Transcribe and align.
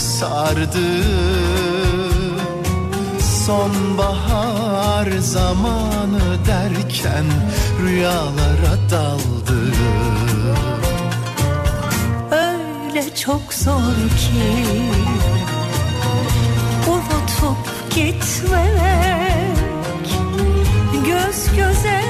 sardı. 0.00 1.04
Sonbahar 3.46 5.10
zamanı 5.18 6.46
derken 6.46 7.24
rüyalara 7.82 8.76
daldı. 8.90 9.60
Öyle 12.30 13.14
çok 13.14 13.54
zor 13.54 13.94
ki 14.18 14.66
Unutup 16.88 17.94
gitmek 17.94 18.60
Göz 21.06 21.56
göze 21.56 22.00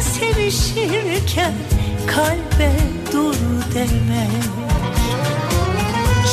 sevişirken 0.00 1.52
Kalbe 2.06 2.72
dur 3.12 3.34
demek 3.74 4.57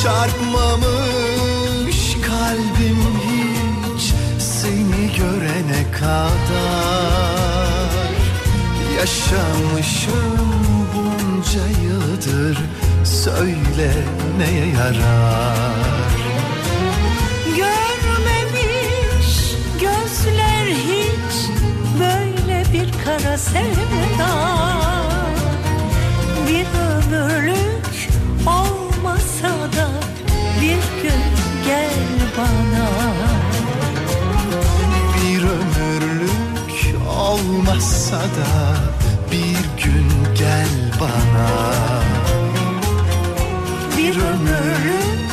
Çarpmamış 0.06 1.98
kalbim 2.26 3.00
hiç 3.26 4.14
seni 4.38 5.16
görene 5.16 5.82
kadar. 5.92 7.80
Yaşamışım 8.98 10.38
bunca 10.94 11.66
yıldır 11.82 12.58
söyle 13.04 13.90
neye 14.38 14.66
yarar? 14.66 16.10
Görmemiş 17.56 19.30
gözler 19.80 20.66
hiç 20.66 21.50
böyle 22.00 22.64
bir 22.72 22.88
kara 23.04 23.38
sevda 23.38 24.85
olmasa 37.56 38.16
da 38.16 38.76
bir 39.30 39.84
gün 39.84 40.34
gel 40.38 40.68
bana. 41.00 41.48
Bir 43.96 44.16
ömürlük 44.16 45.30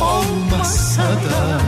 olmasa 0.00 1.02
da 1.02 1.60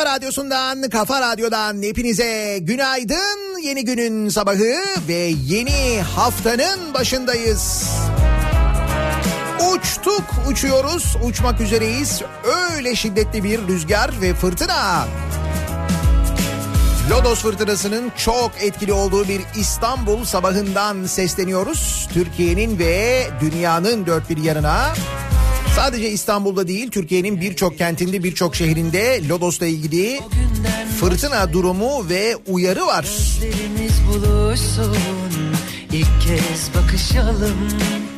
kafa 0.00 0.14
radyosundan, 0.16 0.82
kafa 0.82 1.20
radyodan 1.20 1.82
hepinize 1.82 2.58
günaydın. 2.60 3.60
Yeni 3.62 3.84
günün 3.84 4.28
sabahı 4.28 4.74
ve 5.08 5.32
yeni 5.46 6.00
haftanın 6.02 6.94
başındayız. 6.94 7.90
Uçtuk, 9.72 10.24
uçuyoruz, 10.48 11.16
uçmak 11.24 11.60
üzereyiz. 11.60 12.22
Öyle 12.44 12.96
şiddetli 12.96 13.44
bir 13.44 13.68
rüzgar 13.68 14.10
ve 14.20 14.34
fırtına. 14.34 15.06
Lodos 17.10 17.42
fırtınasının 17.42 18.12
çok 18.16 18.50
etkili 18.60 18.92
olduğu 18.92 19.28
bir 19.28 19.40
İstanbul 19.56 20.24
sabahından 20.24 21.04
sesleniyoruz. 21.06 22.08
Türkiye'nin 22.12 22.78
ve 22.78 23.26
dünyanın 23.40 24.06
dört 24.06 24.30
bir 24.30 24.36
yanına. 24.36 24.92
Sadece 25.80 26.10
İstanbul'da 26.10 26.68
değil 26.68 26.90
Türkiye'nin 26.90 27.40
birçok 27.40 27.78
kentinde 27.78 28.24
birçok 28.24 28.56
şehrinde 28.56 29.28
Lodos'la 29.28 29.66
ilgili 29.66 30.20
fırtına 31.00 31.52
durumu 31.52 32.08
ve 32.08 32.36
uyarı 32.46 32.86
var. 32.86 33.06
Buluşsun 34.08 34.96
ilk 35.92 36.20
kez 36.20 36.70
bakışalım 36.74 37.56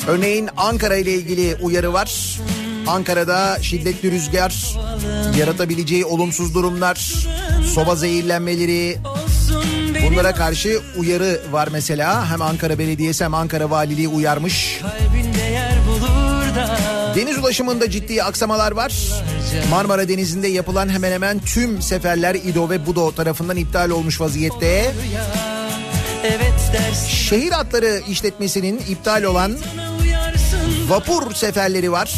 Örneğin 0.09 0.49
Ankara 0.57 0.97
ile 0.97 1.15
ilgili 1.15 1.57
uyarı 1.63 1.93
var. 1.93 2.41
Ankara'da 2.87 3.59
şiddetli 3.63 4.11
rüzgar, 4.11 4.77
yaratabileceği 5.39 6.05
olumsuz 6.05 6.55
durumlar, 6.55 7.27
soba 7.75 7.95
zehirlenmeleri, 7.95 8.99
bunlara 10.07 10.35
karşı 10.35 10.81
uyarı 10.97 11.41
var 11.53 11.69
mesela. 11.73 12.31
Hem 12.31 12.43
Ankara 12.43 12.79
Belediyesi 12.79 13.25
hem 13.25 13.35
Ankara 13.35 13.71
Valiliği 13.71 14.09
uyarmış. 14.09 14.81
Da 14.83 15.12
Deniz 17.17 17.39
ulaşımında 17.39 17.91
ciddi 17.91 18.23
aksamalar 18.23 18.73
var. 18.73 18.93
Marmara 19.71 20.09
Denizi'nde 20.09 20.49
yapılan 20.49 20.89
hemen 20.89 21.13
hemen 21.13 21.41
tüm 21.41 21.83
seferler 21.83 22.35
İdo 22.35 22.71
ve 22.71 22.87
Budo 22.87 23.13
tarafından 23.13 23.57
iptal 23.57 23.91
olmuş 23.91 24.21
vaziyette. 24.21 24.95
Şehir 27.09 27.53
hatları 27.53 28.01
işletmesinin 28.09 28.83
iptal 28.89 29.23
olan 29.23 29.59
vapur 30.89 31.35
seferleri 31.35 31.93
var. 31.93 32.13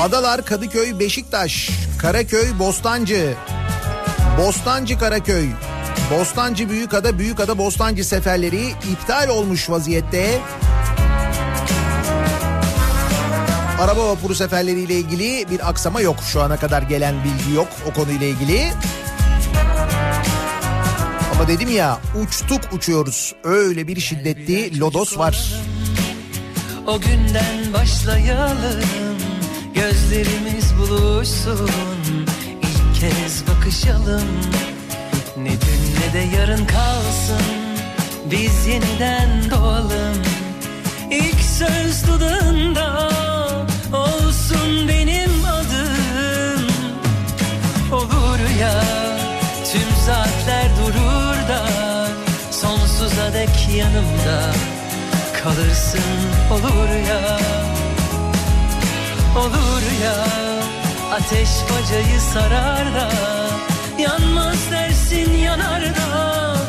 Adalar, 0.00 0.44
Kadıköy, 0.44 0.98
Beşiktaş, 0.98 1.70
Karaköy, 1.98 2.58
Bostancı, 2.58 3.34
Bostancı 4.38 4.98
Karaköy, 4.98 5.46
Bostancı 6.10 6.70
Büyükada, 6.70 7.18
Büyükada 7.18 7.58
Bostancı 7.58 8.04
seferleri 8.04 8.68
iptal 8.92 9.28
olmuş 9.28 9.70
vaziyette. 9.70 10.40
Araba 13.80 14.08
vapuru 14.08 14.34
seferleriyle 14.34 14.94
ilgili 14.94 15.50
bir 15.50 15.68
aksama 15.68 16.00
yok. 16.00 16.16
Şu 16.32 16.42
ana 16.42 16.56
kadar 16.56 16.82
gelen 16.82 17.14
bilgi 17.24 17.56
yok 17.56 17.68
o 17.90 17.92
konuyla 17.92 18.26
ilgili. 18.26 18.72
Ama 21.34 21.48
dedim 21.48 21.70
ya 21.70 21.98
uçtuk 22.22 22.60
uçuyoruz. 22.72 23.34
Öyle 23.44 23.88
bir 23.88 24.00
şiddetli 24.00 24.80
lodos 24.80 25.18
var. 25.18 25.52
O 26.86 27.00
günden 27.00 27.72
başlayalım 27.72 28.84
Gözlerimiz 29.74 30.74
buluşsun 30.78 31.70
İlk 32.62 33.00
kez 33.00 33.44
bakışalım 33.48 34.28
Ne 35.36 35.50
dün 35.50 36.00
ne 36.00 36.12
de 36.12 36.36
yarın 36.36 36.66
kalsın 36.66 37.46
Biz 38.30 38.66
yeniden 38.66 39.50
doğalım 39.50 40.16
İlk 41.10 41.40
söz 41.40 42.06
dudağında 42.06 43.15
benim 44.88 45.44
adım. 45.44 46.66
Olur 47.92 48.40
ya 48.60 48.82
Tüm 49.72 49.90
saatler 50.06 50.66
durur 50.78 51.48
da 51.48 51.66
Sonsuza 52.50 53.32
dek 53.32 53.68
yanımda 53.76 54.52
kalırsın. 55.42 56.00
Olur 56.50 57.08
ya 57.08 57.38
Olur 59.36 59.82
ya 60.04 60.16
ateş 61.14 61.50
bacayı 61.70 62.20
sarar 62.20 62.94
da 62.94 63.10
Yanmaz 63.98 64.70
dersin 64.70 65.32
yanar 65.34 65.82
da 65.82 66.65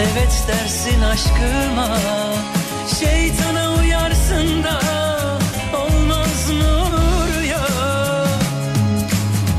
evet 0.00 0.44
dersin 0.48 1.02
aşkıma 1.02 1.98
şeytana 3.00 3.74
uyarsın 3.74 4.64
da 4.64 4.80
olmaz 5.76 6.50
mı 6.50 6.68
olur 6.82 7.42
ya? 7.42 7.66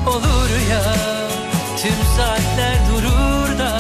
Olur 0.08 0.50
ya 0.72 0.84
tüm 1.82 2.06
saatler 2.18 2.78
durur 2.90 3.60
da 3.60 3.80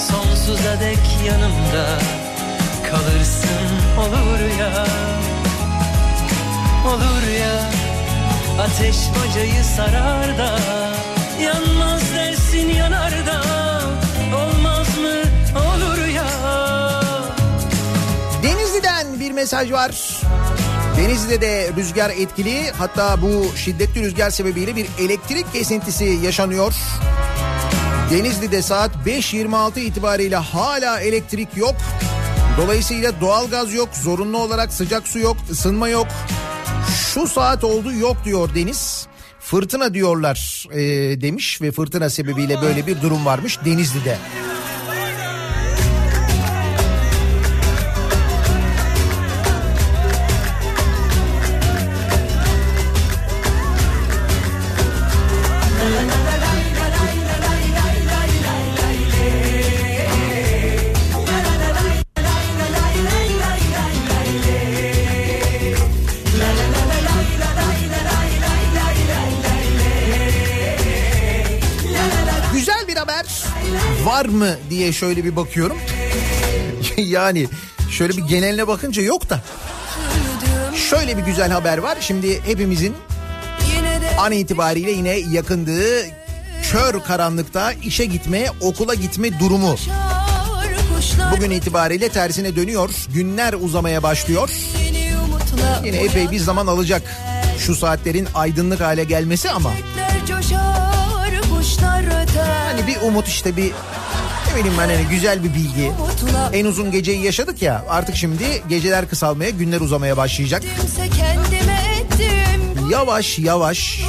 sonsuza 0.00 0.80
dek 0.80 1.26
yanımda 1.26 1.98
kalırsın 2.90 3.68
olur 3.98 4.58
ya? 4.60 4.86
Olur 6.86 7.30
ya 7.40 7.70
ateş 8.64 8.96
bacayı 8.96 9.64
sarar 9.64 10.38
da 10.38 10.58
yanmaz 11.42 12.14
dersin 12.14 12.68
yanar 12.68 13.15
mesaj 19.36 19.72
var. 19.72 20.20
Denizli'de 20.96 21.40
de 21.40 21.70
rüzgar 21.76 22.10
etkili. 22.10 22.70
Hatta 22.78 23.22
bu 23.22 23.56
şiddetli 23.56 24.00
rüzgar 24.00 24.30
sebebiyle 24.30 24.76
bir 24.76 24.86
elektrik 25.00 25.52
kesintisi 25.52 26.04
yaşanıyor. 26.04 26.74
Denizli'de 28.10 28.62
saat 28.62 28.90
5.26 29.06 29.80
itibariyle 29.80 30.36
hala 30.36 31.00
elektrik 31.00 31.56
yok. 31.56 31.74
Dolayısıyla 32.56 33.20
doğalgaz 33.20 33.74
yok, 33.74 33.88
zorunlu 34.02 34.38
olarak 34.38 34.72
sıcak 34.72 35.08
su 35.08 35.18
yok, 35.18 35.36
ısınma 35.50 35.88
yok. 35.88 36.06
Şu 37.14 37.26
saat 37.26 37.64
oldu 37.64 37.92
yok 37.92 38.16
diyor 38.24 38.54
Deniz. 38.54 39.06
Fırtına 39.40 39.94
diyorlar 39.94 40.66
e, 40.72 40.80
demiş 41.20 41.62
ve 41.62 41.72
fırtına 41.72 42.10
sebebiyle 42.10 42.62
böyle 42.62 42.86
bir 42.86 43.02
durum 43.02 43.26
varmış 43.26 43.58
Denizli'de. 43.64 44.18
Mı 74.46 74.56
diye 74.70 74.92
şöyle 74.92 75.24
bir 75.24 75.36
bakıyorum. 75.36 75.76
yani 76.96 77.48
şöyle 77.90 78.16
bir 78.16 78.22
geneline 78.22 78.68
bakınca 78.68 79.02
yok 79.02 79.30
da. 79.30 79.40
Şöyle 80.90 81.16
bir 81.16 81.22
güzel 81.22 81.50
haber 81.50 81.78
var. 81.78 81.98
Şimdi 82.00 82.42
hepimizin 82.42 82.96
an 84.18 84.32
itibariyle 84.32 84.90
yine 84.90 85.10
yakındığı 85.10 86.06
kör 86.62 87.00
karanlıkta 87.00 87.72
işe 87.72 88.04
gitme, 88.04 88.46
okula 88.60 88.94
gitme 88.94 89.40
durumu. 89.40 89.76
Bugün 91.32 91.50
itibariyle 91.50 92.08
tersine 92.08 92.56
dönüyor. 92.56 92.90
Günler 93.14 93.52
uzamaya 93.52 94.02
başlıyor. 94.02 94.50
Yine 95.84 95.96
epey 95.96 96.30
bir 96.30 96.38
zaman 96.38 96.66
alacak 96.66 97.02
şu 97.58 97.74
saatlerin 97.74 98.28
aydınlık 98.34 98.80
hale 98.80 99.04
gelmesi 99.04 99.50
ama 99.50 99.72
hani 102.76 102.86
bir 102.86 102.96
umut 103.02 103.28
işte 103.28 103.56
bir 103.56 103.72
ne 104.56 104.60
bileyim 104.60 104.78
ben 104.78 104.88
hani 104.88 105.06
güzel 105.10 105.44
bir 105.44 105.54
bilgi. 105.54 105.92
En 106.52 106.64
uzun 106.64 106.90
geceyi 106.90 107.24
yaşadık 107.24 107.62
ya 107.62 107.84
artık 107.88 108.16
şimdi 108.16 108.62
geceler 108.68 109.08
kısalmaya 109.08 109.50
günler 109.50 109.80
uzamaya 109.80 110.16
başlayacak. 110.16 110.62
Yavaş 112.90 113.38
yavaş 113.38 114.00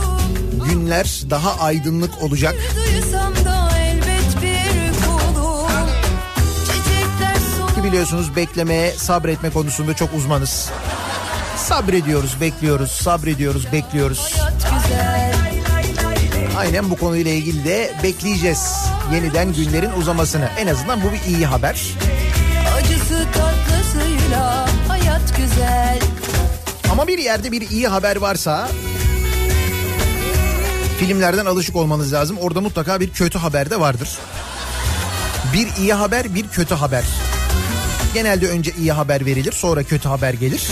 günler 0.70 1.22
daha 1.30 1.60
aydınlık 1.60 2.24
olacak. 2.24 2.56
Ki 7.76 7.84
biliyorsunuz 7.84 8.36
beklemeye 8.36 8.92
sabretme 8.92 9.50
konusunda 9.50 9.94
çok 9.94 10.14
uzmanız. 10.14 10.70
Sabrediyoruz, 11.58 12.42
bekliyoruz, 12.42 12.92
sabrediyoruz, 12.92 13.72
bekliyoruz. 13.72 14.36
Aynen 16.58 16.90
bu 16.90 16.96
konuyla 16.96 17.32
ilgili 17.32 17.66
de 17.66 17.94
bekleyeceğiz. 18.04 18.97
Yeniden 19.14 19.54
günlerin 19.54 19.92
uzamasını. 19.92 20.50
En 20.58 20.68
azından 20.68 21.04
bu 21.04 21.12
bir 21.12 21.36
iyi 21.36 21.46
haber. 21.46 21.82
Acısı 22.78 23.26
tatlısıyla 23.34 24.68
hayat 24.88 25.38
güzel 25.38 26.00
Ama 26.92 27.08
bir 27.08 27.18
yerde 27.18 27.52
bir 27.52 27.70
iyi 27.70 27.88
haber 27.88 28.16
varsa 28.16 28.70
filmlerden 31.00 31.46
alışık 31.46 31.76
olmanız 31.76 32.14
lazım. 32.14 32.38
Orada 32.38 32.62
mutlaka 32.62 33.00
bir 33.00 33.10
kötü 33.10 33.38
haber 33.38 33.70
de 33.70 33.80
vardır. 33.80 34.18
Bir 35.54 35.68
iyi 35.82 35.94
haber, 35.94 36.36
bir 36.36 36.48
kötü 36.48 36.76
haber. 36.76 37.04
Genelde 38.14 38.48
önce 38.48 38.72
iyi 38.80 38.92
haber 38.92 39.26
verilir, 39.26 39.52
sonra 39.52 39.84
kötü 39.84 40.10
haber 40.10 40.34
gelir. 40.34 40.68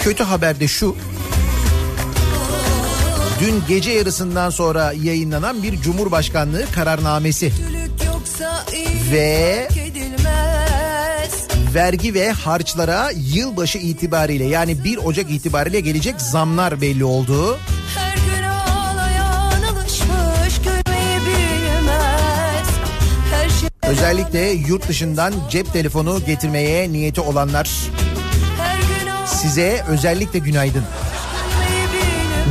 Kötü 0.00 0.24
haber 0.24 0.60
de 0.60 0.68
şu. 0.68 0.96
Dün 3.40 3.62
gece 3.68 3.90
yarısından 3.90 4.50
sonra 4.50 4.92
yayınlanan 4.92 5.62
bir 5.62 5.80
Cumhurbaşkanlığı 5.80 6.64
kararnamesi 6.74 7.52
ve 9.12 9.68
vergi 11.74 12.14
ve 12.14 12.32
harçlara 12.32 13.10
yılbaşı 13.16 13.78
itibariyle 13.78 14.44
yani 14.44 14.84
1 14.84 14.96
Ocak 14.96 15.30
itibariyle 15.30 15.80
gelecek 15.80 16.20
zamlar 16.20 16.80
belli 16.80 17.04
oldu. 17.04 17.58
Şey 17.94 18.04
Özellikle 23.90 24.40
yurt 24.40 24.88
dışından 24.88 25.34
cep 25.50 25.72
telefonu 25.72 26.20
getirmeye 26.26 26.92
niyeti 26.92 27.20
olanlar 27.20 27.70
size 29.26 29.84
özellikle 29.88 30.38
günaydın. 30.38 30.82
bilip 30.82 31.05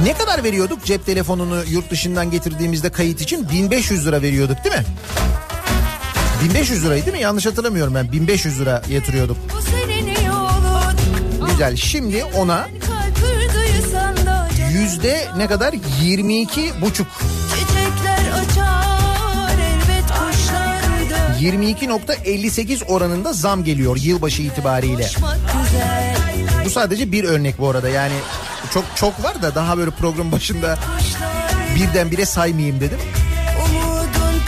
Ne 0.03 0.13
kadar 0.13 0.43
veriyorduk 0.43 0.85
cep 0.85 1.05
telefonunu 1.05 1.63
yurt 1.69 1.91
dışından 1.91 2.31
getirdiğimizde 2.31 2.89
kayıt 2.89 3.21
için? 3.21 3.49
1500 3.49 4.07
lira 4.07 4.21
veriyorduk 4.21 4.63
değil 4.63 4.75
mi? 4.75 4.83
1500 6.43 6.85
liraydı 6.85 7.05
değil 7.05 7.17
mi? 7.17 7.23
Yanlış 7.23 7.45
hatırlamıyorum 7.45 7.95
ben. 7.95 8.11
1500 8.11 8.59
lira 8.59 8.81
yatırıyorduk. 8.89 9.37
Güzel. 11.49 11.75
Şimdi 11.75 12.23
ona 12.23 12.67
yüzde 14.71 15.27
ne 15.37 15.47
kadar? 15.47 15.75
22 16.01 16.71
buçuk. 16.81 17.07
Çiçekler 17.53 18.31
açar 18.31 19.57
elbet 19.59 20.05
kuşlar 20.07 21.09
da 21.09 21.39
22.58 21.41 22.85
oranında 22.85 23.33
zam 23.33 23.63
geliyor 23.63 23.97
yılbaşı 23.97 24.41
itibariyle. 24.41 25.09
Bu 26.65 26.69
sadece 26.69 27.11
bir 27.11 27.23
örnek 27.23 27.59
bu 27.59 27.69
arada 27.69 27.89
yani 27.89 28.13
çok 28.75 28.85
çok 28.95 29.23
var 29.23 29.41
da 29.41 29.55
daha 29.55 29.77
böyle 29.77 29.91
program 29.91 30.31
başında 30.31 30.77
kuşlar 30.97 31.75
birdenbire 31.75 32.25
saymayayım 32.25 32.79
dedim. 32.79 32.97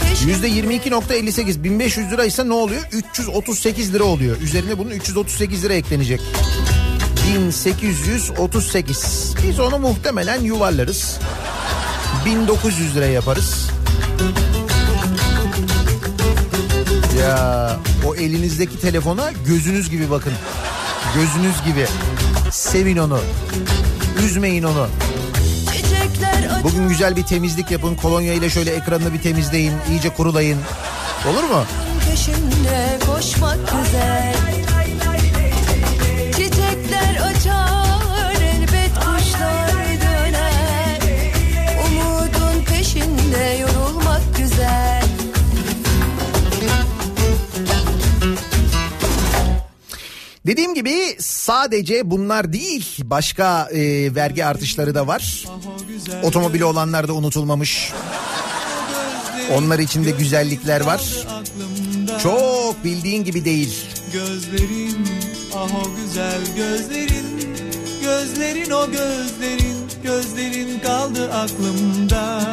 Peşinde 0.08 0.48
%22.58 0.48 1.64
1500 1.64 2.12
liraysa 2.12 2.44
ne 2.44 2.52
oluyor? 2.52 2.82
338 2.92 3.94
lira 3.94 4.04
oluyor. 4.04 4.40
Üzerine 4.40 4.78
bunun 4.78 4.90
338 4.90 5.64
lira 5.64 5.72
eklenecek. 5.72 6.20
1838. 7.34 9.34
Biz 9.48 9.60
onu 9.60 9.78
muhtemelen 9.78 10.40
yuvarlarız. 10.40 11.18
1900 12.26 12.96
lira 12.96 13.06
yaparız. 13.06 13.70
Ya 17.20 17.76
o 18.06 18.14
elinizdeki 18.14 18.80
telefona 18.80 19.30
gözünüz 19.46 19.90
gibi 19.90 20.10
bakın. 20.10 20.32
Gözünüz 21.14 21.64
gibi. 21.64 21.86
Sevin 22.50 22.96
onu. 22.96 23.20
Üzmeyin 24.24 24.62
onu. 24.62 24.88
Bugün 26.64 26.88
güzel 26.88 27.16
bir 27.16 27.22
temizlik 27.22 27.70
yapın. 27.70 27.94
Kolonya 27.94 28.32
ile 28.34 28.50
şöyle 28.50 28.70
ekranını 28.70 29.12
bir 29.12 29.22
temizleyin. 29.22 29.72
iyice 29.90 30.08
kurulayın. 30.08 30.58
Olur 31.30 31.42
mu? 31.42 31.64
peşinde 32.10 32.98
koşmak 33.06 33.58
güzel 33.58 34.57
Dediğim 50.48 50.74
gibi 50.74 51.16
sadece 51.18 52.10
bunlar 52.10 52.52
değil 52.52 52.96
başka 53.04 53.68
e, 53.72 54.14
vergi 54.14 54.44
artışları 54.44 54.94
da 54.94 55.06
var. 55.06 55.44
Otomobili 56.22 56.64
olanlar 56.64 57.08
da 57.08 57.12
unutulmamış. 57.12 57.92
Onlar 59.54 59.78
için 59.78 60.04
de 60.04 60.10
güzellikler 60.10 60.80
var. 60.80 61.02
Çok 62.22 62.84
bildiğin 62.84 63.24
gibi 63.24 63.44
değil. 63.44 63.84
Gözlerin 64.12 65.06
ah 65.54 65.74
o 65.74 65.94
güzel 65.96 66.40
gözlerin 66.56 67.56
Gözlerin 68.02 68.70
o 68.70 68.90
gözlerin 68.90 69.76
Gözlerin 70.02 70.78
kaldı 70.78 71.32
aklımda 71.32 72.48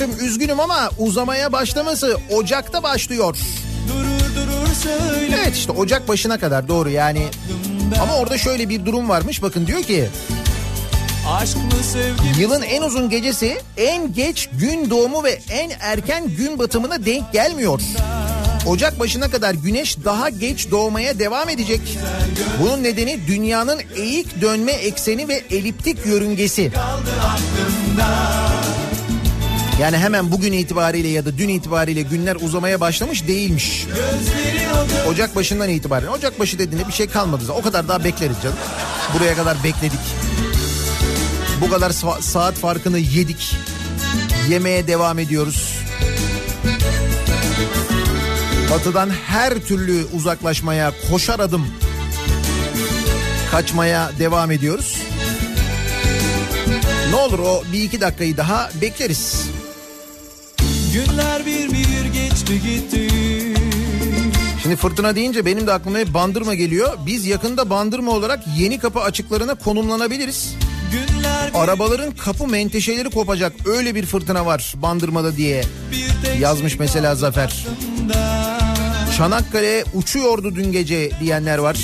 Nihat'cığım 0.00 0.26
üzgünüm 0.26 0.60
ama 0.60 0.90
uzamaya 0.98 1.52
başlaması 1.52 2.16
Ocak'ta 2.30 2.82
başlıyor. 2.82 3.36
Evet 5.42 5.56
işte 5.56 5.72
Ocak 5.72 6.08
başına 6.08 6.38
kadar 6.38 6.68
doğru 6.68 6.90
yani. 6.90 7.26
Ama 8.02 8.14
orada 8.16 8.38
şöyle 8.38 8.68
bir 8.68 8.86
durum 8.86 9.08
varmış 9.08 9.42
bakın 9.42 9.66
diyor 9.66 9.82
ki 9.82 10.08
Aşk 11.28 11.56
mı 11.56 11.62
sevgi 11.92 12.22
mi? 12.22 12.42
Yılın 12.42 12.62
en 12.62 12.82
uzun 12.82 13.10
gecesi 13.10 13.58
en 13.76 14.12
geç 14.12 14.48
gün 14.52 14.90
doğumu 14.90 15.24
ve 15.24 15.38
en 15.50 15.70
erken 15.80 16.28
gün 16.28 16.58
batımına 16.58 17.06
denk 17.06 17.32
gelmiyor. 17.32 17.80
Ocak 18.66 19.00
başına 19.00 19.30
kadar 19.30 19.54
güneş 19.54 20.04
daha 20.04 20.28
geç 20.28 20.70
doğmaya 20.70 21.18
devam 21.18 21.48
edecek. 21.48 21.80
Bunun 22.62 22.82
nedeni 22.82 23.26
dünyanın 23.26 23.80
eğik 23.96 24.40
dönme 24.40 24.72
ekseni 24.72 25.28
ve 25.28 25.42
eliptik 25.50 26.06
yörüngesi. 26.06 26.72
Yani 29.80 29.96
hemen 29.98 30.32
bugün 30.32 30.52
itibariyle 30.52 31.08
ya 31.08 31.24
da 31.24 31.38
dün 31.38 31.48
itibariyle 31.48 32.02
günler 32.02 32.36
uzamaya 32.40 32.80
başlamış 32.80 33.26
değilmiş. 33.26 33.86
Ocak 35.08 35.36
başından 35.36 35.68
itibaren. 35.68 36.06
Ocak 36.06 36.40
başı 36.40 36.58
dediğinde 36.58 36.88
bir 36.88 36.92
şey 36.92 37.08
kalmadı. 37.08 37.42
O 37.52 37.62
kadar 37.62 37.88
daha 37.88 38.04
bekleriz 38.04 38.36
canım. 38.42 38.56
Buraya 39.14 39.36
kadar 39.36 39.64
bekledik. 39.64 40.00
Bu 41.60 41.70
kadar 41.70 41.90
sa- 41.90 42.22
saat 42.22 42.54
farkını 42.54 42.98
yedik. 42.98 43.56
Yemeye 44.48 44.86
devam 44.86 45.18
ediyoruz. 45.18 45.78
Batıdan 48.70 49.10
her 49.10 49.54
türlü 49.54 50.04
uzaklaşmaya 50.16 50.92
koşar 51.10 51.40
adım 51.40 51.66
kaçmaya 53.50 54.10
devam 54.18 54.50
ediyoruz. 54.50 54.96
Ne 57.10 57.16
olur 57.16 57.38
o 57.38 57.62
bir 57.72 57.82
iki 57.82 58.00
dakikayı 58.00 58.36
daha 58.36 58.70
bekleriz. 58.80 59.46
Günler 60.92 61.46
bir 61.46 61.72
bir 61.72 62.04
geçti 62.12 62.60
gitti 62.62 63.08
Şimdi 64.62 64.76
fırtına 64.76 65.16
deyince 65.16 65.46
benim 65.46 65.66
de 65.66 65.72
aklıma 65.72 65.98
hep 65.98 66.14
bandırma 66.14 66.54
geliyor. 66.54 66.98
Biz 67.06 67.26
yakında 67.26 67.70
bandırma 67.70 68.12
olarak 68.12 68.40
yeni 68.58 68.78
kapı 68.78 69.00
açıklarına 69.00 69.54
konumlanabiliriz. 69.54 70.54
Arabaların 71.54 72.12
kapı 72.12 72.46
menteşeleri 72.46 73.10
kopacak. 73.10 73.52
Öyle 73.66 73.94
bir 73.94 74.06
fırtına 74.06 74.46
var 74.46 74.74
bandırmada 74.76 75.36
diye 75.36 75.64
yazmış 76.38 76.72
şey 76.72 76.78
mesela 76.80 77.14
Zafer. 77.14 77.66
Çanakkale 79.16 79.84
uçuyordu 79.94 80.54
dün 80.54 80.72
gece 80.72 81.10
diyenler 81.20 81.58
var. 81.58 81.76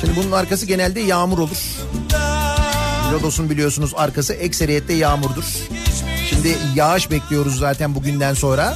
Şimdi 0.00 0.16
bunun 0.16 0.32
arkası 0.32 0.66
genelde 0.66 1.00
yağmur 1.00 1.38
olur. 1.38 1.73
Lodos'un 3.12 3.50
biliyorsunuz 3.50 3.92
arkası 3.96 4.34
ekseriyette 4.34 4.92
yağmurdur. 4.92 5.44
Şimdi 6.30 6.58
yağış 6.74 7.10
bekliyoruz 7.10 7.58
zaten 7.58 7.94
bugünden 7.94 8.34
sonra. 8.34 8.74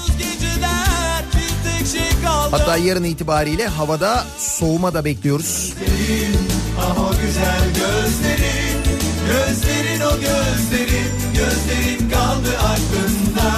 Hatta 2.51 2.77
yarın 2.77 3.05
itibariyle 3.05 3.67
havada 3.67 4.25
soğuma 4.39 4.95
da 4.95 5.05
bekliyoruz. 5.05 5.73
Ah 6.81 7.01
o 7.01 7.11
güzel 7.11 7.65
gözlerin 7.69 8.79
Gözlerin 9.29 10.01
o 10.01 10.11
gözlerin 10.11 11.09
Gözlerin 11.35 12.11
kaldı 12.11 12.49
aklımda 12.59 13.53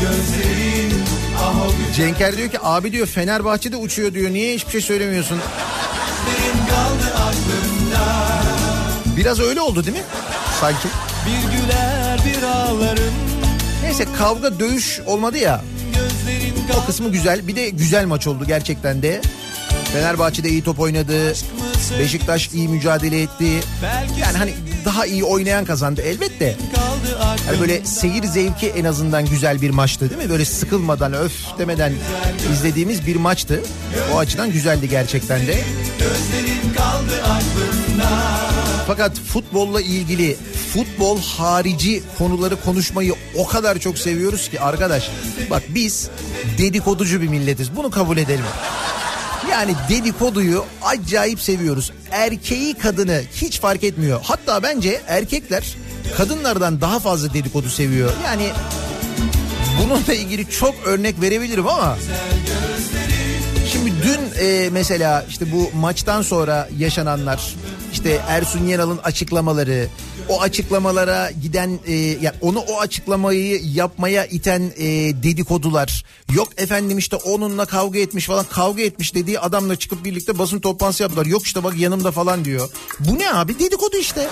Gözlerin 0.00 0.92
ah 1.38 1.56
o 1.56 1.94
Cenker 1.96 2.36
diyor 2.36 2.50
ki 2.50 2.58
abi 2.62 2.92
diyor 2.92 3.06
Fenerbahçe'de 3.06 3.76
uçuyor 3.76 4.14
diyor. 4.14 4.30
Niye 4.30 4.54
hiçbir 4.54 4.70
şey 4.70 4.80
söylemiyorsun? 4.80 5.38
Biraz 9.22 9.40
öyle 9.40 9.60
oldu 9.60 9.84
değil 9.84 9.96
mi? 9.96 10.02
Sanki. 10.60 10.88
Bir 11.26 11.56
güler 11.56 12.18
bir 12.26 12.42
ağlarım 12.42 13.14
Neyse 13.82 14.06
kavga 14.18 14.58
dövüş 14.58 15.00
olmadı 15.06 15.38
ya. 15.38 15.64
O 16.82 16.86
kısmı 16.86 17.12
güzel. 17.12 17.48
Bir 17.48 17.56
de 17.56 17.68
güzel 17.68 18.06
maç 18.06 18.26
oldu 18.26 18.44
gerçekten 18.46 19.02
de. 19.02 19.20
Fenerbahçe'de 19.92 20.48
iyi 20.48 20.62
top 20.64 20.80
oynadı. 20.80 21.34
Beşiktaş 21.98 22.48
iyi 22.48 22.68
mücadele 22.68 23.22
etti. 23.22 23.60
Yani 24.20 24.38
hani 24.38 24.54
daha 24.84 25.06
iyi 25.06 25.24
oynayan 25.24 25.64
kazandı 25.64 26.02
elbette. 26.02 26.56
Hani 27.46 27.60
böyle 27.60 27.84
seyir 27.84 28.24
zevki 28.24 28.68
en 28.68 28.84
azından 28.84 29.26
güzel 29.26 29.62
bir 29.62 29.70
maçtı 29.70 30.10
değil 30.10 30.22
mi? 30.22 30.30
Böyle 30.30 30.44
sıkılmadan 30.44 31.12
öf 31.12 31.32
demeden 31.58 31.92
izlediğimiz 32.52 33.06
bir 33.06 33.16
maçtı. 33.16 33.60
O 34.14 34.18
açıdan 34.18 34.52
güzeldi 34.52 34.88
gerçekten 34.88 35.46
de. 35.46 35.60
Gözlerin 35.98 36.61
Fakat 38.86 39.18
futbolla 39.18 39.80
ilgili 39.80 40.36
futbol 40.72 41.20
harici 41.20 42.02
konuları 42.18 42.56
konuşmayı 42.60 43.14
o 43.36 43.46
kadar 43.46 43.78
çok 43.78 43.98
seviyoruz 43.98 44.48
ki 44.48 44.60
arkadaş. 44.60 45.10
Bak 45.50 45.62
biz 45.68 46.08
dedikoducu 46.58 47.22
bir 47.22 47.28
milletiz. 47.28 47.76
Bunu 47.76 47.90
kabul 47.90 48.16
edelim. 48.16 48.44
Yani 49.50 49.74
dedikoduyu 49.88 50.64
acayip 50.82 51.40
seviyoruz. 51.40 51.92
Erkeği 52.10 52.74
kadını 52.74 53.22
hiç 53.34 53.60
fark 53.60 53.84
etmiyor. 53.84 54.20
Hatta 54.22 54.62
bence 54.62 55.00
erkekler 55.06 55.76
kadınlardan 56.16 56.80
daha 56.80 56.98
fazla 56.98 57.34
dedikodu 57.34 57.68
seviyor. 57.68 58.12
Yani 58.24 58.50
bununla 59.82 60.14
ilgili 60.14 60.50
çok 60.50 60.74
örnek 60.86 61.20
verebilirim 61.20 61.68
ama 61.68 61.96
Şimdi 63.72 63.90
dün 64.02 64.44
e, 64.46 64.70
mesela 64.70 65.24
işte 65.28 65.52
bu 65.52 65.70
maçtan 65.76 66.22
sonra 66.22 66.68
yaşananlar 66.78 67.54
işte 67.92 68.20
Ersun 68.28 68.66
Yanal'ın 68.66 68.98
açıklamaları 68.98 69.88
o 70.28 70.40
açıklamalara 70.40 71.30
giden 71.30 71.78
e, 71.86 71.94
yani 71.94 72.36
onu 72.40 72.58
o 72.58 72.80
açıklamayı 72.80 73.60
yapmaya 73.74 74.26
iten 74.26 74.72
e, 74.76 74.86
dedikodular 75.22 76.04
yok 76.32 76.48
efendim 76.56 76.98
işte 76.98 77.16
onunla 77.16 77.64
kavga 77.66 77.98
etmiş 77.98 78.26
falan 78.26 78.44
kavga 78.44 78.82
etmiş 78.82 79.14
dediği 79.14 79.40
adamla 79.40 79.76
çıkıp 79.76 80.04
birlikte 80.04 80.38
basın 80.38 80.60
toplantısı 80.60 81.02
yaptılar 81.02 81.26
yok 81.26 81.46
işte 81.46 81.64
bak 81.64 81.76
yanımda 81.76 82.12
falan 82.12 82.44
diyor. 82.44 82.68
Bu 83.00 83.18
ne 83.18 83.32
abi 83.32 83.58
dedikodu 83.58 83.96
işte. 83.96 84.28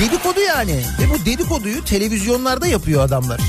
Dedikodu 0.00 0.40
yani 0.40 0.82
ve 1.00 1.10
bu 1.10 1.26
dedikoduyu 1.26 1.84
televizyonlarda 1.84 2.66
yapıyor 2.66 3.04
adamlar. 3.04 3.40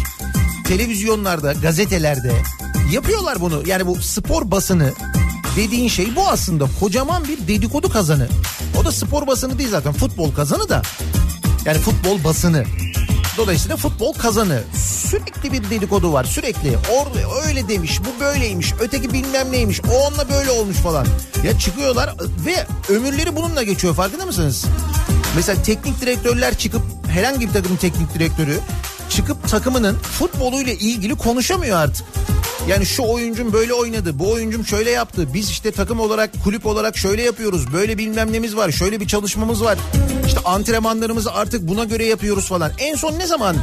Televizyonlarda, 0.67 1.53
gazetelerde 1.53 2.33
yapıyorlar 2.91 3.41
bunu. 3.41 3.63
Yani 3.65 3.87
bu 3.87 3.95
spor 3.95 4.51
basını 4.51 4.93
dediğin 5.57 5.87
şey 5.87 6.15
bu 6.15 6.27
aslında 6.27 6.65
kocaman 6.79 7.23
bir 7.27 7.47
dedikodu 7.47 7.89
kazanı. 7.89 8.27
O 8.81 8.85
da 8.85 8.91
spor 8.91 9.27
basını 9.27 9.59
değil 9.59 9.69
zaten 9.69 9.93
futbol 9.93 10.31
kazanı 10.31 10.69
da. 10.69 10.81
Yani 11.65 11.77
futbol 11.77 12.23
basını. 12.23 12.63
Dolayısıyla 13.37 13.77
futbol 13.77 14.13
kazanı. 14.13 14.63
Sürekli 15.09 15.51
bir 15.51 15.69
dedikodu 15.69 16.13
var 16.13 16.23
sürekli. 16.23 16.77
Or 16.77 17.07
öyle 17.47 17.67
demiş, 17.67 17.99
bu 17.99 18.23
böyleymiş, 18.23 18.73
öteki 18.79 19.13
bilmem 19.13 19.51
neymiş, 19.51 19.81
o 19.91 20.07
onunla 20.07 20.29
böyle 20.29 20.51
olmuş 20.51 20.77
falan. 20.77 21.07
Ya 21.43 21.59
çıkıyorlar 21.59 22.15
ve 22.45 22.67
ömürleri 22.93 23.35
bununla 23.35 23.63
geçiyor 23.63 23.95
farkında 23.95 24.25
mısınız? 24.25 24.65
Mesela 25.35 25.63
teknik 25.63 26.01
direktörler 26.01 26.57
çıkıp 26.57 26.81
herhangi 27.09 27.47
bir 27.47 27.53
takımın 27.53 27.77
teknik 27.77 28.13
direktörü 28.13 28.59
çıkıp 29.09 29.49
takımının 29.49 29.95
futboluyla 29.95 30.73
ilgili 30.73 31.15
konuşamıyor 31.15 31.77
artık. 31.77 32.05
Yani 32.67 32.85
şu 32.85 33.03
oyuncum 33.03 33.53
böyle 33.53 33.73
oynadı, 33.73 34.19
bu 34.19 34.31
oyuncum 34.31 34.65
şöyle 34.65 34.91
yaptı. 34.91 35.33
Biz 35.33 35.49
işte 35.49 35.71
takım 35.71 35.99
olarak, 35.99 36.43
kulüp 36.43 36.65
olarak 36.65 36.97
şöyle 36.97 37.23
yapıyoruz. 37.23 37.73
Böyle 37.73 37.97
bilmem 37.97 38.33
nemiz 38.33 38.55
var, 38.55 38.71
şöyle 38.71 38.99
bir 38.99 39.07
çalışmamız 39.07 39.63
var. 39.63 39.77
İşte 40.27 40.39
antrenmanlarımızı 40.39 41.33
artık 41.33 41.67
buna 41.67 41.83
göre 41.83 42.05
yapıyoruz 42.05 42.47
falan. 42.47 42.71
En 42.77 42.95
son 42.95 43.19
ne 43.19 43.27
zaman 43.27 43.55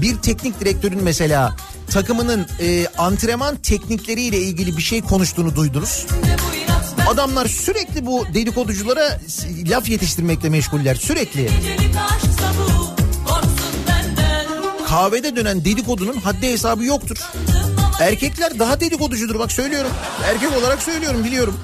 bir 0.00 0.16
teknik 0.16 0.60
direktörün 0.60 1.02
mesela 1.02 1.56
takımının 1.90 2.46
e, 2.60 2.86
antrenman 2.98 3.56
teknikleriyle 3.56 4.38
ilgili 4.38 4.76
bir 4.76 4.82
şey 4.82 5.02
konuştuğunu 5.02 5.56
duydunuz? 5.56 6.06
Adamlar 7.08 7.46
sürekli 7.46 8.06
bu 8.06 8.24
dedikoduculara 8.34 9.20
laf 9.66 9.88
yetiştirmekle 9.88 10.48
meşguller 10.48 10.94
sürekli. 10.94 11.50
Kahvede 14.92 15.36
dönen 15.36 15.64
dedikodunun 15.64 16.16
haddi 16.16 16.52
hesabı 16.52 16.84
yoktur. 16.84 17.16
Erkekler 18.00 18.58
daha 18.58 18.80
dedikoducudur 18.80 19.38
bak 19.38 19.52
söylüyorum. 19.52 19.90
Erkek 20.24 20.56
olarak 20.56 20.82
söylüyorum 20.82 21.24
biliyorum. 21.24 21.56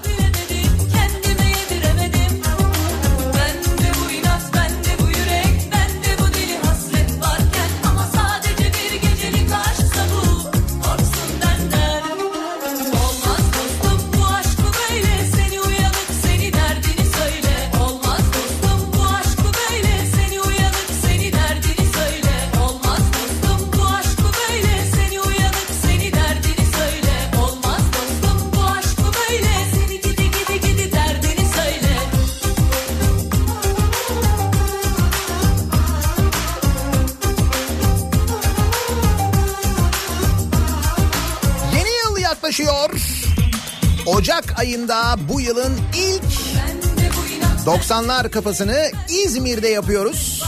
Ayında 44.69 45.17
bu 45.29 45.41
yılın 45.41 45.73
ilk 45.97 46.23
Bende 46.23 47.11
bu 47.17 47.27
inat 47.67 47.83
90'lar 47.83 48.31
kafasını 48.31 48.91
İzmir'de 49.09 49.69
yapıyoruz. 49.69 50.43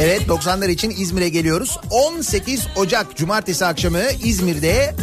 Evet 0.00 0.22
90'lar 0.22 0.70
için 0.70 0.90
İzmir'e 0.90 1.28
geliyoruz. 1.28 1.78
18 1.90 2.66
Ocak 2.76 3.16
Cumartesi 3.16 3.66
akşamı 3.66 4.02
İzmir'de 4.24 4.94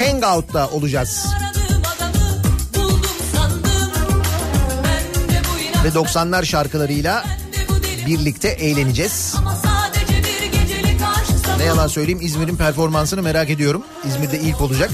Hangout'ta 0.00 0.68
olacağız. 0.68 1.26
Ve 5.84 5.88
90'lar 5.88 6.44
şarkılarıyla 6.44 7.24
birlikte 8.06 8.48
eğleneceğiz. 8.48 9.34
Ama 9.38 9.69
Ne 11.60 11.66
yalan 11.66 11.86
söyleyeyim 11.86 12.20
İzmir'in 12.22 12.56
performansını 12.56 13.22
merak 13.22 13.50
ediyorum. 13.50 13.82
İzmir'de 14.08 14.40
ilk 14.40 14.60
olacak. 14.60 14.90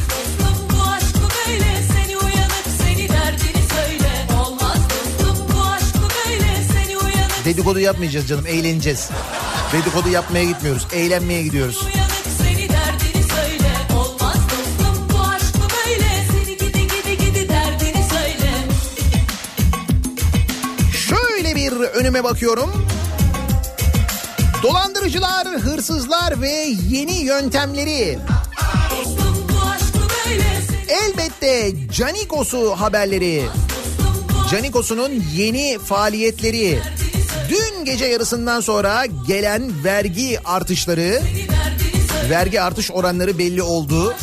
Dedikodu 7.44 7.81
yapmayacağız 7.81 8.29
canım 8.29 8.46
eğleneceğiz. 8.46 9.11
Dedikodu 9.72 10.09
yapmaya 10.09 10.44
gitmiyoruz. 10.44 10.87
Eğlenmeye 10.92 11.42
gidiyoruz. 11.42 11.87
Şöyle 20.92 21.57
bir 21.57 21.72
önüme 21.72 22.24
bakıyorum. 22.24 22.86
Dolandırıcılar, 24.62 25.49
hırsızlar 25.49 26.40
ve 26.40 26.66
yeni 26.88 27.16
yöntemleri. 27.16 28.19
Elbette 30.88 31.73
Canikos'u 31.92 32.71
haberleri. 32.71 33.45
dostum 33.45 34.47
bu 34.47 34.51
Canikos'un 34.51 35.25
yeni 35.35 35.79
faaliyetleri. 35.79 36.79
Dün 37.49 37.85
gece 37.85 38.07
yarısından 38.07 38.61
sonra 38.61 39.07
gelen 39.27 39.85
vergi 39.85 40.40
artışları, 40.45 41.23
vergi 42.31 42.61
artış 42.61 42.90
oranları 42.90 43.38
belli 43.38 43.62
oldu. 43.62 44.14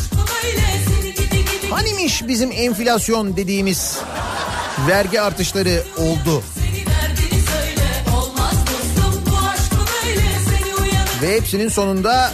Hanimiş 1.70 2.28
bizim 2.28 2.52
enflasyon 2.52 3.36
dediğimiz 3.36 3.98
vergi 4.88 5.20
artışları 5.20 5.82
oldu. 5.96 6.42
Ve 11.24 11.36
hepsinin 11.36 11.68
sonunda 11.68 12.32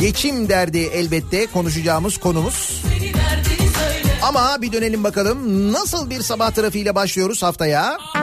geçim 0.00 0.48
derdi 0.48 0.78
elbette 0.78 1.46
konuşacağımız 1.46 2.18
konumuz. 2.18 2.82
Ama 4.22 4.62
bir 4.62 4.72
dönelim 4.72 5.04
bakalım 5.04 5.72
nasıl 5.72 6.10
bir 6.10 6.22
sabah 6.22 6.50
trafiğiyle 6.50 6.94
başlıyoruz 6.94 7.42
haftaya. 7.42 7.98
Kafa 8.14 8.21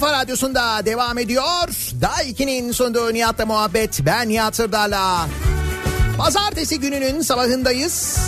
kafa 0.00 0.12
radyosunda 0.12 0.86
devam 0.86 1.18
ediyor. 1.18 1.68
Daha 2.00 2.22
2'nin 2.22 2.72
sonunda 2.72 3.10
Nihat'la 3.10 3.46
muhabbet. 3.46 4.00
Ben 4.06 4.28
Nihat 4.28 4.56
Sırdar'la. 4.56 5.28
Pazartesi 6.18 6.80
gününün 6.80 7.22
sabahındayız. 7.22 8.18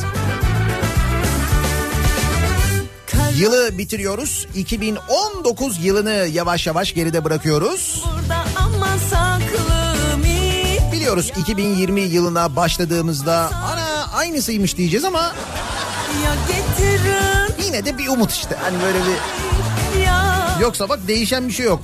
Yılı 3.37 3.78
bitiriyoruz. 3.78 4.46
2019 4.54 5.85
yılını 5.85 6.28
yavaş 6.33 6.66
yavaş 6.66 6.94
geride 6.94 7.24
bırakıyoruz. 7.24 8.04
Biliyoruz 10.92 11.33
2020 11.37 12.00
yılına 12.00 12.56
başladığımızda 12.56 13.50
ana 13.72 14.06
aynısıymış 14.14 14.76
diyeceğiz 14.76 15.04
ama 15.04 15.33
yine 17.66 17.85
de 17.85 17.98
bir 17.98 18.09
umut 18.09 18.33
işte. 18.33 18.56
Hani 18.62 18.83
böyle 18.83 18.98
bir 18.98 19.16
Yoksa 20.61 20.88
bak 20.88 20.99
değişen 21.09 21.49
bir 21.49 21.53
şey 21.53 21.66
yok. 21.66 21.81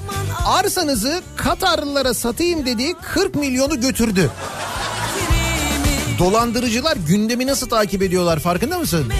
Arsanızı 0.46 1.22
Katarlılara 1.36 2.14
satayım 2.14 2.66
dediği 2.66 2.94
40 2.94 3.34
milyonu 3.34 3.80
götürdü. 3.80 4.30
Dolandırıcılar 6.18 6.96
gündemi 6.96 7.46
nasıl 7.46 7.68
takip 7.68 8.02
ediyorlar 8.02 8.38
farkında 8.38 8.78
mısın? 8.78 9.12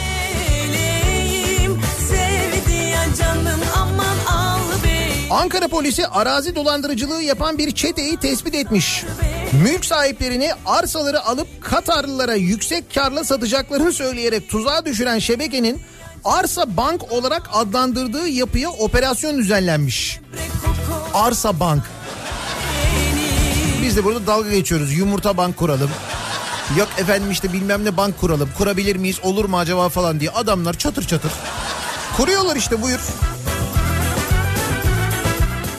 Ankara 5.31 5.69
polisi 5.69 6.07
arazi 6.07 6.55
dolandırıcılığı 6.55 7.23
yapan 7.23 7.59
bir 7.59 7.71
çeteyi 7.71 8.17
tespit 8.17 8.55
etmiş. 8.55 9.05
Mülk 9.63 9.85
sahiplerini 9.85 10.51
arsaları 10.67 11.25
alıp 11.25 11.63
Katarlılara 11.63 12.35
yüksek 12.35 12.95
karla 12.95 13.25
satacaklarını 13.25 13.93
söyleyerek 13.93 14.49
tuzağa 14.49 14.85
düşüren 14.85 15.19
şebekenin 15.19 15.83
Arsa 16.27 16.77
Bank 16.77 17.13
olarak 17.13 17.51
adlandırdığı 17.53 18.29
yapıya 18.29 18.71
operasyon 18.71 19.39
düzenlenmiş. 19.39 20.21
Arsa 21.15 21.61
Bank. 21.61 21.83
Biz 23.83 23.97
de 23.97 24.05
burada 24.05 24.27
dalga 24.27 24.51
geçiyoruz. 24.51 24.93
Yumurta 24.93 25.37
bank 25.37 25.57
kuralım. 25.57 25.91
Yok 26.79 26.89
efendim 26.99 27.31
işte 27.31 27.53
bilmem 27.53 27.85
ne 27.85 27.97
bank 27.97 28.21
kuralım. 28.21 28.51
Kurabilir 28.59 28.97
miyiz 28.97 29.21
olur 29.23 29.45
mu 29.45 29.59
acaba 29.59 29.89
falan 29.89 30.21
diye. 30.21 30.31
Adamlar 30.31 30.75
çatır 30.79 31.07
çatır. 31.07 31.33
Kuruyorlar 32.17 32.57
işte 32.57 32.83
buyur. 32.83 33.01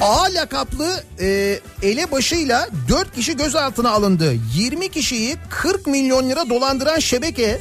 A 0.01 0.23
lakaplı 0.33 1.03
e, 1.19 1.59
elebaşıyla 1.81 2.69
4 2.89 3.15
kişi 3.15 3.37
gözaltına 3.37 3.91
alındı. 3.91 4.33
20 4.55 4.89
kişiyi 4.89 5.37
40 5.49 5.87
milyon 5.87 6.29
lira 6.29 6.49
dolandıran 6.49 6.99
şebeke 6.99 7.59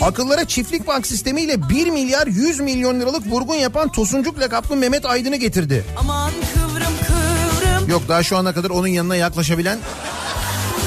akıllara 0.00 0.44
çiftlik 0.44 0.86
bank 0.86 1.06
sistemiyle 1.06 1.68
1 1.68 1.86
milyar 1.90 2.26
100 2.26 2.60
milyon 2.60 3.00
liralık 3.00 3.26
vurgun 3.26 3.54
yapan 3.54 3.88
Tosuncuk 3.88 4.40
lakaplı 4.40 4.76
Mehmet 4.76 5.04
Aydın'ı 5.06 5.36
getirdi. 5.36 5.84
Aman 5.96 6.30
kıvrım 6.54 6.92
kıvrım 7.06 7.90
Yok 7.90 8.02
daha 8.08 8.22
şu 8.22 8.36
ana 8.36 8.52
kadar 8.52 8.70
onun 8.70 8.86
yanına 8.86 9.16
yaklaşabilen 9.16 9.78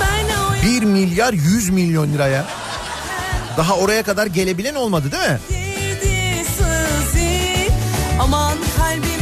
Ben 0.02 0.70
o 0.70 0.82
1 0.82 0.84
milyar 0.84 1.34
100 1.34 1.70
milyon 1.70 2.14
liraya. 2.14 2.46
Daha 3.58 3.76
oraya 3.76 4.04
kadar 4.04 4.28
gelebilen 4.28 4.76
olmadı 4.76 5.12
değil 5.12 5.32
mi? 5.32 5.40
girdi 5.50 6.46
sızı 6.58 7.30
Aman 8.20 8.58
kalbime 8.78 9.19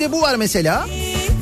Bir 0.00 0.04
de 0.04 0.12
bu 0.12 0.22
var 0.22 0.34
mesela. 0.34 0.86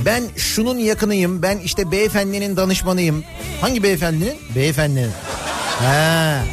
Ben 0.04 0.24
şunun 0.36 0.78
yakınıyım. 0.78 1.42
Ben 1.42 1.58
işte 1.58 1.90
beyefendinin 1.90 2.56
danışmanıyım. 2.56 3.24
Hangi 3.60 3.82
beyefendinin? 3.82 4.38
Beyefendinin. 4.54 5.10
Ha. 5.78 6.44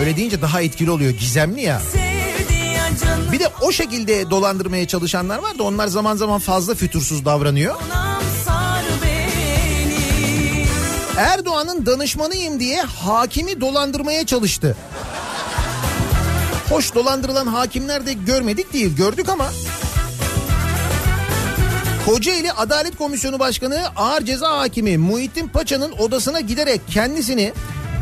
Öyle 0.00 0.16
deyince 0.16 0.42
daha 0.42 0.62
etkili 0.62 0.90
oluyor. 0.90 1.10
Gizemli 1.10 1.62
ya. 1.62 1.82
Bir 3.32 3.40
de 3.40 3.48
o 3.60 3.72
şekilde 3.72 4.30
dolandırmaya 4.30 4.86
çalışanlar 4.86 5.38
var 5.38 5.58
da 5.58 5.62
onlar 5.62 5.86
zaman 5.86 6.16
zaman 6.16 6.38
fazla 6.38 6.74
fütursuz 6.74 7.24
davranıyor. 7.24 7.74
Erdoğan'ın 11.16 11.86
danışmanıyım 11.86 12.60
diye 12.60 12.82
hakimi 12.82 13.60
dolandırmaya 13.60 14.26
çalıştı. 14.26 14.76
Hoş 16.68 16.94
dolandırılan 16.94 17.46
hakimler 17.46 18.06
de 18.06 18.12
görmedik 18.12 18.72
değil 18.72 18.96
gördük 18.96 19.28
ama. 19.28 19.50
Kocaeli 22.08 22.52
Adalet 22.52 22.96
Komisyonu 22.96 23.38
Başkanı 23.38 23.82
Ağır 23.96 24.24
Ceza 24.24 24.58
Hakimi 24.58 24.98
Muhittin 24.98 25.48
Paça'nın 25.48 25.92
odasına 25.92 26.40
giderek 26.40 26.80
kendisini 26.90 27.52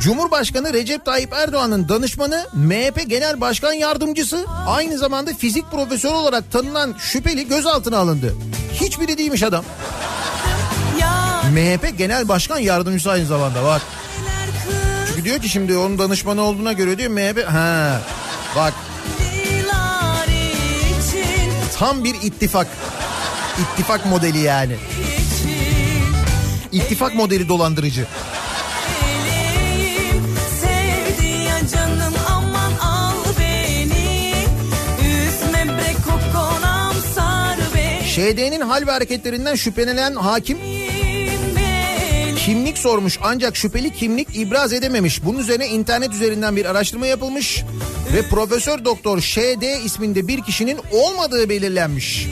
Cumhurbaşkanı 0.01 0.73
Recep 0.73 1.05
Tayyip 1.05 1.33
Erdoğan'ın 1.33 1.89
danışmanı 1.89 2.47
MHP 2.53 3.09
Genel 3.09 3.41
Başkan 3.41 3.73
Yardımcısı 3.73 4.47
aynı 4.67 4.99
zamanda 4.99 5.35
fizik 5.35 5.71
profesörü 5.71 6.13
olarak 6.13 6.53
tanınan 6.53 6.95
şüpheli 6.99 7.49
gözaltına 7.49 7.99
alındı. 7.99 8.35
Hiçbiri 8.73 9.19
değilmiş 9.19 9.43
adam. 9.43 9.65
MHP 11.53 11.99
Genel 11.99 12.29
Başkan 12.29 12.59
Yardımcısı 12.59 13.11
aynı 13.11 13.27
zamanda 13.27 13.63
kız 13.63 13.83
Çünkü 15.09 15.25
diyor 15.25 15.39
ki 15.39 15.49
şimdi 15.49 15.77
onun 15.77 15.99
danışmanı 15.99 16.43
olduğuna 16.43 16.73
göre 16.73 16.99
diyor 16.99 17.11
MHP 17.11 17.49
ha 17.49 18.01
bak 18.57 18.75
tam 21.79 22.05
bir 22.05 22.15
ittifak. 22.23 22.67
İttifak 23.63 24.07
modeli 24.07 24.39
yani. 24.39 24.77
İttifak 26.73 27.15
modeli 27.15 27.49
dolandırıcı. 27.49 28.07
ŞD'nin 38.07 38.61
hal 38.61 38.87
ve 38.87 38.91
hareketlerinden 38.91 39.55
şüphelenen 39.55 40.15
hakim 40.15 40.59
kimlik 42.47 42.79
sormuş 42.79 43.19
ancak 43.23 43.57
şüpheli 43.57 43.95
kimlik 43.95 44.37
ibraz 44.37 44.73
edememiş. 44.73 45.25
Bunun 45.25 45.39
üzerine 45.39 45.69
internet 45.69 46.13
üzerinden 46.13 46.57
bir 46.57 46.65
araştırma 46.65 47.07
yapılmış 47.07 47.65
ve 48.15 48.23
Profesör 48.23 48.85
Doktor 48.85 49.21
ŞD 49.21 49.85
isminde 49.85 50.29
bir 50.29 50.43
kişinin 50.43 50.79
olmadığı 50.93 51.49
belirlenmiş. 51.49 52.27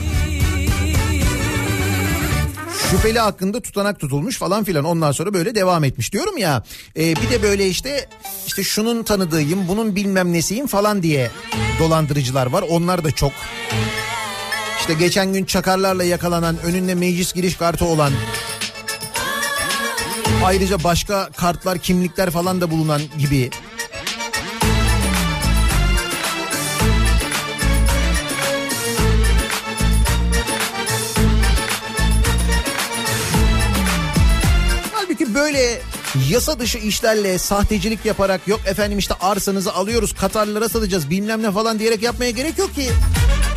Şüpheli 2.91 3.19
hakkında 3.19 3.61
tutanak 3.61 3.99
tutulmuş 3.99 4.37
falan 4.37 4.63
filan 4.63 4.85
ondan 4.85 5.11
sonra 5.11 5.33
böyle 5.33 5.55
devam 5.55 5.83
etmiş 5.83 6.13
diyorum 6.13 6.37
ya. 6.37 6.63
e, 6.97 7.15
bir 7.15 7.29
de 7.29 7.43
böyle 7.43 7.67
işte 7.67 8.09
işte 8.47 8.63
şunun 8.63 9.03
tanıdığıyım 9.03 9.67
bunun 9.67 9.95
bilmem 9.95 10.33
nesiyim 10.33 10.67
falan 10.67 11.03
diye 11.03 11.31
dolandırıcılar 11.79 12.45
var 12.45 12.65
onlar 12.69 13.03
da 13.03 13.11
çok. 13.11 13.31
İşte 14.79 14.93
geçen 14.93 15.33
gün 15.33 15.45
çakarlarla 15.45 16.03
yakalanan 16.03 16.57
önünde 16.65 16.95
meclis 16.95 17.33
giriş 17.33 17.55
kartı 17.55 17.85
olan 17.85 18.11
ayrıca 20.43 20.83
başka 20.83 21.29
kartlar 21.37 21.77
kimlikler 21.77 22.29
falan 22.29 22.61
da 22.61 22.71
bulunan 22.71 23.01
gibi. 23.19 23.49
Böyle 35.35 35.81
yasa 36.29 36.59
dışı 36.59 36.77
işlerle 36.77 37.37
sahtecilik 37.37 38.05
yaparak 38.05 38.47
yok 38.47 38.59
efendim 38.65 38.99
işte 38.99 39.13
arsanızı 39.21 39.73
alıyoruz 39.73 40.13
Katarlılara 40.13 40.69
satacağız 40.69 41.09
bilmem 41.09 41.43
ne 41.43 41.51
falan 41.51 41.79
diyerek 41.79 42.03
yapmaya 42.03 42.31
gerek 42.31 42.57
yok 42.57 42.75
ki. 42.75 42.91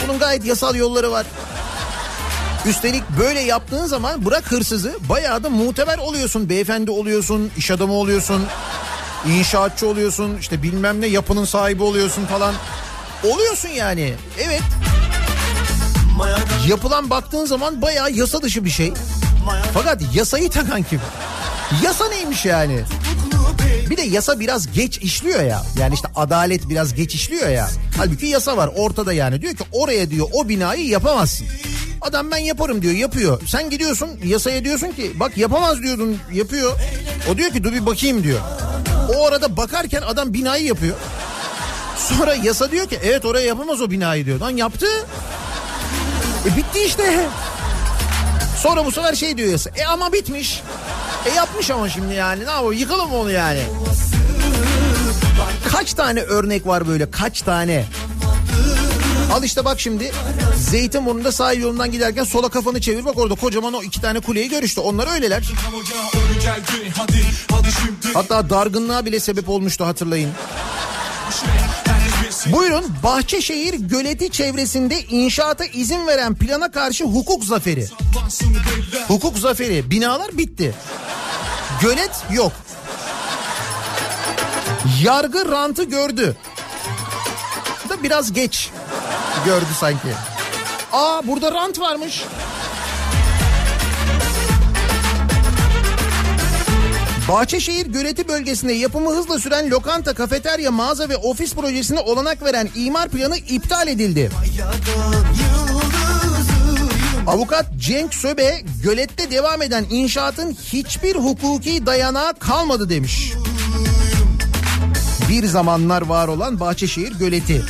Bunun 0.05 0.19
gayet 0.19 0.45
yasal 0.45 0.75
yolları 0.75 1.11
var. 1.11 1.27
Üstelik 2.67 3.03
böyle 3.21 3.41
yaptığın 3.41 3.87
zaman 3.87 4.25
bırak 4.25 4.53
hırsızı 4.53 4.97
bayağı 5.09 5.45
da 5.45 5.51
muteber 5.51 5.99
oluyorsun. 5.99 6.49
Beyefendi 6.49 6.91
oluyorsun, 6.91 7.51
iş 7.57 7.71
adamı 7.71 7.93
oluyorsun, 7.93 8.47
inşaatçı 9.27 9.89
oluyorsun, 9.89 10.37
işte 10.41 10.63
bilmem 10.63 11.01
ne 11.01 11.07
yapının 11.07 11.45
sahibi 11.45 11.83
oluyorsun 11.83 12.27
falan. 12.27 12.55
Oluyorsun 13.25 13.69
yani. 13.69 14.15
Evet. 14.41 14.63
Yapılan 16.69 17.11
baktığın 17.11 17.45
zaman 17.45 17.83
bayağı 17.83 18.11
yasa 18.11 18.43
dışı 18.43 18.65
bir 18.65 18.71
şey. 18.71 18.93
Fakat 19.75 20.03
yasayı 20.15 20.51
takan 20.51 20.83
kim? 20.83 21.01
Yasa 21.85 22.09
neymiş 22.09 22.45
yani? 22.45 22.81
Bir 23.91 23.97
de 23.97 24.03
yasa 24.03 24.41
biraz 24.41 24.73
geç 24.73 24.99
işliyor 24.99 25.43
ya. 25.43 25.63
Yani 25.79 25.95
işte 25.95 26.09
adalet 26.15 26.69
biraz 26.69 26.95
geç 26.95 27.15
işliyor 27.15 27.49
ya. 27.49 27.69
Halbuki 27.97 28.27
yasa 28.27 28.57
var 28.57 28.71
ortada 28.77 29.13
yani. 29.13 29.43
Diyor 29.43 29.55
ki 29.55 29.65
oraya 29.73 30.11
diyor 30.11 30.27
o 30.33 30.49
binayı 30.49 30.87
yapamazsın. 30.87 31.47
Adam 32.01 32.31
ben 32.31 32.37
yaparım 32.39 32.83
diyor 32.83 32.95
yapıyor. 32.95 33.41
Sen 33.47 33.71
gidiyorsun 33.71 34.09
yasaya 34.25 34.65
diyorsun 34.65 34.91
ki 34.93 35.13
bak 35.15 35.39
yapamaz 35.39 35.83
diyordun 35.83 36.19
yapıyor. 36.33 36.73
O 37.33 37.37
diyor 37.37 37.51
ki 37.51 37.65
dur 37.65 37.73
bir 37.73 37.87
bakayım 37.87 38.23
diyor. 38.25 38.41
O 39.17 39.27
arada 39.27 39.57
bakarken 39.57 40.03
adam 40.03 40.35
binayı 40.35 40.65
yapıyor. 40.65 40.97
Sonra 41.97 42.35
yasa 42.35 42.71
diyor 42.71 42.89
ki 42.89 42.99
evet 43.05 43.25
oraya 43.25 43.47
yapamaz 43.47 43.81
o 43.81 43.91
binayı 43.91 44.27
diyor. 44.27 44.41
Lan 44.41 44.51
yaptı. 44.51 44.87
E 46.47 46.57
bitti 46.57 46.79
işte. 46.87 47.27
Sonra 48.63 48.85
bu 48.85 48.93
sefer 48.93 49.15
şey 49.15 49.37
diyor 49.37 49.51
yasa. 49.51 49.71
E 49.77 49.85
ama 49.85 50.13
bitmiş. 50.13 50.63
E 51.27 51.35
yapmış 51.35 51.71
ama 51.71 51.89
şimdi 51.89 52.15
yani 52.15 52.47
ne 52.47 52.51
yapalım 52.51 52.73
yıkalım 52.73 53.13
onu 53.15 53.31
yani. 53.31 53.61
Kaç 55.73 55.93
tane 55.95 56.21
örnek 56.21 56.67
var 56.67 56.89
böyle 56.89 57.11
kaç 57.11 57.43
tane? 57.43 57.85
Al 59.33 59.43
işte 59.43 59.65
bak 59.65 59.81
şimdi 59.81 60.13
Zeytinburnu'nda 60.57 61.33
sahil 61.33 61.63
yolundan 61.63 61.91
giderken 61.93 62.25
sola 62.25 62.49
kafanı 62.49 62.81
çevir 62.81 63.05
bak 63.05 63.19
orada 63.19 63.35
kocaman 63.35 63.75
o 63.75 63.83
iki 63.83 64.01
tane 64.01 64.21
kuleyi 64.21 64.49
gör 64.49 64.63
işte 64.63 64.81
onlar 64.81 65.15
öyleler. 65.15 65.43
Hatta 68.15 68.51
dargınlığa 68.51 69.05
bile 69.05 69.21
sebep 69.21 69.49
olmuştu 69.49 69.87
hatırlayın. 69.87 70.31
Buyurun 72.53 72.85
Bahçeşehir 73.03 73.75
Göleti 73.75 74.31
çevresinde 74.31 75.01
inşaata 75.03 75.65
izin 75.65 76.07
veren 76.07 76.35
plana 76.35 76.71
karşı 76.71 77.05
hukuk 77.05 77.45
zaferi. 77.45 77.87
Hukuk 79.09 79.39
zaferi 79.39 79.91
binalar 79.91 80.39
bitti. 80.39 80.75
Gölet 81.83 82.25
yok. 82.33 82.53
Yargı 85.03 85.53
rantı 85.53 85.85
gördü. 85.85 86.37
Da 87.89 88.03
biraz 88.03 88.33
geç 88.33 88.71
gördü 89.45 89.65
sanki. 89.81 90.09
Aa 90.93 91.27
burada 91.27 91.53
rant 91.53 91.81
varmış. 91.81 92.25
Bahçeşehir 97.29 97.87
Göleti 97.87 98.29
bölgesinde 98.29 98.73
yapımı 98.73 99.11
hızla 99.11 99.39
süren 99.39 99.71
lokanta, 99.71 100.15
kafeterya, 100.15 100.71
mağaza 100.71 101.09
ve 101.09 101.17
ofis 101.17 101.55
projesine 101.55 102.01
olanak 102.01 102.43
veren 102.43 102.69
imar 102.75 103.09
planı 103.09 103.37
iptal 103.37 103.89
edildi. 103.89 104.31
Avukat 107.27 107.67
Cenk 107.77 108.15
Söbe 108.15 108.61
gölette 108.83 109.31
devam 109.31 109.63
eden 109.63 109.85
inşaatın 109.91 110.53
hiçbir 110.53 111.17
hukuki 111.17 111.87
dayanağı 111.87 112.35
kalmadı 112.35 112.89
demiş. 112.89 113.33
Bir 115.29 115.47
zamanlar 115.47 116.03
var 116.03 116.29
olan 116.29 116.61
Bahçeşehir 116.61 117.13
Göleti. 117.13 117.65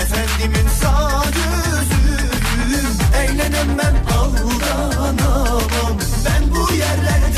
Efendimin 0.00 0.68
sağ 0.82 1.24
gözüm 1.24 2.86
Eğlenemem 3.22 3.96
aldanamam 4.18 5.98
Ben 6.24 6.54
bu 6.54 6.74
yerlerde 6.74 7.31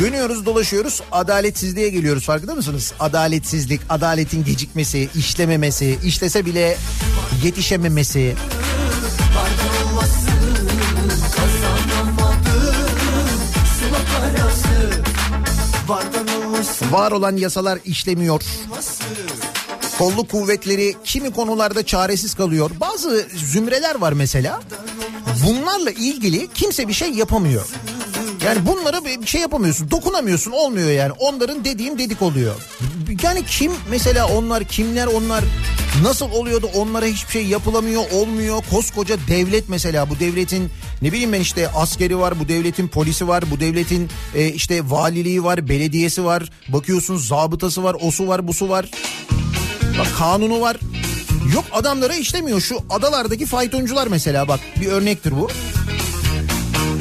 Dönüyoruz 0.00 0.46
dolaşıyoruz 0.46 1.02
adaletsizliğe 1.12 1.88
geliyoruz 1.88 2.24
farkında 2.24 2.54
mısınız? 2.54 2.92
Adaletsizlik, 3.00 3.80
adaletin 3.88 4.44
gecikmesi, 4.44 5.08
işlememesi, 5.14 5.98
işlese 6.04 6.46
bile 6.46 6.76
yetişememesi. 7.44 8.34
Var 16.90 17.12
olan 17.12 17.36
yasalar 17.36 17.78
işlemiyor. 17.84 18.42
Kolluk 19.98 20.30
kuvvetleri 20.30 20.94
kimi 21.04 21.30
konularda 21.30 21.86
çaresiz 21.86 22.34
kalıyor. 22.34 22.70
Bazı 22.80 23.26
zümreler 23.36 23.94
var 23.94 24.12
mesela. 24.12 24.60
Bunlarla 25.46 25.90
ilgili 25.90 26.48
kimse 26.54 26.88
bir 26.88 26.92
şey 26.92 27.10
yapamıyor. 27.10 27.66
Yani 28.46 28.66
bunlara 28.66 29.04
bir 29.04 29.26
şey 29.26 29.40
yapamıyorsun, 29.40 29.90
dokunamıyorsun, 29.90 30.50
olmuyor 30.50 30.90
yani. 30.90 31.12
Onların 31.12 31.64
dediğim 31.64 31.98
dedik 31.98 32.22
oluyor. 32.22 32.54
Yani 33.22 33.44
kim 33.44 33.72
mesela 33.90 34.28
onlar, 34.28 34.64
kimler 34.64 35.06
onlar, 35.06 35.44
nasıl 36.02 36.30
oluyordu 36.30 36.70
onlara 36.74 37.06
hiçbir 37.06 37.32
şey 37.32 37.46
yapılamıyor, 37.46 38.02
olmuyor. 38.12 38.62
Koskoca 38.70 39.16
devlet 39.28 39.68
mesela 39.68 40.10
bu 40.10 40.18
devletin 40.20 40.70
ne 41.02 41.12
bileyim 41.12 41.32
ben 41.32 41.40
işte 41.40 41.68
askeri 41.68 42.18
var, 42.18 42.40
bu 42.40 42.48
devletin 42.48 42.88
polisi 42.88 43.28
var, 43.28 43.44
bu 43.50 43.60
devletin 43.60 44.10
e, 44.34 44.48
işte 44.48 44.90
valiliği 44.90 45.44
var, 45.44 45.68
belediyesi 45.68 46.24
var. 46.24 46.50
Bakıyorsun 46.68 47.16
zabıtası 47.16 47.84
var, 47.84 47.96
osu 48.00 48.28
var, 48.28 48.48
busu 48.48 48.68
var. 48.68 48.90
Bak 49.98 50.06
kanunu 50.18 50.60
var. 50.60 50.76
Yok 51.54 51.64
adamlara 51.72 52.14
işlemiyor. 52.14 52.60
Şu 52.60 52.78
adalardaki 52.90 53.46
faytoncular 53.46 54.06
mesela 54.06 54.48
bak 54.48 54.60
bir 54.80 54.86
örnektir 54.86 55.32
bu. 55.32 55.48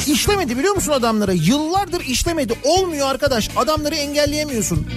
İşlemedi 0.07 0.57
biliyor 0.57 0.75
musun 0.75 0.91
adamlara? 0.91 1.31
Yıllardır 1.33 2.01
işlemedi. 2.01 2.53
Olmuyor 2.63 3.07
arkadaş. 3.07 3.49
Adamları 3.55 3.95
engelleyemiyorsun. 3.95 4.87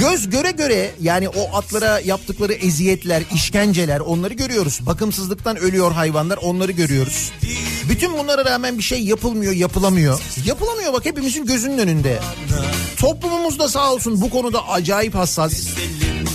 Göz 0.00 0.30
göre 0.30 0.50
göre 0.50 0.90
yani 1.00 1.28
o 1.28 1.56
atlara 1.56 2.00
yaptıkları 2.00 2.52
eziyetler, 2.52 3.22
işkenceler 3.34 4.00
onları 4.00 4.34
görüyoruz. 4.34 4.80
Bakımsızlıktan 4.86 5.56
ölüyor 5.56 5.92
hayvanlar 5.92 6.36
onları 6.36 6.72
görüyoruz. 6.72 7.32
Bütün 7.88 8.18
bunlara 8.18 8.44
rağmen 8.44 8.78
bir 8.78 8.82
şey 8.82 9.04
yapılmıyor, 9.04 9.52
yapılamıyor. 9.52 10.20
Yapılamıyor 10.46 10.92
bak 10.92 11.04
hepimizin 11.04 11.46
gözünün 11.46 11.78
önünde. 11.78 12.18
Toplumumuz 12.96 13.58
da 13.58 13.68
sağ 13.68 13.92
olsun 13.92 14.20
bu 14.20 14.30
konuda 14.30 14.68
acayip 14.68 15.14
hassas. 15.14 15.66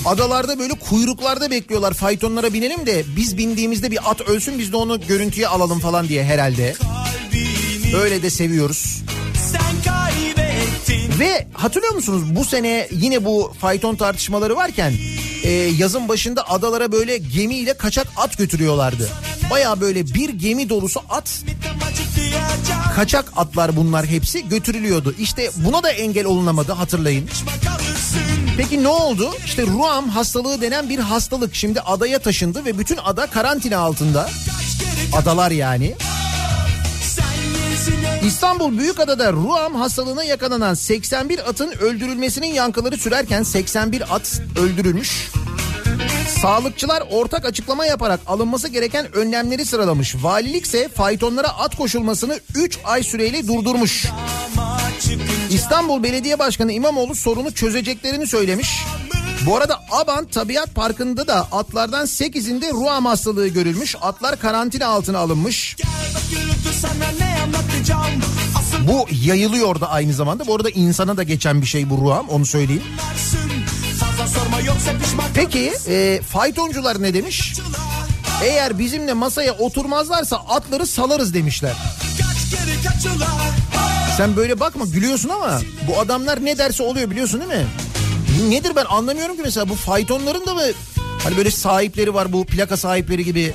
Adalarda 0.05 0.59
böyle 0.59 0.73
kuyruklarda 0.73 1.51
bekliyorlar 1.51 1.93
faytonlara 1.93 2.53
binelim 2.53 2.85
de 2.85 3.03
biz 3.15 3.37
bindiğimizde 3.37 3.91
bir 3.91 4.11
at 4.11 4.21
ölsün 4.21 4.59
biz 4.59 4.71
de 4.71 4.75
onu 4.77 5.07
görüntüye 5.07 5.47
alalım 5.47 5.79
falan 5.79 6.07
diye 6.07 6.23
herhalde. 6.23 6.75
Öyle 8.03 8.21
de 8.21 8.29
seviyoruz. 8.29 9.03
Ve 11.19 11.47
hatırlıyor 11.53 11.93
musunuz 11.93 12.35
bu 12.35 12.45
sene 12.45 12.87
yine 12.91 13.25
bu 13.25 13.53
fayton 13.61 13.95
tartışmaları 13.95 14.55
varken 14.55 14.93
e, 15.43 15.51
yazın 15.51 16.07
başında 16.07 16.49
adalara 16.49 16.91
böyle 16.91 17.17
gemiyle 17.17 17.73
kaçak 17.73 18.07
at 18.17 18.37
götürüyorlardı. 18.37 19.09
Baya 19.51 19.81
böyle 19.81 20.05
bir 20.05 20.29
gemi 20.29 20.69
dolusu 20.69 21.01
at 21.09 21.43
kaçak 22.95 23.25
atlar 23.35 23.75
bunlar 23.75 24.05
hepsi 24.05 24.49
götürülüyordu. 24.49 25.15
İşte 25.19 25.51
buna 25.55 25.83
da 25.83 25.91
engel 25.91 26.25
olunamadı 26.25 26.71
hatırlayın. 26.71 27.29
Peki 28.59 28.83
ne 28.83 28.87
oldu? 28.87 29.31
İşte 29.45 29.67
Ruam 29.67 30.09
hastalığı 30.09 30.61
denen 30.61 30.89
bir 30.89 30.99
hastalık 30.99 31.55
şimdi 31.55 31.81
adaya 31.81 32.19
taşındı 32.19 32.65
ve 32.65 32.77
bütün 32.77 32.97
ada 33.03 33.27
karantina 33.27 33.77
altında. 33.77 34.29
Adalar 35.13 35.51
yani. 35.51 35.95
İstanbul 38.25 38.77
Büyükada'da 38.77 39.33
Ruam 39.33 39.75
hastalığına 39.75 40.23
yakalanan 40.23 40.73
81 40.73 41.49
atın 41.49 41.71
öldürülmesinin 41.71 42.47
yankıları 42.47 42.97
sürerken 42.97 43.43
81 43.43 44.15
at 44.15 44.41
öldürülmüş. 44.61 45.31
Sağlıkçılar 46.41 47.03
ortak 47.11 47.45
açıklama 47.45 47.85
yaparak 47.85 48.19
alınması 48.27 48.67
gereken 48.67 49.15
önlemleri 49.15 49.65
sıralamış. 49.65 50.15
Valilik 50.21 50.65
ise 50.65 50.87
faytonlara 50.87 51.47
at 51.47 51.75
koşulmasını 51.75 52.39
3 52.55 52.79
ay 52.85 53.03
süreyle 53.03 53.47
durdurmuş. 53.47 54.05
İstanbul 55.49 56.03
Belediye 56.03 56.39
Başkanı 56.39 56.71
İmamoğlu 56.71 57.15
sorunu 57.15 57.51
çözeceklerini 57.51 58.27
söylemiş. 58.27 58.83
Bu 59.45 59.57
arada 59.57 59.83
Aban 59.91 60.25
Tabiat 60.25 60.75
Parkı'nda 60.75 61.27
da 61.27 61.47
atlardan 61.51 62.05
8'inde 62.05 62.71
ruam 62.71 63.05
hastalığı 63.05 63.47
görülmüş. 63.47 63.95
Atlar 64.01 64.39
karantina 64.39 64.87
altına 64.87 65.17
alınmış. 65.17 65.75
Bu 68.87 69.07
yayılıyor 69.25 69.81
da 69.81 69.89
aynı 69.89 70.13
zamanda. 70.13 70.47
Bu 70.47 70.55
arada 70.55 70.69
insana 70.69 71.17
da 71.17 71.23
geçen 71.23 71.61
bir 71.61 71.67
şey 71.67 71.89
bu 71.89 71.97
ruam 71.97 72.29
onu 72.29 72.45
söyleyeyim. 72.45 72.83
Peki 75.33 75.73
e, 75.87 76.21
faytoncular 76.29 77.01
ne 77.01 77.13
demiş? 77.13 77.53
Eğer 78.43 78.79
bizimle 78.79 79.13
masaya 79.13 79.53
oturmazlarsa 79.53 80.37
atları 80.37 80.87
salarız 80.87 81.33
demişler. 81.33 81.73
Sen 84.17 84.35
böyle 84.35 84.59
bakma 84.59 84.85
gülüyorsun 84.85 85.29
ama 85.29 85.61
bu 85.87 85.99
adamlar 85.99 86.45
ne 86.45 86.57
derse 86.57 86.83
oluyor 86.83 87.09
biliyorsun 87.11 87.39
değil 87.41 87.61
mi? 87.61 87.67
Nedir 88.49 88.71
ben 88.75 88.85
anlamıyorum 88.85 89.35
ki 89.35 89.41
mesela 89.45 89.69
bu 89.69 89.75
faytonların 89.75 90.45
da 90.45 90.53
mı 90.53 90.61
hani 91.23 91.37
böyle 91.37 91.51
sahipleri 91.51 92.13
var 92.13 92.33
bu 92.33 92.45
plaka 92.45 92.77
sahipleri 92.77 93.25
gibi. 93.25 93.53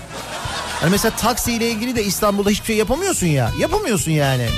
Hani 0.80 0.90
mesela 0.90 1.16
taksi 1.16 1.52
ile 1.52 1.70
ilgili 1.70 1.96
de 1.96 2.04
İstanbul'da 2.04 2.50
hiçbir 2.50 2.66
şey 2.66 2.76
yapamıyorsun 2.76 3.26
ya. 3.26 3.50
Yapamıyorsun 3.60 4.10
yani. 4.10 4.48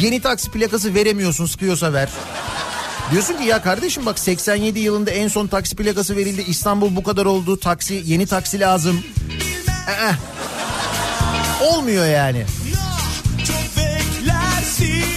Yeni 0.00 0.20
taksi 0.20 0.50
plakası 0.50 0.94
veremiyorsun 0.94 1.46
sıkıyorsa 1.46 1.92
ver. 1.92 2.08
Diyorsun 3.10 3.36
ki 3.36 3.44
ya 3.44 3.62
kardeşim 3.62 4.06
bak 4.06 4.18
87 4.18 4.78
yılında 4.78 5.10
en 5.10 5.28
son 5.28 5.46
taksi 5.46 5.76
plakası 5.76 6.16
verildi. 6.16 6.44
İstanbul 6.48 6.96
bu 6.96 7.02
kadar 7.02 7.26
oldu. 7.26 7.60
Taksi 7.60 8.02
yeni 8.04 8.26
taksi 8.26 8.60
lazım. 8.60 9.02
Ee, 9.88 10.12
olmuyor 11.64 12.06
yani. 12.06 12.44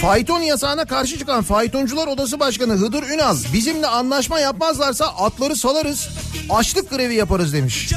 Fayton 0.00 0.40
yasağına 0.40 0.84
karşı 0.84 1.18
çıkan 1.18 1.42
Faytoncular 1.42 2.06
Odası 2.06 2.40
Başkanı 2.40 2.72
Hıdır 2.72 3.02
Ünal 3.02 3.36
bizimle 3.52 3.86
anlaşma 3.86 4.40
yapmazlarsa 4.40 5.06
atları 5.06 5.56
salarız 5.56 6.08
açlık 6.50 6.90
grevi 6.90 7.14
yaparız 7.14 7.52
demiş. 7.52 7.92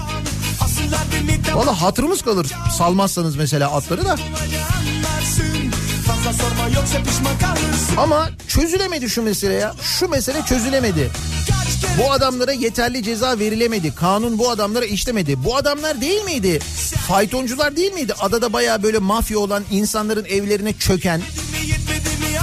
Valla 1.53 1.81
hatırımız 1.81 2.21
kalır 2.21 2.47
salmazsanız 2.77 3.35
mesela 3.35 3.71
atları 3.71 4.05
da. 4.05 4.15
Fazla 6.07 6.33
sorma 6.33 6.69
yoksa 6.75 6.97
pişman 7.03 7.39
kalırsın 7.39 7.97
Ama 7.97 8.29
çözülemedi 8.47 9.09
şu 9.09 9.21
mesele 9.21 9.53
ya. 9.53 9.73
Şu 9.81 10.07
mesele 10.07 10.41
çözülemedi. 10.45 11.11
Bu 11.99 12.11
adamlara 12.11 12.51
yeterli 12.51 13.03
ceza 13.03 13.39
verilemedi. 13.39 13.95
Kanun 13.95 14.39
bu 14.39 14.49
adamlara 14.49 14.85
işlemedi. 14.85 15.43
Bu 15.43 15.55
adamlar 15.55 16.01
değil 16.01 16.23
miydi? 16.23 16.59
Faytoncular 17.07 17.75
değil 17.75 17.93
miydi? 17.93 18.13
Adada 18.19 18.53
baya 18.53 18.83
böyle 18.83 18.99
mafya 18.99 19.39
olan 19.39 19.63
insanların 19.71 20.25
evlerine 20.25 20.73
çöken 20.73 21.21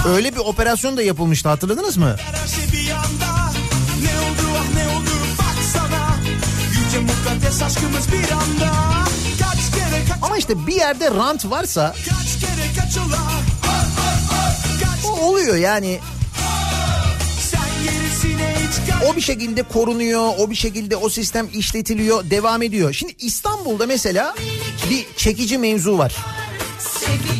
öyle 0.07 0.35
bir 0.35 0.39
operasyon 0.39 0.97
da 0.97 1.01
yapılmıştı 1.01 1.49
hatırladınız 1.49 1.97
mı? 1.97 2.15
Şey 2.55 2.65
ah 8.63 9.07
Ama 10.21 10.37
işte 10.37 10.67
bir 10.67 10.75
yerde 10.75 11.11
rant 11.11 11.45
varsa 11.45 11.95
oluyor 15.21 15.55
yani. 15.55 15.99
O 19.05 19.15
bir 19.15 19.21
şekilde 19.21 19.63
korunuyor, 19.63 20.33
o 20.37 20.49
bir 20.49 20.55
şekilde 20.55 20.95
o 20.95 21.09
sistem 21.09 21.47
işletiliyor, 21.53 22.29
devam 22.29 22.61
ediyor. 22.61 22.93
Şimdi 22.93 23.15
İstanbul'da 23.19 23.85
mesela 23.85 24.35
bir 24.89 25.05
çekici 25.17 25.57
mevzu 25.57 25.97
var. 25.97 26.15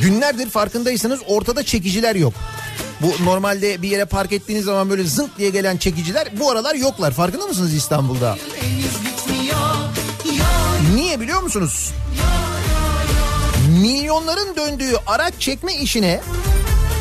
Günlerdir 0.01 0.49
farkındaysanız 0.49 1.19
ortada 1.27 1.63
çekiciler 1.63 2.15
yok. 2.15 2.33
Bu 3.01 3.25
normalde 3.25 3.81
bir 3.81 3.89
yere 3.89 4.05
park 4.05 4.31
ettiğiniz 4.31 4.65
zaman 4.65 4.89
böyle 4.89 5.03
zınk 5.03 5.37
diye 5.37 5.49
gelen 5.49 5.77
çekiciler 5.77 6.29
bu 6.39 6.51
aralar 6.51 6.75
yoklar. 6.75 7.11
Farkında 7.11 7.47
mısınız 7.47 7.73
İstanbul'da? 7.73 8.37
Niye 10.95 11.19
biliyor 11.19 11.41
musunuz? 11.43 11.91
Milyonların 13.81 14.55
döndüğü 14.55 14.93
araç 15.07 15.33
çekme 15.39 15.75
işine 15.75 16.21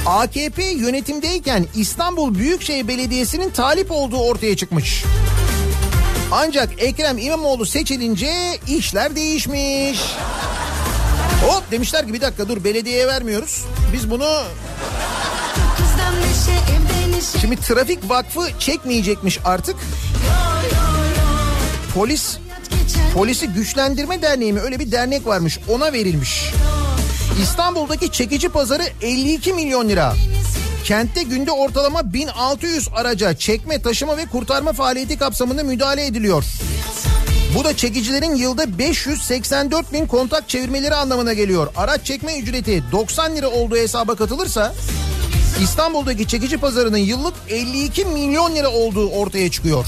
AKP 0.07 0.65
yönetimdeyken 0.65 1.67
İstanbul 1.75 2.35
Büyükşehir 2.35 2.89
Belediyesi'nin 2.89 3.51
talip 3.51 3.91
olduğu 3.91 4.19
ortaya 4.19 4.57
çıkmış. 4.57 5.05
Ancak 6.33 6.69
Ekrem 6.79 7.19
İmamoğlu 7.19 7.67
seçilince 7.67 8.33
işler 8.69 9.17
değişmiş. 9.17 10.01
Hop 11.47 11.71
demişler 11.71 12.07
ki 12.07 12.15
bir 12.15 12.21
dakika 12.21 12.49
dur 12.49 12.65
belediyeye 12.65 13.07
vermiyoruz. 13.07 13.65
Biz 13.93 14.11
bunu 14.11 14.43
şimdi 17.41 17.57
trafik 17.57 18.11
vakfı 18.11 18.49
çekmeyecekmiş 18.59 19.39
artık. 19.45 19.77
Polis 21.95 22.39
Polisi 23.15 23.47
Güçlendirme 23.47 24.23
Derneği 24.23 24.53
mi 24.53 24.61
öyle 24.61 24.79
bir 24.79 24.93
dernek 24.93 25.27
varmış 25.27 25.59
ona 25.69 25.93
verilmiş. 25.93 26.53
İstanbul'daki 27.43 28.13
çekici 28.13 28.49
pazarı 28.49 28.83
52 29.03 29.53
milyon 29.53 29.89
lira. 29.89 30.15
Kentte 30.85 31.23
günde 31.23 31.51
ortalama 31.51 32.13
1600 32.13 32.89
araca 32.95 33.35
çekme, 33.35 33.83
taşıma 33.83 34.17
ve 34.17 34.27
kurtarma 34.27 34.73
faaliyeti 34.73 35.19
kapsamında 35.19 35.63
müdahale 35.63 36.07
ediliyor. 36.07 36.45
Bu 37.55 37.65
da 37.65 37.77
çekicilerin 37.77 38.35
yılda 38.35 38.79
584 38.79 39.93
bin 39.93 40.07
kontak 40.07 40.49
çevirmeleri 40.49 40.95
anlamına 40.95 41.33
geliyor. 41.33 41.73
Araç 41.77 42.05
çekme 42.05 42.39
ücreti 42.39 42.83
90 42.93 43.37
lira 43.37 43.49
olduğu 43.49 43.77
hesaba 43.77 44.15
katılırsa 44.15 44.75
İstanbul'daki 45.63 46.29
çekici 46.29 46.59
pazarının 46.59 46.99
yıllık 46.99 47.35
52 47.49 48.05
milyon 48.05 48.55
lira 48.55 48.69
olduğu 48.69 49.11
ortaya 49.11 49.51
çıkıyor. 49.51 49.87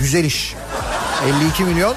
Güzel 0.00 0.24
iş. 0.24 0.54
52 1.24 1.64
milyon. 1.64 1.94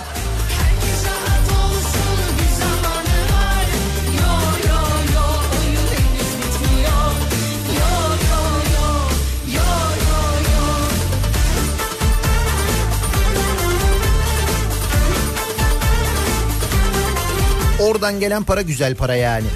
Oradan 17.79 18.19
gelen 18.19 18.43
para 18.43 18.61
güzel 18.61 18.95
para 18.95 19.15
yani. 19.15 19.47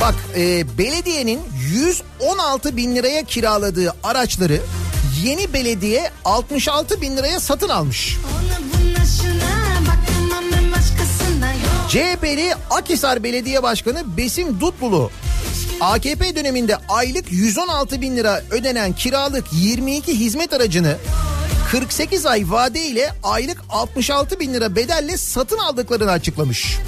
Bak 0.00 0.14
e, 0.36 0.78
belediyenin 0.78 1.40
116 1.72 2.76
bin 2.76 2.96
liraya 2.96 3.24
kiraladığı 3.24 3.94
araçları 4.02 4.60
yeni 5.24 5.52
belediye 5.52 6.10
66 6.24 7.00
bin 7.00 7.16
liraya 7.16 7.40
satın 7.40 7.68
almış. 7.68 8.16
CHP'li 11.88 12.54
Akhisar 12.70 13.22
Belediye 13.22 13.62
Başkanı 13.62 14.16
Besim 14.16 14.60
Dutlulu 14.60 15.10
AKP 15.80 16.36
döneminde 16.36 16.76
aylık 16.88 17.32
116 17.32 18.00
bin 18.00 18.16
lira 18.16 18.42
ödenen 18.50 18.92
kiralık 18.92 19.44
22 19.52 20.18
hizmet 20.18 20.52
aracını 20.52 20.96
48 21.70 22.26
ay 22.26 22.50
vadeyle 22.50 23.12
aylık 23.22 23.62
66 23.70 24.40
bin 24.40 24.54
lira 24.54 24.76
bedelle 24.76 25.16
satın 25.16 25.58
aldıklarını 25.58 26.10
açıklamış. 26.10 26.78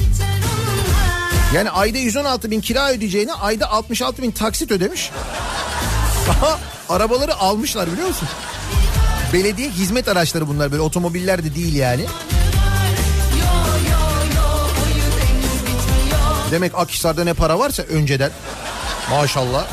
Yani 1.55 1.70
ayda 1.70 1.99
116 1.99 2.51
bin 2.51 2.61
kira 2.61 2.90
ödeyeceğine 2.90 3.33
ayda 3.33 3.70
66 3.70 4.22
bin 4.22 4.31
taksit 4.31 4.70
ödemiş. 4.70 5.11
arabaları 6.88 7.37
almışlar 7.37 7.92
biliyor 7.92 8.09
musun? 8.09 8.29
Belediye 9.33 9.70
hizmet 9.70 10.09
araçları 10.09 10.49
bunlar 10.49 10.72
böyle 10.72 10.83
otomobiller 10.83 11.44
de 11.44 11.55
değil 11.55 11.75
yani. 11.75 12.07
Demek 16.51 16.72
Akhisar'da 16.75 17.25
ne 17.25 17.35
para 17.35 17.59
varsa 17.59 17.83
önceden. 17.83 18.31
Maşallah. 19.11 19.66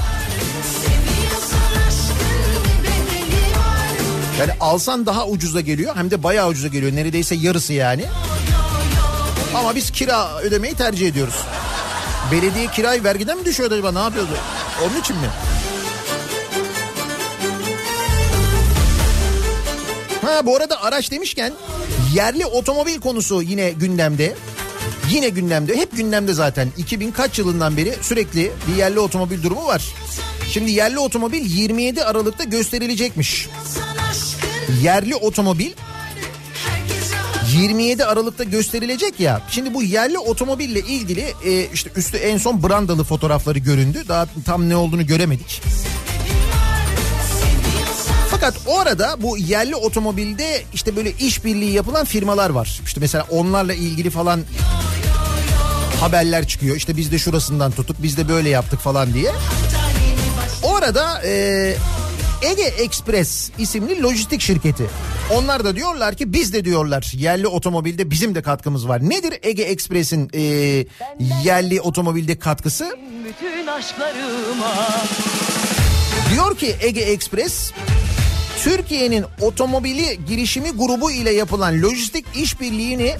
Yani 4.40 4.52
alsan 4.60 5.06
daha 5.06 5.28
ucuza 5.28 5.62
geliyor 5.62 5.96
hem 5.96 6.12
de 6.12 6.24
bayağı 6.24 6.48
ucuza 6.48 6.68
geliyor. 6.68 6.96
Neredeyse 6.96 7.36
yarısı 7.36 7.74
yani. 7.74 8.06
Ama 9.56 9.76
biz 9.76 9.92
kira 9.92 10.38
ödemeyi 10.40 10.74
tercih 10.74 11.08
ediyoruz. 11.08 11.36
Belediye 12.32 12.68
kirayı 12.68 13.04
vergiden 13.04 13.38
mi 13.38 13.46
düşüyordu 13.46 13.74
acaba 13.74 13.92
ne 13.92 14.00
yapıyordu? 14.00 14.32
Onun 14.84 15.00
için 15.02 15.16
mi? 15.18 15.28
Ha 20.26 20.46
bu 20.46 20.56
arada 20.56 20.82
araç 20.84 21.12
demişken 21.12 21.54
yerli 22.14 22.46
otomobil 22.46 23.00
konusu 23.00 23.42
yine 23.42 23.72
gündemde. 23.72 24.36
Yine 25.12 25.30
gündemde. 25.30 25.76
Hep 25.76 25.98
gündemde 25.98 26.34
zaten. 26.34 26.70
2000 26.78 27.12
kaç 27.12 27.40
yılından 27.40 27.78
beri 27.78 27.94
sürekli 28.02 28.52
bir 28.68 28.76
yerli 28.76 29.00
otomobil 29.00 29.44
durumu 29.44 29.66
var. 29.66 29.84
Şimdi 30.52 30.72
yerli 30.72 31.00
otomobil 31.00 31.46
27 31.46 32.04
Aralık'ta 32.04 32.44
gösterilecekmiş. 32.44 33.50
Yerli 34.84 35.16
otomobil 35.16 35.72
herkes 36.66 37.14
rahat 37.14 37.54
27 37.54 38.06
Aralık'ta 38.06 38.44
gösterilecek 38.44 39.20
ya. 39.20 39.42
Şimdi 39.50 39.74
bu 39.74 39.84
yerli 39.84 40.20
otomobille 40.20 40.80
ilgili 40.80 41.34
e, 41.46 41.68
işte 41.74 41.90
üstü 41.96 42.18
en 42.18 42.38
son 42.38 42.64
brandalı 42.64 43.04
fotoğrafları 43.04 43.60
göründü. 43.60 44.04
Daha 44.08 44.28
tam 44.46 44.70
ne 44.70 44.76
olduğunu 44.76 45.06
göremedik. 45.06 45.62
Fakat 48.44 48.62
o 48.68 48.80
arada 48.80 49.16
bu 49.22 49.38
yerli 49.38 49.76
otomobilde 49.76 50.64
işte 50.74 50.96
böyle 50.96 51.12
işbirliği 51.12 51.72
yapılan 51.72 52.06
firmalar 52.06 52.50
var. 52.50 52.82
İşte 52.86 53.00
mesela 53.00 53.28
onlarla 53.30 53.74
ilgili 53.74 54.10
falan 54.10 54.42
haberler 56.00 56.48
çıkıyor. 56.48 56.76
İşte 56.76 56.98
biz 56.98 57.12
de 57.12 57.20
şurasından 57.20 57.72
tuttuk, 57.72 57.98
biz 58.04 58.18
de 58.18 58.30
böyle 58.30 58.50
yaptık 58.50 58.80
falan 58.80 59.14
diye. 59.14 59.32
O 60.64 60.76
arada 60.76 61.22
e, 61.26 61.32
Ege 62.42 62.64
Express 62.64 63.52
isimli 63.58 64.04
lojistik 64.04 64.42
şirketi. 64.42 64.90
Onlar 65.34 65.64
da 65.64 65.76
diyorlar 65.76 66.16
ki 66.16 66.34
biz 66.34 66.54
de 66.54 66.66
diyorlar 66.66 67.12
yerli 67.16 67.48
otomobilde 67.48 68.12
bizim 68.12 68.36
de 68.36 68.42
katkımız 68.42 68.88
var. 68.88 69.10
Nedir 69.10 69.40
Ege 69.44 69.64
Express'in 69.64 70.30
e, 70.34 70.42
yerli 71.44 71.82
otomobilde 71.82 72.40
katkısı? 72.40 72.98
Diyor 76.34 76.58
ki 76.58 76.76
Ege 76.82 77.02
Express 77.02 77.72
Türkiye'nin 78.64 79.26
otomobili 79.42 80.20
girişimi 80.28 80.72
grubu 80.72 81.12
ile 81.12 81.32
yapılan 81.32 81.82
lojistik 81.82 82.26
işbirliğini 82.36 83.16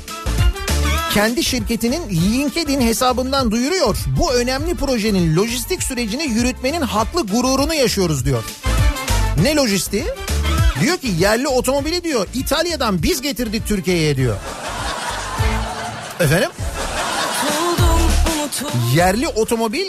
kendi 1.14 1.44
şirketinin 1.44 2.10
LinkedIn 2.10 2.82
hesabından 2.82 3.52
duyuruyor. 3.52 3.98
Bu 4.20 4.34
önemli 4.34 4.76
projenin 4.76 5.36
lojistik 5.36 5.84
sürecini 5.84 6.24
yürütmenin 6.24 6.82
haklı 6.82 7.28
gururunu 7.28 7.74
yaşıyoruz 7.74 8.26
diyor. 8.26 8.44
Ne 9.42 9.56
lojistiği? 9.56 10.06
Diyor 10.82 10.98
ki 10.98 11.12
yerli 11.20 11.48
otomobili 11.48 12.04
diyor 12.04 12.28
İtalya'dan 12.34 13.04
biz 13.04 13.22
getirdik 13.22 13.68
Türkiye'ye 13.68 14.18
diyor. 14.18 14.38
Efendim? 16.20 16.50
Yerli 18.96 19.28
otomobil 19.28 19.86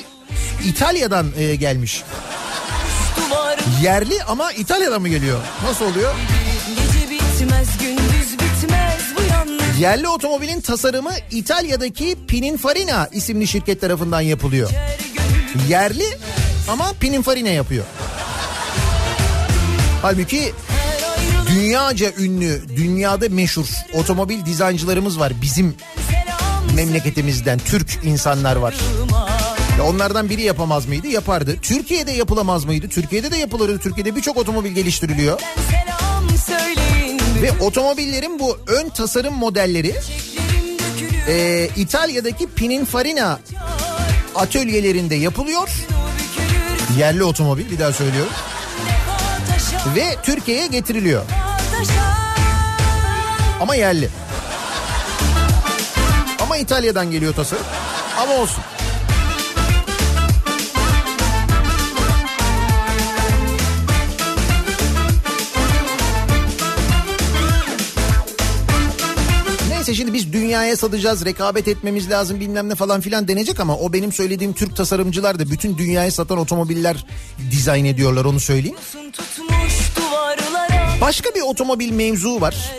İtalya'dan 0.64 1.26
e, 1.38 1.54
gelmiş. 1.54 2.02
Yerli 3.82 4.22
ama 4.22 4.52
İtalya'dan 4.52 5.00
mı 5.00 5.08
geliyor? 5.08 5.40
Nasıl 5.64 5.84
oluyor? 5.84 6.14
Gece 6.68 7.10
bitmez 7.10 7.68
gündüz 7.78 8.32
bitmez 8.32 8.94
Yerli 9.80 10.08
otomobilin 10.08 10.60
tasarımı 10.60 11.12
İtalya'daki 11.30 12.16
Pininfarina 12.28 13.08
isimli 13.12 13.46
şirket 13.46 13.80
tarafından 13.80 14.20
yapılıyor. 14.20 14.70
Yerli 15.68 16.18
ama 16.68 16.92
Pininfarina 17.00 17.48
yapıyor. 17.48 17.84
Halbuki 20.02 20.52
dünyaca 21.48 22.12
ünlü, 22.18 22.62
dünyada 22.76 23.28
meşhur 23.28 23.66
otomobil 23.94 24.44
dizayncılarımız 24.44 25.20
var. 25.20 25.32
Bizim 25.42 25.74
memleketimizden 26.74 27.58
Türk 27.58 27.98
insanlar 28.04 28.56
var. 28.56 28.74
Ya 29.78 29.84
onlardan 29.84 30.28
biri 30.30 30.42
yapamaz 30.42 30.86
mıydı? 30.86 31.06
Yapardı. 31.06 31.56
Türkiye'de 31.62 32.12
yapılamaz 32.12 32.64
mıydı? 32.64 32.88
Türkiye'de 32.88 33.30
de 33.30 33.36
yapılırdı. 33.36 33.78
Türkiye'de 33.78 34.16
birçok 34.16 34.36
otomobil 34.36 34.70
geliştiriliyor. 34.70 35.40
Ve 37.42 37.52
otomobillerin 37.64 38.38
bu 38.38 38.58
ön 38.66 38.88
tasarım 38.88 39.34
modelleri 39.34 39.94
e, 41.28 41.68
İtalya'daki 41.76 42.46
Pininfarina 42.46 43.38
atölyelerinde 44.34 45.14
yapılıyor. 45.14 45.68
Yerli 46.98 47.24
otomobil 47.24 47.70
bir 47.70 47.78
daha 47.78 47.92
söylüyorum. 47.92 48.32
Ve 49.96 50.16
Türkiye'ye 50.22 50.66
getiriliyor. 50.66 51.22
Ama 53.60 53.74
yerli. 53.74 54.08
Ama 56.40 56.56
İtalya'dan 56.56 57.10
geliyor 57.10 57.34
tasarım. 57.34 57.64
Ama 58.18 58.32
olsun. 58.32 58.64
Dünyaya 70.54 70.76
satacağız, 70.76 71.24
rekabet 71.24 71.68
etmemiz 71.68 72.10
lazım 72.10 72.40
bilmem 72.40 72.68
ne 72.68 72.74
falan 72.74 73.00
filan 73.00 73.28
denecek 73.28 73.60
ama 73.60 73.76
o 73.76 73.92
benim 73.92 74.12
söylediğim 74.12 74.52
Türk 74.52 74.76
tasarımcılar 74.76 75.38
da 75.38 75.50
bütün 75.50 75.78
dünyaya 75.78 76.10
satan 76.10 76.38
otomobiller 76.38 77.06
dizayn 77.50 77.84
ediyorlar 77.84 78.24
onu 78.24 78.40
söyleyeyim. 78.40 78.76
Başka 81.00 81.34
bir 81.34 81.40
otomobil 81.40 81.92
mevzu 81.92 82.40
var. 82.40 82.72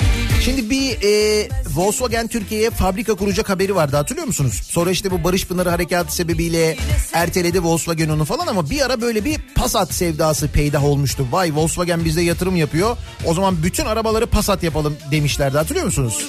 Şimdi 0.45 0.69
bir 0.69 0.97
e, 1.03 1.47
Volkswagen 1.75 2.27
Türkiye'ye 2.27 2.69
fabrika 2.69 3.15
kuracak 3.15 3.49
haberi 3.49 3.75
vardı 3.75 3.95
hatırlıyor 3.95 4.27
musunuz? 4.27 4.61
Sonra 4.69 4.91
işte 4.91 5.11
bu 5.11 5.23
Barış 5.23 5.47
Pınarı 5.47 5.69
harekatı 5.69 6.15
sebebiyle 6.15 6.77
erteledi 7.13 7.63
Volkswagen 7.63 8.09
onu 8.09 8.25
falan 8.25 8.47
ama 8.47 8.69
bir 8.69 8.85
ara 8.85 9.01
böyle 9.01 9.25
bir 9.25 9.39
Passat 9.55 9.93
sevdası 9.93 10.47
peydah 10.47 10.85
olmuştu. 10.85 11.27
Vay 11.31 11.55
Volkswagen 11.55 12.05
bize 12.05 12.21
yatırım 12.21 12.55
yapıyor. 12.55 12.97
O 13.25 13.33
zaman 13.33 13.63
bütün 13.63 13.85
arabaları 13.85 14.27
Passat 14.27 14.63
yapalım 14.63 14.97
demişlerdi 15.11 15.57
hatırlıyor 15.57 15.85
musunuz? 15.85 16.25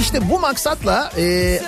İşte 0.00 0.30
bu 0.30 0.40
maksatla 0.40 1.12
e, 1.18 1.58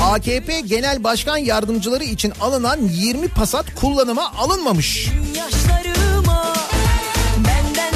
AKP 0.00 0.60
Genel 0.60 1.04
Başkan 1.04 1.36
Yardımcıları 1.36 2.04
için 2.04 2.32
alınan 2.40 2.78
20 2.82 3.28
Passat 3.28 3.74
kullanıma 3.74 4.32
alınmamış. 4.38 5.10
yaşlarıma 5.36 5.90
Benden 5.90 5.99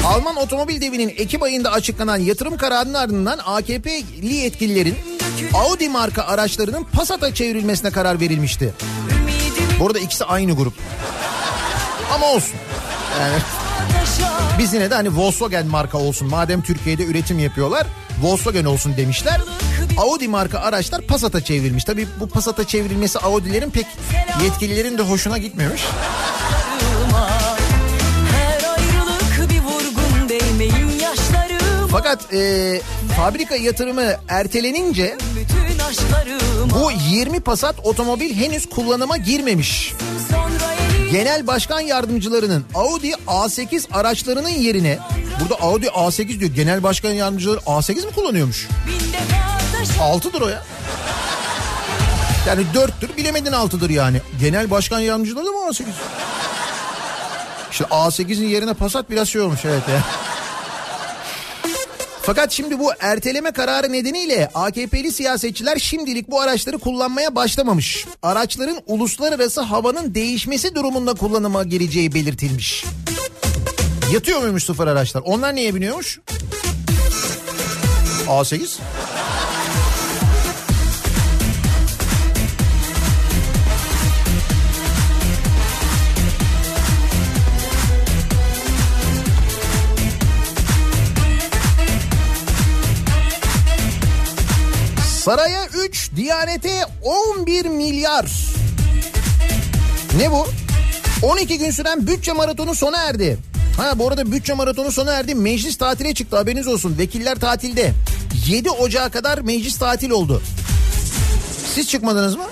Alman 0.05 0.35
otomobil 0.35 0.81
devinin 0.81 1.09
Ekim 1.17 1.43
ayında 1.43 1.71
açıklanan 1.71 2.17
yatırım 2.17 2.57
kararının 2.57 2.93
ardından 2.93 3.39
AKP'li 3.45 4.33
yetkililerin 4.33 4.97
Audi 5.53 5.89
marka 5.89 6.23
araçlarının 6.23 6.83
Passat'a 6.83 7.33
çevrilmesine 7.33 7.91
karar 7.91 8.19
verilmişti. 8.19 8.73
Bu 9.79 9.87
arada 9.87 9.99
ikisi 9.99 10.25
aynı 10.25 10.55
grup. 10.55 10.73
Ama 12.13 12.25
olsun. 12.25 12.55
Yani 13.19 13.37
biz 14.59 14.73
yine 14.73 14.91
de 14.91 14.95
hani 14.95 15.17
Volkswagen 15.17 15.67
marka 15.67 15.97
olsun. 15.97 16.27
Madem 16.27 16.61
Türkiye'de 16.61 17.05
üretim 17.05 17.39
yapıyorlar 17.39 17.87
Volkswagen 18.21 18.65
olsun 18.65 18.97
demişler. 18.97 19.41
Audi 19.97 20.27
marka 20.27 20.59
araçlar 20.59 21.01
Passat'a 21.01 21.41
çevrilmiş. 21.43 21.83
Tabii 21.83 22.07
bu 22.19 22.27
Passat'a 22.27 22.67
çevrilmesi 22.67 23.19
Audi'lerin 23.19 23.69
pek 23.69 23.87
yetkililerin 24.43 24.97
de 24.97 25.01
hoşuna 25.01 25.37
gitmemiş. 25.37 25.81
Fakat 31.95 32.33
e, 32.33 32.81
fabrika 33.17 33.55
yatırımı 33.55 34.13
ertelenince 34.27 35.17
bu 36.73 36.91
20 37.09 37.39
Passat 37.39 37.75
otomobil 37.83 38.35
henüz 38.35 38.69
kullanıma 38.69 39.17
girmemiş. 39.17 39.93
Genel 41.11 41.47
başkan 41.47 41.79
yardımcılarının 41.79 42.65
Audi 42.75 43.11
A8 43.27 43.93
araçlarının 43.93 44.49
yerine 44.49 44.99
burada 45.41 45.55
Audi 45.55 45.85
A8 45.85 46.39
diyor. 46.39 46.51
Genel 46.51 46.83
başkan 46.83 47.11
yardımcıları 47.11 47.59
A8 47.59 48.05
mi 48.05 48.11
kullanıyormuş? 48.15 48.67
bin 48.87 49.13
defa 49.13 49.77
taşa 49.77 50.29
6'dır 50.29 50.41
o 50.41 50.47
ya. 50.47 50.63
Yani 52.47 52.65
4'tür 52.73 53.17
bilemedin 53.17 53.51
6'dır 53.51 53.89
yani. 53.89 54.21
Genel 54.39 54.71
başkan 54.71 54.99
yardımcıları 54.99 55.45
da 55.45 55.51
mı 55.51 55.57
A8? 55.57 55.83
İşte 57.71 57.83
A8'in 57.83 58.47
yerine 58.47 58.73
Passat 58.73 59.09
biraz 59.09 59.27
şey 59.27 59.41
olmuş 59.41 59.65
evet 59.65 59.83
ya. 59.89 60.03
Fakat 62.25 62.51
şimdi 62.51 62.79
bu 62.79 62.91
erteleme 62.99 63.51
kararı 63.51 63.91
nedeniyle 63.91 64.49
AKP'li 64.53 65.11
siyasetçiler 65.11 65.77
şimdilik 65.77 66.31
bu 66.31 66.41
araçları 66.41 66.77
kullanmaya 66.77 67.35
başlamamış. 67.35 68.05
Araçların 68.23 68.77
uluslararası 68.87 69.61
havanın 69.61 70.15
değişmesi 70.15 70.75
durumunda 70.75 71.13
kullanıma 71.13 71.63
gireceği 71.63 72.13
belirtilmiş. 72.13 72.85
Yatıyor 74.13 74.39
muymuş 74.39 74.63
sıfır 74.63 74.87
araçlar? 74.87 75.21
Onlar 75.25 75.55
neye 75.55 75.75
biniyormuş? 75.75 76.19
A8? 78.27 78.77
Saraya 95.25 95.65
3, 95.65 96.11
Diyanete 96.15 96.85
11 97.03 97.65
milyar. 97.65 98.25
Ne 100.17 100.31
bu? 100.31 100.47
12 101.21 101.57
gün 101.57 101.71
süren 101.71 102.07
bütçe 102.07 102.33
maratonu 102.33 102.75
sona 102.75 102.97
erdi. 102.97 103.37
Ha 103.77 103.99
bu 103.99 104.07
arada 104.07 104.31
bütçe 104.31 104.53
maratonu 104.53 104.91
sona 104.91 105.13
erdi. 105.13 105.35
Meclis 105.35 105.77
tatile 105.77 106.13
çıktı 106.13 106.35
haberiniz 106.35 106.67
olsun. 106.67 106.97
Vekiller 106.97 107.35
tatilde. 107.35 107.93
7 108.47 108.69
Ocağı 108.69 109.09
kadar 109.11 109.37
meclis 109.37 109.77
tatil 109.77 110.09
oldu. 110.09 110.41
Siz 111.73 111.89
çıkmadınız 111.89 112.35
mı? 112.35 112.45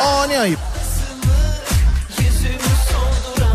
Aa 0.00 0.26
ne 0.26 0.38
ayıp. 0.38 0.58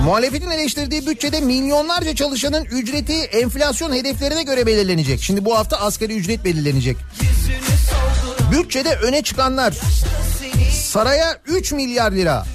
Muhalefetin 0.06 0.50
eleştirdiği 0.50 1.08
bütçede 1.08 1.42
milyonlarca 1.42 2.16
çalışanın 2.16 2.66
ücreti 2.66 3.14
enflasyon 3.14 3.94
hedeflerine 3.94 4.44
göre 4.44 4.66
belirlenecek. 4.66 5.22
Şimdi 5.22 5.46
bu 5.46 5.58
hafta 5.58 5.78
asgari 5.78 6.16
ücret 6.16 6.46
belirlenecek. 6.46 6.98
Bütçede 8.52 8.96
öne 8.96 9.22
çıkanlar 9.22 9.74
saraya 10.82 11.38
3 11.48 11.72
milyar 11.72 12.12
lira 12.12 12.46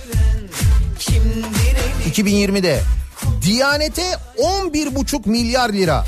2020'de. 2.10 2.80
Diyanete 3.42 4.16
11,5 4.38 5.28
milyar 5.28 5.72
lira. 5.72 6.04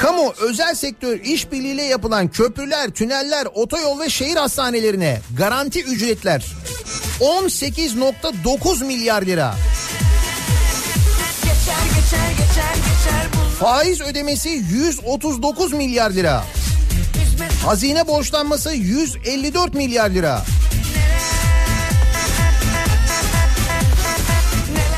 Kamu 0.00 0.32
özel 0.40 0.74
sektör 0.74 1.20
işbirliğiyle 1.20 1.82
yapılan 1.82 2.28
köprüler, 2.28 2.90
tüneller, 2.90 3.46
otoyol 3.54 4.00
ve 4.00 4.10
şehir 4.10 4.36
hastanelerine 4.36 5.20
garanti 5.36 5.82
ücretler 5.82 6.46
18.9 7.20 8.84
milyar 8.84 9.22
lira. 9.22 9.54
geçer 11.42 11.76
geçer 11.88 12.30
geçer 12.30 13.26
Faiz 13.60 14.00
ödemesi 14.00 14.48
139 14.48 15.72
milyar 15.72 16.10
lira. 16.10 16.44
Hazine 17.64 18.06
borçlanması 18.06 18.72
154 18.72 19.74
milyar 19.74 20.10
lira. 20.10 20.42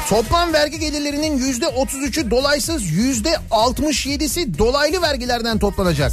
Toplam 0.08 0.52
vergi 0.52 0.78
gelirlerinin 0.78 1.38
yüzde 1.38 1.64
33'ü 1.64 2.30
dolaysız 2.30 2.90
yüzde 2.90 3.36
67'si 3.50 4.58
dolaylı 4.58 5.02
vergilerden 5.02 5.58
toplanacak. 5.58 6.12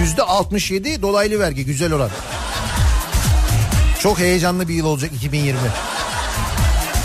Yüzde 0.00 0.22
67 0.22 1.02
dolaylı 1.02 1.40
vergi 1.40 1.64
güzel 1.64 1.92
oran. 1.92 2.10
Çok 4.00 4.18
heyecanlı 4.18 4.68
bir 4.68 4.74
yıl 4.74 4.86
olacak 4.86 5.10
2020. 5.16 5.58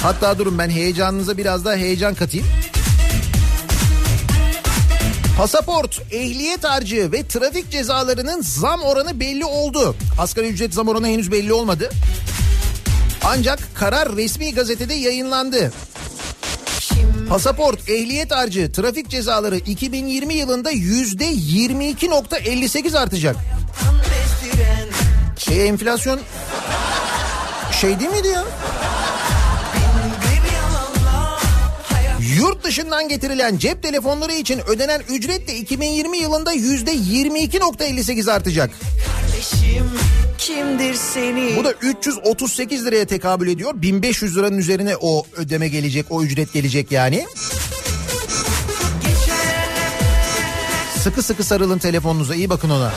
Hatta 0.03 0.39
durun 0.39 0.57
ben 0.59 0.70
heyecanınıza 0.70 1.38
biraz 1.38 1.66
daha 1.66 1.76
heyecan 1.76 2.16
katayım. 2.16 2.47
Pasaport, 5.38 6.02
ehliyet 6.12 6.64
harcı 6.64 7.12
ve 7.12 7.28
trafik 7.28 7.72
cezalarının 7.72 8.42
zam 8.42 8.82
oranı 8.82 9.20
belli 9.20 9.46
oldu. 9.46 9.96
Asgari 10.20 10.48
ücret 10.48 10.74
zam 10.74 10.88
oranı 10.88 11.08
henüz 11.08 11.32
belli 11.32 11.54
olmadı. 11.54 11.90
Ancak 13.24 13.60
karar 13.76 14.16
resmi 14.16 14.54
gazetede 14.54 14.94
yayınlandı. 14.94 15.72
Pasaport, 17.30 17.90
ehliyet 17.90 18.32
harcı, 18.32 18.72
trafik 18.72 19.10
cezaları 19.10 19.58
2020 19.58 20.34
yılında 20.34 20.72
yüzde 20.72 21.32
22.58 21.32 22.98
artacak. 22.98 23.36
E, 25.52 25.54
enflasyon 25.54 26.20
şey 27.82 28.00
değil 28.00 28.12
miydi 28.12 28.28
ya? 28.28 28.44
Dışından 32.66 33.09
getirilen 33.09 33.57
cep 33.57 33.84
telefonları 33.84 34.34
için 34.34 34.61
ödenen 34.68 35.01
ücret 35.09 35.47
de 35.47 35.55
2020 35.55 36.18
yılında 36.18 36.51
yüzde 36.51 36.93
22.58 36.95 38.32
artacak. 38.32 38.72
Kardeşim 39.05 39.89
kimdir 40.38 40.93
seni? 40.93 41.55
Bu 41.57 41.63
da 41.63 41.72
338 41.72 42.86
liraya 42.86 43.05
tekabül 43.05 43.47
ediyor. 43.47 43.74
1500 43.76 44.38
liranın 44.38 44.57
üzerine 44.57 44.95
o 45.01 45.26
ödeme 45.36 45.68
gelecek, 45.68 46.05
o 46.09 46.24
ücret 46.24 46.53
gelecek 46.53 46.91
yani. 46.91 47.26
Sıkı 51.03 51.24
sıkı 51.24 51.43
sarılın 51.43 51.78
telefonunuza, 51.78 52.36
iyi 52.36 52.49
bakın 52.49 52.70
ona. 52.70 52.93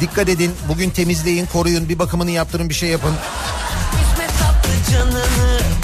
Dikkat 0.00 0.28
edin, 0.28 0.50
bugün 0.68 0.90
temizleyin, 0.90 1.46
koruyun, 1.46 1.88
bir 1.88 1.98
bakımını 1.98 2.30
yaptırın, 2.30 2.68
bir 2.68 2.74
şey 2.74 2.88
yapın. 2.88 3.14
Üzme 4.12 4.26
tatlı 4.26 4.92
canını 4.92 5.79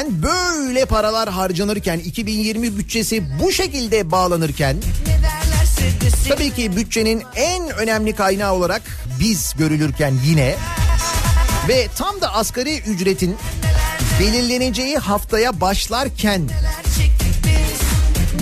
böyleyken 0.00 0.22
böyle 0.22 0.84
paralar 0.84 1.28
harcanırken 1.28 1.98
2020 1.98 2.78
bütçesi 2.78 3.24
bu 3.40 3.52
şekilde 3.52 4.10
bağlanırken 4.10 4.76
tabii 6.28 6.50
ki 6.50 6.76
bütçenin 6.76 7.22
en 7.36 7.68
önemli 7.68 8.14
kaynağı 8.14 8.54
olarak 8.54 8.82
biz 9.20 9.54
görülürken 9.58 10.14
yine 10.24 10.56
ve 11.68 11.86
tam 11.96 12.20
da 12.20 12.34
asgari 12.34 12.78
ücretin 12.78 13.36
belirleneceği 14.20 14.98
haftaya 14.98 15.60
başlarken 15.60 16.48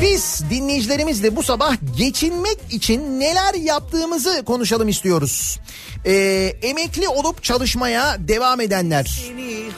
biz 0.02 0.42
dinleyicilerimizle 0.50 1.36
bu 1.36 1.42
sabah 1.42 1.76
geçinmek 1.96 2.58
için 2.70 3.20
neler 3.20 3.54
yaptığımızı 3.54 4.42
konuşalım 4.46 4.88
istiyoruz. 4.88 5.58
Ee, 6.06 6.54
emekli 6.62 7.08
olup 7.08 7.42
çalışmaya 7.42 8.16
devam 8.18 8.60
edenler, 8.60 9.22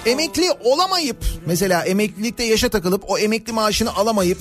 emekli 0.06 0.50
olamayıp 0.64 1.24
mesela 1.46 1.84
emeklilikte 1.84 2.44
yaşa 2.44 2.68
takılıp 2.68 3.10
o 3.10 3.18
emekli 3.18 3.52
maaşını 3.52 3.96
alamayıp 3.96 4.38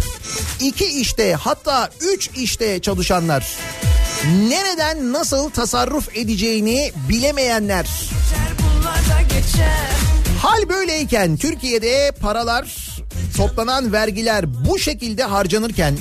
iki 0.60 0.86
işte 0.86 1.34
hatta 1.34 1.90
üç 2.02 2.30
işte 2.36 2.82
çalışanlar, 2.82 3.58
nereden 4.50 5.14
nasıl 5.14 5.50
tasarruf 5.50 6.18
edeceğini 6.18 6.92
bilemeyenler. 7.10 7.88
Hal 10.42 10.70
böyleyken 10.70 11.38
Türkiye'de 11.38 12.12
paralar, 12.22 12.90
toplanan 13.38 13.94
vergiler 13.94 14.66
bu 14.70 14.80
şekilde 14.80 15.24
harcanırken 15.24 15.98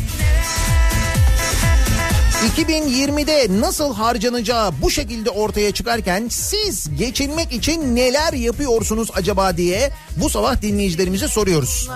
2020'de 2.47 3.61
nasıl 3.61 3.95
harcanacağı 3.95 4.73
bu 4.83 4.91
şekilde 4.91 5.31
ortaya 5.31 5.73
çıkarken 5.73 6.29
siz 6.31 6.97
geçinmek 6.99 7.53
için 7.53 7.97
neler 7.97 8.33
yapıyorsunuz 8.33 9.09
acaba 9.15 9.57
diye 9.57 9.91
bu 10.17 10.31
sabah 10.31 10.63
dinleyicilerimize 10.63 11.29
soruyoruz. 11.29 11.89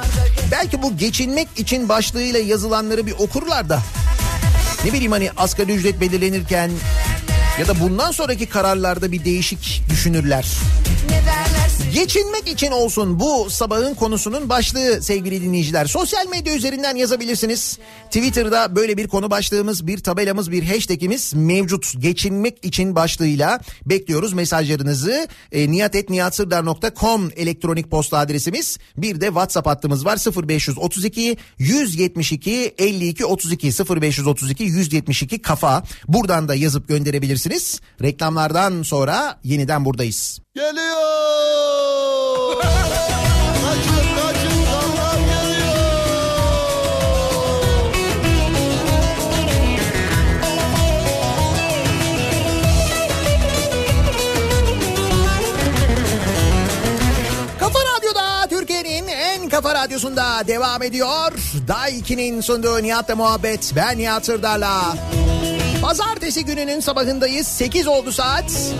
Belki 0.50 0.82
bu 0.82 0.96
geçinmek 0.96 1.48
için 1.56 1.88
başlığıyla 1.88 2.40
yazılanları 2.40 3.06
bir 3.06 3.12
okurlar 3.12 3.68
da 3.68 3.82
ne 4.84 4.92
bileyim 4.92 5.12
hani 5.12 5.30
asgari 5.36 5.72
ücret 5.72 6.00
belirlenirken 6.00 6.70
ya 7.60 7.68
da 7.68 7.80
bundan 7.80 8.10
sonraki 8.10 8.46
kararlarda 8.46 9.12
bir 9.12 9.24
değişik 9.24 9.82
düşünürler. 9.90 10.46
Ne 11.10 11.10
derlerse 11.16 11.41
Geçinmek 11.94 12.48
için 12.48 12.70
olsun 12.70 13.20
bu 13.20 13.50
sabahın 13.50 13.94
konusunun 13.94 14.48
başlığı 14.48 15.02
sevgili 15.02 15.42
dinleyiciler. 15.42 15.86
Sosyal 15.86 16.28
medya 16.28 16.54
üzerinden 16.54 16.96
yazabilirsiniz. 16.96 17.78
Twitter'da 18.04 18.76
böyle 18.76 18.96
bir 18.96 19.08
konu 19.08 19.30
başlığımız, 19.30 19.86
bir 19.86 19.98
tabelamız, 19.98 20.50
bir 20.50 20.64
hashtagimiz 20.64 21.34
mevcut. 21.34 21.92
Geçinmek 21.98 22.64
için 22.64 22.94
başlığıyla 22.96 23.60
bekliyoruz 23.86 24.32
mesajlarınızı. 24.32 25.28
E, 25.52 25.70
niyatetniyatsırdar.com 25.70 27.30
elektronik 27.36 27.90
posta 27.90 28.18
adresimiz. 28.18 28.78
Bir 28.96 29.20
de 29.20 29.26
WhatsApp 29.26 29.66
hattımız 29.66 30.04
var 30.04 30.48
0532 30.48 31.36
172 31.58 32.74
52 32.78 33.26
32 33.26 33.66
0532 33.66 34.64
172 34.64 35.42
kafa. 35.42 35.82
Buradan 36.08 36.48
da 36.48 36.54
yazıp 36.54 36.88
gönderebilirsiniz. 36.88 37.80
Reklamlardan 38.02 38.82
sonra 38.82 39.40
yeniden 39.44 39.84
buradayız. 39.84 40.41
Geliyor. 40.54 40.72
kaçın 43.62 44.06
kaçın 44.16 44.64
zamlar 44.70 45.18
geliyor. 45.18 45.76
Kafa 57.60 57.78
Radyo'da 57.78 58.46
Türkiye'nin 58.50 59.08
en 59.08 59.48
kafa 59.48 59.74
radyosunda 59.74 60.42
devam 60.46 60.82
ediyor. 60.82 61.32
Day 61.68 62.02
sunduğu 62.42 62.82
Nihat'la 62.82 63.16
muhabbet. 63.16 63.72
Ben 63.76 63.98
Nihat 63.98 64.26
Sırdar'la. 64.26 64.96
Pazartesi 65.82 66.44
gününün 66.44 66.80
sabahındayız. 66.80 67.46
8 67.46 67.86
oldu 67.86 68.12
saat. 68.12 68.74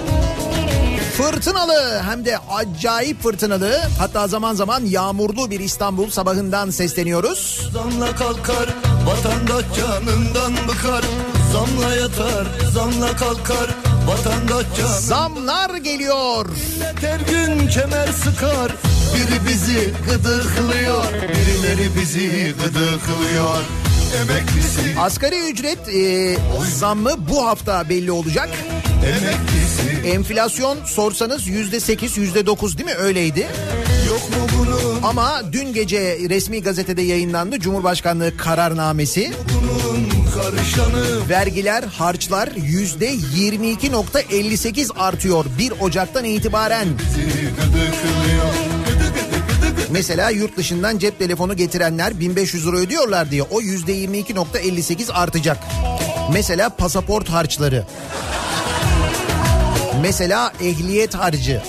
Fırtınalı 1.16 2.02
hem 2.08 2.24
de 2.24 2.38
acayip 2.38 3.22
fırtınalı 3.22 3.80
hatta 3.98 4.28
zaman 4.28 4.54
zaman 4.54 4.84
yağmurlu 4.84 5.50
bir 5.50 5.60
İstanbul 5.60 6.10
sabahından 6.10 6.70
sesleniyoruz. 6.70 7.70
Zamla 7.72 8.16
kalkar 8.16 8.68
vatandaş 9.06 9.64
canından 9.76 10.52
bıkar. 10.68 11.04
Zamla 11.52 11.94
yatar 11.94 12.46
zamla 12.74 13.16
kalkar 13.16 13.70
vatandaş 14.06 14.66
canından 14.76 14.98
Zamlar 15.00 15.74
geliyor. 15.76 16.46
Her 17.00 17.20
gün 17.20 17.68
kemer 17.68 18.06
sıkar 18.06 18.72
Biri 19.14 19.48
bizi 19.48 19.92
gıdıklıyor 20.10 21.04
Birileri 21.12 21.88
bizi 22.00 22.54
gıdıklıyor 22.64 23.56
Emeklisi 24.22 25.00
Asgari 25.00 25.50
ücret 25.50 25.88
e, 25.88 26.36
zammı 26.78 27.10
bu 27.28 27.46
hafta 27.46 27.88
belli 27.88 28.12
olacak. 28.12 28.48
Emeklisi 29.06 30.08
Enflasyon 30.08 30.78
sorsanız 30.84 31.46
yüzde 31.46 31.80
sekiz 31.80 32.18
yüzde 32.18 32.46
dokuz 32.46 32.78
değil 32.78 32.88
mi 32.88 32.94
öyleydi? 32.94 33.46
Yok 34.08 34.30
mu 34.30 34.58
bunun 34.58 35.02
Ama 35.02 35.42
dün 35.52 35.72
gece 35.72 36.18
resmi 36.28 36.62
gazetede 36.62 37.02
yayınlandı 37.02 37.58
Cumhurbaşkanlığı 37.58 38.36
kararnamesi. 38.36 39.32
Vergiler, 41.28 41.82
harçlar 41.82 42.48
yüzde 42.56 43.14
22.58 43.14 44.94
artıyor 44.98 45.44
1 45.58 45.72
Ocak'tan 45.80 46.24
itibaren. 46.24 46.88
Mesela 49.90 50.30
yurt 50.30 50.56
dışından 50.56 50.98
cep 50.98 51.18
telefonu 51.18 51.56
getirenler 51.56 52.20
1500 52.20 52.66
lira 52.66 52.76
ödüyorlar 52.76 53.30
diye 53.30 53.42
o 53.42 53.60
yüzde 53.60 53.92
22.58 53.92 55.12
artacak. 55.12 55.58
Mesela 56.32 56.68
pasaport 56.68 57.28
harçları. 57.28 57.86
Mesela 60.02 60.52
ehliyet 60.60 61.14
harcı. 61.14 61.62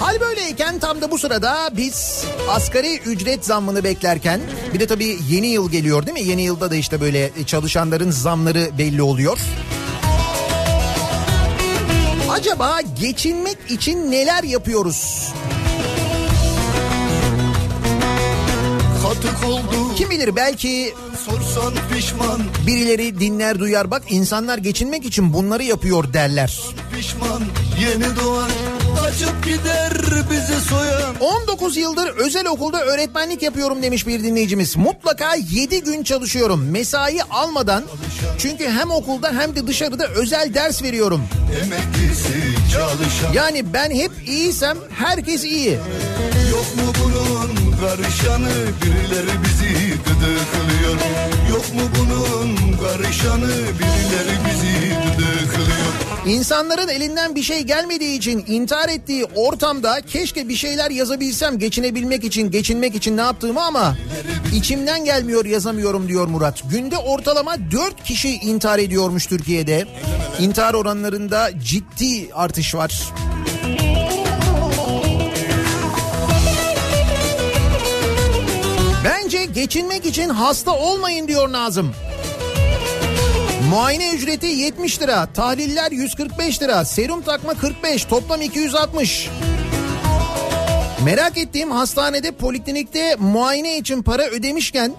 Hal 0.00 0.20
böyleyken 0.20 0.78
tam 0.78 1.00
da 1.00 1.10
bu 1.10 1.18
sırada 1.18 1.70
biz 1.72 2.24
asgari 2.50 2.98
ücret 2.98 3.44
zammını 3.44 3.84
beklerken 3.84 4.40
bir 4.74 4.80
de 4.80 4.86
tabii 4.86 5.18
yeni 5.30 5.46
yıl 5.46 5.70
geliyor 5.70 6.06
değil 6.06 6.18
mi? 6.18 6.28
Yeni 6.28 6.42
yılda 6.42 6.70
da 6.70 6.76
işte 6.76 7.00
böyle 7.00 7.30
çalışanların 7.46 8.10
zamları 8.10 8.70
belli 8.78 9.02
oluyor. 9.02 9.38
Acaba 12.30 12.80
geçinmek 13.00 13.58
için 13.68 14.10
neler 14.10 14.44
yapıyoruz? 14.44 15.32
Kim 19.96 20.10
bilir 20.10 20.36
belki 20.36 20.94
Sorsan 21.28 21.74
pişman 21.94 22.40
birileri 22.66 23.20
dinler 23.20 23.58
duyar 23.58 23.90
bak 23.90 24.02
insanlar 24.08 24.58
geçinmek 24.58 25.04
için 25.04 25.32
bunları 25.32 25.62
yapıyor 25.62 26.12
derler. 26.12 26.60
pişman 26.96 27.42
Yeni 27.80 28.16
doğan 28.16 28.50
Kaçıp 29.02 29.44
gider 29.44 29.92
bizi 30.30 30.60
soyan 30.60 31.14
19 31.20 31.76
yıldır 31.76 32.08
özel 32.08 32.46
okulda 32.46 32.84
öğretmenlik 32.84 33.42
yapıyorum 33.42 33.82
demiş 33.82 34.06
bir 34.06 34.22
dinleyicimiz. 34.22 34.76
Mutlaka 34.76 35.34
7 35.34 35.82
gün 35.82 36.02
çalışıyorum. 36.02 36.70
Mesai 36.70 37.22
almadan. 37.30 37.84
Çünkü 38.38 38.68
hem 38.68 38.90
okulda 38.90 39.32
hem 39.38 39.56
de 39.56 39.66
dışarıda 39.66 40.06
özel 40.06 40.54
ders 40.54 40.82
veriyorum. 40.82 41.22
Yani 43.34 43.72
ben 43.72 43.90
hep 43.90 44.10
iyiysem 44.26 44.78
herkes 44.98 45.44
iyi. 45.44 45.70
Yok 46.50 46.66
mu 46.76 46.92
bunun 47.04 47.57
karışanı 47.80 48.50
birileri 48.82 49.42
bizi 49.44 49.88
gıdıklıyor 49.90 50.94
Yok 51.50 51.74
mu 51.74 51.82
bunun 51.98 52.76
karışanı 52.78 53.48
birileri 53.48 54.38
bizi 54.46 54.88
gıdıklıyor 54.88 55.88
İnsanların 56.26 56.88
elinden 56.88 57.34
bir 57.34 57.42
şey 57.42 57.62
gelmediği 57.62 58.18
için 58.18 58.44
intihar 58.46 58.88
ettiği 58.88 59.24
ortamda 59.24 60.00
keşke 60.00 60.48
bir 60.48 60.54
şeyler 60.56 60.90
yazabilsem 60.90 61.58
geçinebilmek 61.58 62.24
için, 62.24 62.50
geçinmek 62.50 62.94
için 62.94 63.16
ne 63.16 63.20
yaptığımı 63.20 63.64
ama 63.64 63.96
içimden 64.54 65.04
gelmiyor 65.04 65.44
yazamıyorum 65.44 66.08
diyor 66.08 66.26
Murat. 66.26 66.62
Günde 66.70 66.96
ortalama 66.96 67.56
4 67.70 68.04
kişi 68.04 68.28
intihar 68.28 68.78
ediyormuş 68.78 69.26
Türkiye'de. 69.26 69.86
İntihar 70.40 70.74
oranlarında 70.74 71.50
ciddi 71.64 72.28
artış 72.34 72.74
var. 72.74 73.02
Bence 79.08 79.44
geçinmek 79.44 80.06
için 80.06 80.28
hasta 80.28 80.78
olmayın 80.78 81.28
diyor 81.28 81.52
Nazım. 81.52 81.94
Muayene 83.70 84.10
ücreti 84.10 84.46
70 84.46 85.00
lira, 85.00 85.32
tahliller 85.32 85.90
145 85.90 86.62
lira, 86.62 86.84
serum 86.84 87.22
takma 87.22 87.54
45, 87.54 88.04
toplam 88.04 88.42
260. 88.42 89.30
Merak 91.04 91.38
ettiğim 91.38 91.70
hastanede 91.70 92.32
poliklinikte 92.32 93.16
muayene 93.18 93.78
için 93.78 94.02
para 94.02 94.26
ödemişken 94.26 94.94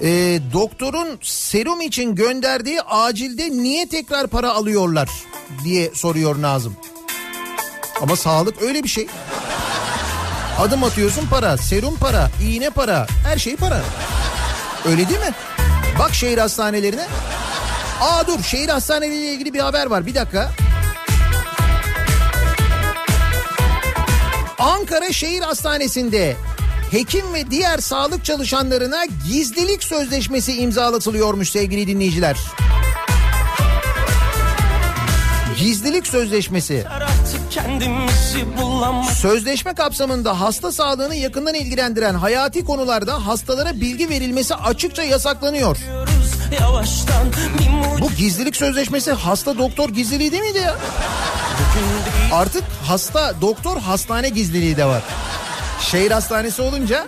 e, 0.00 0.38
doktorun 0.52 1.18
serum 1.22 1.80
için 1.80 2.14
gönderdiği 2.14 2.82
acilde 2.82 3.50
niye 3.50 3.88
tekrar 3.88 4.26
para 4.26 4.50
alıyorlar 4.50 5.08
diye 5.64 5.90
soruyor 5.94 6.42
Nazım. 6.42 6.76
Ama 8.00 8.16
sağlık 8.16 8.62
öyle 8.62 8.82
bir 8.82 8.88
şey. 8.88 9.06
Adım 10.60 10.84
atıyorsun 10.84 11.26
para, 11.26 11.56
serum 11.56 11.96
para, 11.96 12.30
iğne 12.42 12.70
para, 12.70 13.06
her 13.24 13.38
şey 13.38 13.56
para. 13.56 13.80
Öyle 14.84 15.08
değil 15.08 15.20
mi? 15.20 15.32
Bak 15.98 16.14
şehir 16.14 16.38
hastanelerine. 16.38 17.06
Aa 18.00 18.26
dur 18.26 18.42
şehir 18.42 18.68
hastaneleriyle 18.68 19.32
ilgili 19.32 19.54
bir 19.54 19.58
haber 19.58 19.86
var 19.86 20.06
bir 20.06 20.14
dakika. 20.14 20.50
Ankara 24.58 25.12
Şehir 25.12 25.40
Hastanesi'nde 25.40 26.36
hekim 26.90 27.34
ve 27.34 27.50
diğer 27.50 27.78
sağlık 27.78 28.24
çalışanlarına 28.24 29.04
gizlilik 29.28 29.84
sözleşmesi 29.84 30.56
imzalatılıyormuş 30.56 31.50
sevgili 31.50 31.86
dinleyiciler. 31.86 32.36
Gizlilik 35.58 36.06
sözleşmesi. 36.06 36.86
Artık 37.30 37.52
kendimizi 37.52 38.56
bulamadık 38.58 39.10
Sözleşme 39.10 39.74
kapsamında 39.74 40.40
hasta 40.40 40.72
sağlığını 40.72 41.14
yakından 41.14 41.54
ilgilendiren 41.54 42.14
hayati 42.14 42.64
konularda 42.64 43.26
hastalara 43.26 43.80
bilgi 43.80 44.08
verilmesi 44.08 44.54
açıkça 44.54 45.02
yasaklanıyor. 45.02 45.76
yavaştan 46.60 47.26
Bu 48.00 48.10
gizlilik 48.12 48.56
sözleşmesi 48.56 49.12
hasta 49.12 49.58
doktor 49.58 49.88
gizliliği 49.88 50.32
değil 50.32 50.42
miydi 50.42 50.58
ya? 50.58 50.76
Artık 52.32 52.62
hasta 52.86 53.40
doktor 53.40 53.80
hastane 53.80 54.28
gizliliği 54.28 54.76
de 54.76 54.84
var. 54.84 55.02
Şehir 55.80 56.10
hastanesi 56.10 56.62
olunca 56.62 57.06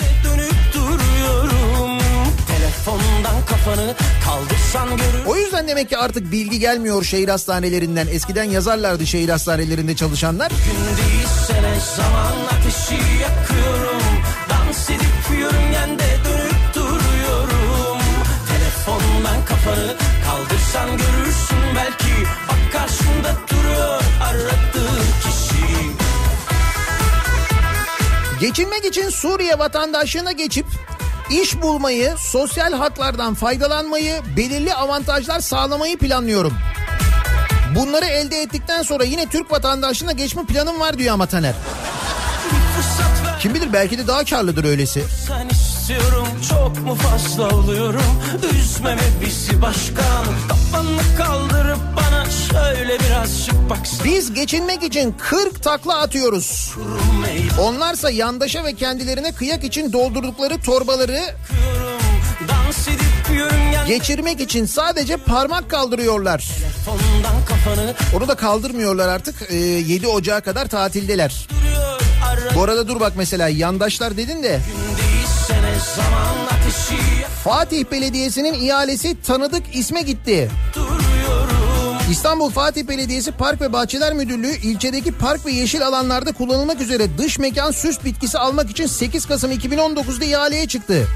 Telefondan 2.85 3.47
kafanı 3.47 3.95
kaldırsan 4.25 4.89
görür. 4.89 5.25
O 5.27 5.37
yüzden 5.37 5.69
demek 5.69 5.89
ki 5.89 5.99
artık 5.99 6.33
bilgi 6.33 6.59
gelmiyor 6.59 7.05
şehir 7.05 7.29
hastanelerinden. 7.29 8.07
Eskiden 8.07 8.45
yazarlardı 8.45 9.07
şehir 9.07 9.29
hastanelerinde 9.29 9.97
çalışanlar. 9.97 10.49
Gün 10.49 10.97
değilse 10.97 11.63
ne 11.63 11.81
zaman 11.97 12.37
ateşi 12.47 12.95
yakıyorum. 13.23 14.03
Dans 14.51 14.91
edip 14.91 15.39
yörüngende 15.41 16.05
dönüp 16.25 16.75
duruyorum. 16.75 17.99
Telefondan 18.49 19.45
kafanı 19.45 19.97
kaldırsan 20.27 20.91
görürsün 20.91 21.59
belki. 21.77 22.29
Bak 22.49 22.73
karşında 22.73 23.37
duruyor 23.51 24.03
aradığın 24.23 25.05
kişi. 25.23 25.63
Geçinmek 28.41 28.85
için 28.85 29.09
Suriye 29.09 29.59
vatandaşlığına 29.59 30.33
geçip 30.33 30.67
iş 31.33 31.63
bulmayı, 31.63 32.15
sosyal 32.19 32.73
haklardan 32.73 33.35
faydalanmayı, 33.35 34.21
belirli 34.37 34.75
avantajlar 34.75 35.41
sağlamayı 35.41 35.99
planlıyorum. 35.99 36.55
Bunları 37.75 38.05
elde 38.05 38.43
ettikten 38.43 38.83
sonra 38.83 39.05
yine 39.05 39.27
Türk 39.27 39.51
vatandaşlığına 39.51 40.13
geçme 40.13 40.45
planım 40.45 40.81
var 40.81 40.99
diyor 40.99 41.15
ama 41.15 41.27
Taner. 41.27 41.55
Kim 43.41 43.55
bilir 43.55 43.73
belki 43.73 43.99
de 43.99 44.07
daha 44.07 44.25
karlıdır 44.25 44.65
öylesi. 44.65 45.05
sen 45.29 45.72
istiyorum 45.93 46.29
Çok 46.49 46.87
mu 46.87 46.95
fazla 46.95 47.49
oluyorum 47.49 48.03
Üzmeme 48.55 49.03
bizi 49.27 49.63
başkan 49.63 50.25
Kafanı 50.49 51.17
kaldırıp 51.19 51.79
bana 51.97 52.31
şöyle 52.31 52.99
birazcık 53.01 53.71
baksana 53.71 54.05
Biz 54.05 54.35
geçinmek 54.35 54.83
için 54.83 55.15
40 55.19 55.63
takla 55.63 55.99
atıyoruz. 55.99 56.75
Onlarsa 57.61 58.11
yandaşa 58.11 58.65
ve 58.65 58.75
kendilerine 58.75 59.33
kıyak 59.33 59.65
için 59.65 59.93
doldurdukları 59.93 60.61
torbaları 60.61 61.21
geçirmek 63.87 64.41
için 64.41 64.67
sadece 64.67 65.17
parmak 65.17 65.71
kaldırıyorlar. 65.71 66.49
Onu 68.17 68.29
da 68.29 68.35
kaldırmıyorlar 68.35 69.09
artık. 69.09 69.35
Ee, 69.49 69.57
7 69.57 70.07
Ocağı 70.07 70.41
kadar 70.41 70.67
tatildeler. 70.67 71.49
Bu 72.55 72.63
arada 72.63 72.89
dur 72.89 73.01
bak 73.01 73.13
mesela 73.17 73.49
yandaşlar 73.49 74.17
dedin 74.17 74.43
de 74.43 74.61
Fatih 77.45 77.85
Belediyesi'nin 77.91 78.55
ihalesi 78.55 79.23
tanıdık 79.23 79.77
isme 79.77 80.03
gitti. 80.03 80.51
İstanbul 82.11 82.51
Fatih 82.51 82.89
Belediyesi 82.89 83.33
Park 83.33 83.61
ve 83.61 83.73
Bahçeler 83.73 84.13
Müdürlüğü 84.13 84.57
ilçedeki 84.57 85.13
park 85.13 85.47
ve 85.47 85.53
yeşil 85.53 85.87
alanlarda 85.87 86.33
kullanılmak 86.33 86.81
üzere 86.81 87.19
dış 87.19 87.39
mekan 87.39 87.71
süs 87.71 88.05
bitkisi 88.05 88.39
almak 88.39 88.71
için 88.71 88.87
8 88.87 89.27
Kasım 89.27 89.53
2019'da 89.53 90.25
ihaleye 90.25 90.69
çıktı. 90.69 91.09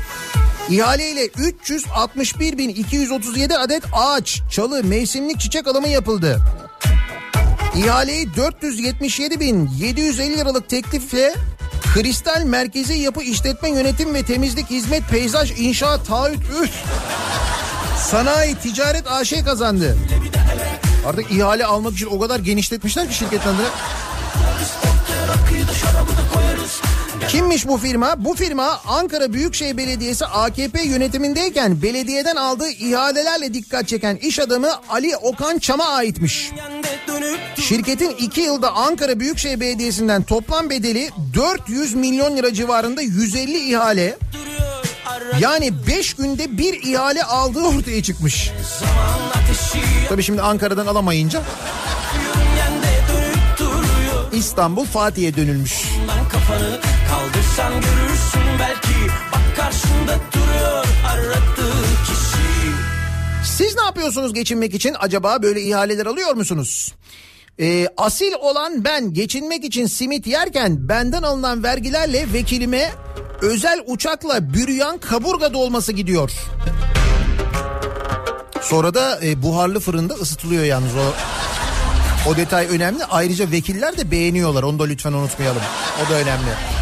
İhale 0.71 1.11
ile 1.11 1.27
361.237 1.27 3.57
adet 3.57 3.83
ağaç, 3.93 4.43
çalı, 4.51 4.85
mevsimlik 4.85 5.41
çiçek 5.41 5.67
alımı 5.67 5.89
yapıldı. 5.89 6.41
İhaleyi 7.77 8.29
477.750 8.29 10.39
liralık 10.39 10.69
teklifle 10.69 11.35
Kristal 11.97 12.43
Merkezi 12.45 12.95
Yapı 12.95 13.23
İşletme 13.23 13.71
Yönetim 13.71 14.15
ve 14.15 14.23
Temizlik 14.23 14.71
Hizmet 14.71 15.09
Peyzaj 15.09 15.61
İnşaat 15.61 16.07
Taahhüt 16.07 16.39
Üf 16.63 16.71
Sanayi 17.99 18.55
Ticaret 18.55 19.11
AŞ 19.11 19.33
kazandı. 19.45 19.97
Artık 21.07 21.33
ihale 21.33 21.67
almak 21.67 21.93
için 21.93 22.07
o 22.07 22.19
kadar 22.19 22.41
genişletmişler 22.41 23.09
ki 23.09 23.15
şirketlerini. 23.15 23.61
Kimmiş 27.29 27.69
bu 27.69 27.79
firma? 27.79 28.25
Bu 28.25 28.35
firma 28.35 28.81
Ankara 28.87 29.33
Büyükşehir 29.33 29.77
Belediyesi 29.77 30.27
AKP 30.27 30.83
yönetimindeyken 30.83 31.83
belediyeden 31.83 32.37
aldığı 32.37 32.69
ihalelerle 32.69 33.55
dikkat 33.55 33.89
çeken 33.89 34.17
iş 34.17 34.39
adamı 34.39 34.69
Ali 34.89 35.17
Okan 35.17 35.59
Çam'a 35.59 35.85
aitmiş. 35.85 36.51
Şirketin 37.61 38.11
2 38.11 38.41
yılda 38.41 38.73
Ankara 38.73 39.21
Büyükşehir 39.21 39.61
Belediyesi'nden 39.61 40.23
toplam 40.23 40.71
bedeli 40.71 41.11
400 41.35 41.95
milyon 41.95 42.37
lira 42.37 42.55
civarında 42.55 43.03
150 43.03 43.71
ihale. 43.71 44.19
Yani 45.41 45.87
5 45.87 46.15
günde 46.15 46.59
bir 46.59 46.83
ihale 46.83 47.25
aldığı 47.25 47.63
ortaya 47.63 48.03
çıkmış. 48.03 48.51
Tabii 50.09 50.23
şimdi 50.23 50.43
Ankara'dan 50.43 50.87
alamayınca 50.87 51.43
İstanbul 54.33 54.85
Fatih'e 54.85 55.37
dönülmüş. 55.37 55.85
Kafanı 56.33 56.96
kaldırsan 57.17 57.73
görürsün 57.73 58.59
belki 58.59 59.13
Bak 59.33 59.57
karşında 59.57 60.19
duruyor 60.35 60.85
aradığın 61.07 61.87
kişi 62.07 62.73
Siz 63.57 63.77
ne 63.77 63.83
yapıyorsunuz 63.83 64.35
geçinmek 64.35 64.75
için? 64.75 64.97
Acaba 64.99 65.43
böyle 65.43 65.63
ihaleler 65.63 66.07
alıyor 66.07 66.35
musunuz? 66.35 66.95
Ee, 67.61 67.89
asil 67.97 68.33
olan 68.41 68.85
ben 68.85 69.13
geçinmek 69.13 69.65
için 69.65 69.87
simit 69.87 70.27
yerken 70.27 70.89
benden 70.89 71.23
alınan 71.23 71.63
vergilerle 71.63 72.33
vekilime 72.33 72.91
özel 73.43 73.83
uçakla 73.87 74.55
bürüyan 74.55 74.99
kaburga 74.99 75.53
dolması 75.53 75.93
gidiyor. 75.93 76.33
Sonra 78.63 78.95
da 78.95 79.21
e, 79.25 79.43
buharlı 79.43 79.81
fırında 79.81 80.15
ısıtılıyor 80.15 80.65
yalnız 80.65 80.95
o. 80.95 81.13
O 82.31 82.37
detay 82.37 82.67
önemli. 82.67 83.05
Ayrıca 83.05 83.51
vekiller 83.51 83.97
de 83.97 84.11
beğeniyorlar. 84.11 84.63
Onu 84.63 84.79
da 84.79 84.85
lütfen 84.85 85.13
unutmayalım. 85.13 85.63
O 86.07 86.11
da 86.11 86.15
önemli. 86.15 86.76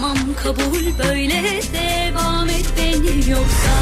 Tamam 0.00 0.18
kabul 0.42 0.98
böyle 1.08 1.62
devam 1.72 2.48
et 2.48 2.66
beni 2.76 3.30
yoksa 3.30 3.78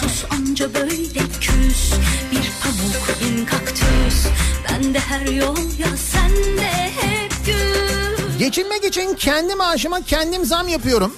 Sus 0.00 0.24
anca 0.30 0.74
böyle 0.74 1.18
küs 1.40 1.92
Bir 2.32 2.50
pamuk 2.62 3.20
bin 3.20 3.44
kaktüs 3.44 4.26
Ben 4.70 4.94
de 4.94 4.98
her 4.98 5.26
yol 5.26 5.56
ya 5.56 5.96
sen 6.12 6.30
de 6.30 6.90
hep 7.00 7.32
gül 7.46 8.38
Geçinmek 8.38 8.84
için 8.84 9.14
kendi 9.14 9.54
maaşıma 9.54 10.00
kendim 10.00 10.44
zam 10.44 10.68
yapıyorum. 10.68 11.16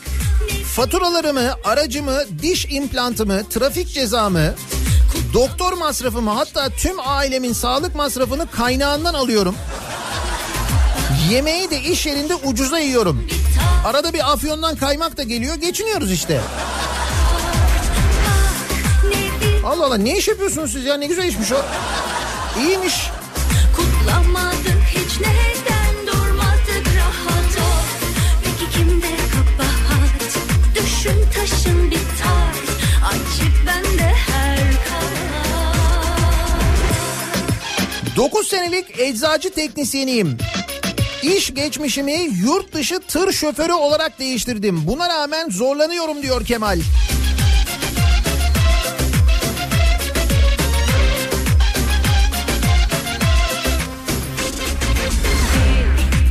Faturalarımı, 0.75 1.55
aracımı, 1.65 2.19
diş 2.43 2.67
implantımı, 2.71 3.49
trafik 3.49 3.89
cezamı, 3.89 4.55
doktor 5.35 5.73
masrafımı 5.73 6.31
hatta 6.31 6.69
tüm 6.69 6.97
ailemin 7.07 7.53
sağlık 7.53 7.95
masrafını 7.95 8.51
kaynağından 8.51 9.15
alıyorum. 9.15 9.55
Yemeği 11.29 11.71
de 11.71 11.81
iş 11.83 12.07
yerinde 12.07 12.35
ucuza 12.35 12.79
yiyorum. 12.79 13.27
Arada 13.85 14.13
bir 14.13 14.33
afyondan 14.33 14.77
kaymak 14.77 15.17
da 15.17 15.23
geliyor 15.23 15.55
geçiniyoruz 15.55 16.13
işte. 16.13 16.41
Allah 19.65 19.87
Allah 19.87 19.97
ne 19.97 20.19
iş 20.19 20.29
yapıyorsunuz 20.29 20.73
siz 20.73 20.85
ya 20.85 20.97
ne 20.97 21.07
güzel 21.07 21.29
işmiş 21.29 21.53
o. 21.53 21.65
İyiymiş. 22.61 22.95
kutlamadık 23.77 24.83
hiç 24.91 25.21
neden 25.21 26.07
durmadık 26.07 26.87
rahat 26.97 27.59
ol 27.59 27.85
Peki 28.45 28.71
kimde 28.79 29.07
kabahat 29.07 30.39
Düşün 30.75 31.25
taşın 31.35 31.91
bir 31.91 31.97
tart 31.97 32.57
Açık 33.09 33.67
bende 33.67 34.03
her 34.03 34.57
karar 34.59 35.47
9 38.17 38.49
senelik 38.49 39.01
eczacı 39.01 39.51
teknisyeniyim. 39.55 40.39
İş 41.23 41.55
geçmişimi 41.55 42.29
yurt 42.45 42.73
dışı 42.73 43.01
tır 43.09 43.33
şoförü 43.33 43.73
olarak 43.73 44.19
değiştirdim. 44.19 44.87
Buna 44.87 45.09
rağmen 45.09 45.49
zorlanıyorum 45.51 46.23
diyor 46.23 46.45
Kemal. 46.45 46.81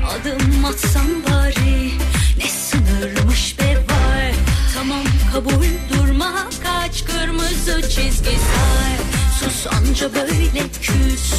Adım 0.10 0.66
atsam 0.66 1.08
bari 1.30 1.92
ne 2.38 2.50
sınırmış 2.50 3.60
be 3.60 3.76
var 3.78 4.34
Tamam 4.76 5.04
kabul 5.34 5.66
durma 5.94 6.50
kaç 6.64 7.06
kırmızı 7.06 7.82
çizgi 7.82 8.30
say 8.30 8.96
Sus 9.40 9.68
anca 9.68 10.14
böyle 10.14 10.68
küs 10.82 11.34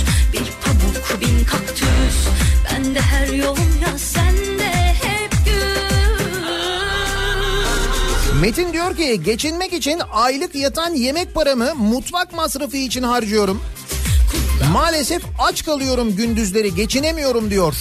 Metin 8.40 8.72
diyor 8.72 8.96
ki 8.96 9.22
geçinmek 9.22 9.72
için 9.72 10.00
aylık 10.12 10.54
yatan 10.54 10.94
yemek 10.94 11.34
paramı 11.34 11.74
mutfak 11.74 12.32
masrafı 12.32 12.76
için 12.76 13.02
harcıyorum. 13.02 13.62
Maalesef 14.72 15.22
aç 15.38 15.64
kalıyorum 15.64 16.16
gündüzleri 16.16 16.74
geçinemiyorum 16.74 17.50
diyor. 17.50 17.74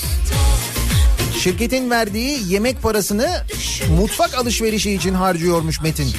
Şirketin 1.40 1.90
verdiği 1.90 2.54
yemek 2.54 2.82
parasını 2.82 3.30
mutfak 3.98 4.36
alışverişi 4.36 4.92
için 4.92 5.14
harcıyormuş 5.14 5.82
Metin. 5.82 6.12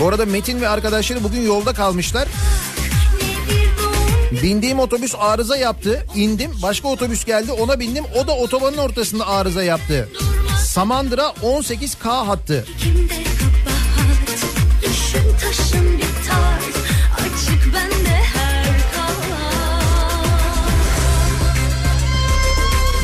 Bu 0.00 0.08
arada 0.08 0.26
Metin 0.26 0.60
ve 0.60 0.68
arkadaşları 0.68 1.24
bugün 1.24 1.40
yolda 1.40 1.72
kalmışlar. 1.72 2.28
Bindiğim 4.42 4.78
otobüs 4.78 5.14
arıza 5.18 5.56
yaptı. 5.56 6.06
İndim 6.14 6.50
başka 6.62 6.88
otobüs 6.88 7.24
geldi 7.24 7.52
ona 7.52 7.80
bindim. 7.80 8.04
O 8.16 8.26
da 8.26 8.36
otobanın 8.36 8.76
ortasında 8.78 9.26
arıza 9.26 9.62
yaptı. 9.62 10.08
Samandıra 10.78 11.22
18K 11.42 12.08
hattı. 12.08 12.66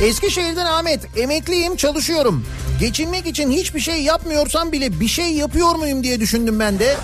Eskişehir'den 0.03 0.66
Ahmet 0.66 1.18
emekliyim 1.18 1.77
çalışıyorum. 1.77 2.47
Geçinmek 2.81 3.27
için 3.27 3.51
hiçbir 3.51 3.81
şey 3.81 4.03
yapmıyorsam 4.03 4.72
bile 4.72 5.01
bir 5.01 5.09
şey 5.09 5.33
yapıyor 5.33 5.75
muyum 5.75 6.03
diye 6.03 6.20
düşündüm 6.20 6.61
ben 6.61 6.79
de. 6.79 6.97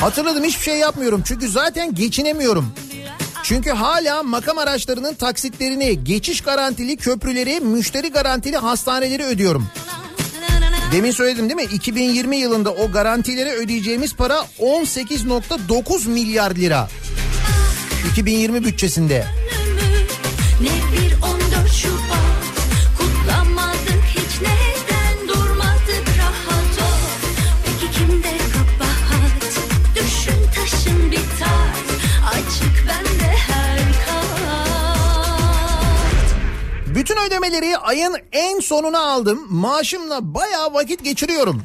Hatırladım 0.00 0.44
hiçbir 0.44 0.64
şey 0.64 0.78
yapmıyorum 0.78 1.22
çünkü 1.26 1.48
zaten 1.48 1.94
geçinemiyorum. 1.94 2.72
Çünkü 3.52 3.70
hala 3.70 4.22
makam 4.22 4.58
araçlarının 4.58 5.14
taksitlerini, 5.14 6.04
geçiş 6.04 6.40
garantili 6.40 6.96
köprüleri, 6.96 7.60
müşteri 7.60 8.10
garantili 8.10 8.56
hastaneleri 8.56 9.24
ödüyorum. 9.24 9.66
Demin 10.92 11.10
söyledim 11.10 11.48
değil 11.48 11.68
mi? 11.68 11.74
2020 11.74 12.36
yılında 12.36 12.72
o 12.72 12.92
garantilere 12.92 13.52
ödeyeceğimiz 13.52 14.14
para 14.14 14.44
18.9 14.60 16.08
milyar 16.08 16.54
lira. 16.54 16.88
2020 18.10 18.64
bütçesinde. 18.64 19.26
Ne 20.60 20.91
Bütün 37.12 37.26
ödemeleri 37.26 37.78
ayın 37.78 38.16
en 38.32 38.60
sonuna 38.60 38.98
aldım. 38.98 39.46
Maaşımla 39.50 40.34
bayağı 40.34 40.74
vakit 40.74 41.04
geçiriyorum. 41.04 41.62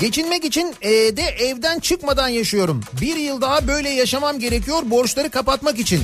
Geçinmek 0.00 0.44
için 0.44 0.74
e, 0.82 0.90
de 0.90 1.22
evden 1.22 1.78
çıkmadan 1.78 2.28
yaşıyorum. 2.28 2.80
Bir 3.00 3.16
yıl 3.16 3.40
daha 3.40 3.68
böyle 3.68 3.90
yaşamam 3.90 4.38
gerekiyor 4.38 4.82
borçları 4.84 5.30
kapatmak 5.30 5.78
için. 5.78 6.00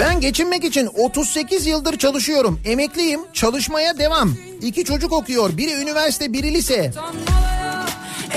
Ben 0.00 0.20
geçinmek 0.20 0.64
için 0.64 0.88
38 0.94 1.66
yıldır 1.66 1.98
çalışıyorum. 1.98 2.60
Emekliyim, 2.64 3.20
çalışmaya 3.32 3.98
devam. 3.98 4.34
İki 4.62 4.84
çocuk 4.84 5.12
okuyor. 5.12 5.56
Biri 5.56 5.72
üniversite, 5.72 6.32
biri 6.32 6.54
lise. 6.54 6.92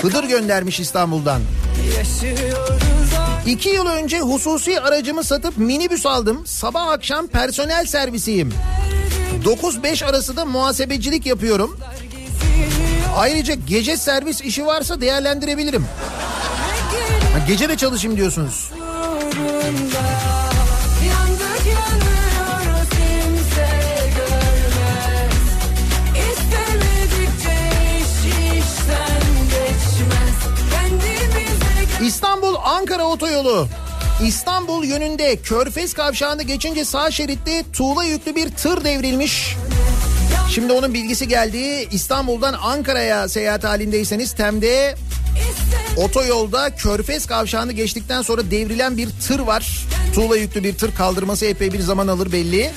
Hıdır 0.02 0.24
göndermiş 0.24 0.80
İstanbul'dan. 0.80 1.40
İki 3.46 3.68
yıl 3.68 3.86
önce 3.86 4.20
hususi 4.20 4.80
aracımı 4.80 5.24
satıp 5.24 5.58
minibüs 5.58 6.06
aldım. 6.06 6.46
Sabah 6.46 6.86
akşam 6.86 7.26
personel 7.26 7.86
servisiyim. 7.86 8.52
9-5 9.44 10.04
arası 10.04 10.36
da 10.36 10.44
muhasebecilik 10.44 11.26
yapıyorum. 11.26 11.78
Ayrıca 13.16 13.54
gece 13.54 13.96
servis 13.96 14.40
işi 14.40 14.66
varsa 14.66 15.00
değerlendirebilirim. 15.00 15.86
Ha, 17.32 17.38
gece 17.48 17.68
de 17.68 17.76
çalışayım 17.76 18.16
diyorsunuz. 18.16 18.70
Otoyolu. 33.14 33.68
İstanbul 34.22 34.84
yönünde 34.84 35.36
Körfez 35.36 35.92
kavşağını 35.92 36.42
geçince 36.42 36.84
sağ 36.84 37.10
şeritte 37.10 37.64
tuğla 37.72 38.04
yüklü 38.04 38.34
bir 38.34 38.50
tır 38.50 38.84
devrilmiş. 38.84 39.56
Şimdi 40.50 40.72
onun 40.72 40.94
bilgisi 40.94 41.28
geldi. 41.28 41.88
İstanbul'dan 41.90 42.54
Ankara'ya 42.62 43.28
seyahat 43.28 43.64
halindeyseniz 43.64 44.32
Tem'de 44.32 44.94
otoyolda 45.96 46.74
Körfez 46.76 47.26
kavşağını 47.26 47.72
geçtikten 47.72 48.22
sonra 48.22 48.50
devrilen 48.50 48.96
bir 48.96 49.08
tır 49.28 49.40
var. 49.40 49.86
Tuğla 50.14 50.36
yüklü 50.36 50.64
bir 50.64 50.74
tır 50.74 50.94
kaldırması 50.94 51.46
epey 51.46 51.72
bir 51.72 51.80
zaman 51.80 52.08
alır 52.08 52.32
belli. 52.32 52.70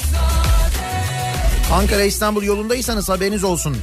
Ankara 1.73 2.03
İstanbul 2.03 2.43
yolundaysanız 2.43 3.09
haberiniz 3.09 3.43
olsun. 3.43 3.77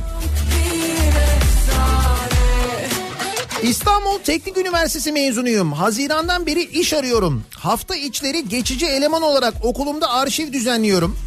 İstanbul 3.69 4.19
Teknik 4.19 4.59
Üniversitesi 4.59 5.13
mezunuyum. 5.13 5.73
Hazirandan 5.73 6.47
beri 6.47 6.63
iş 6.63 6.93
arıyorum. 6.93 7.45
Hafta 7.51 7.97
içleri 7.97 8.49
geçici 8.49 8.87
eleman 8.87 9.23
olarak 9.23 9.55
okulumda 9.63 10.11
arşiv 10.11 10.53
düzenliyorum. 10.53 11.19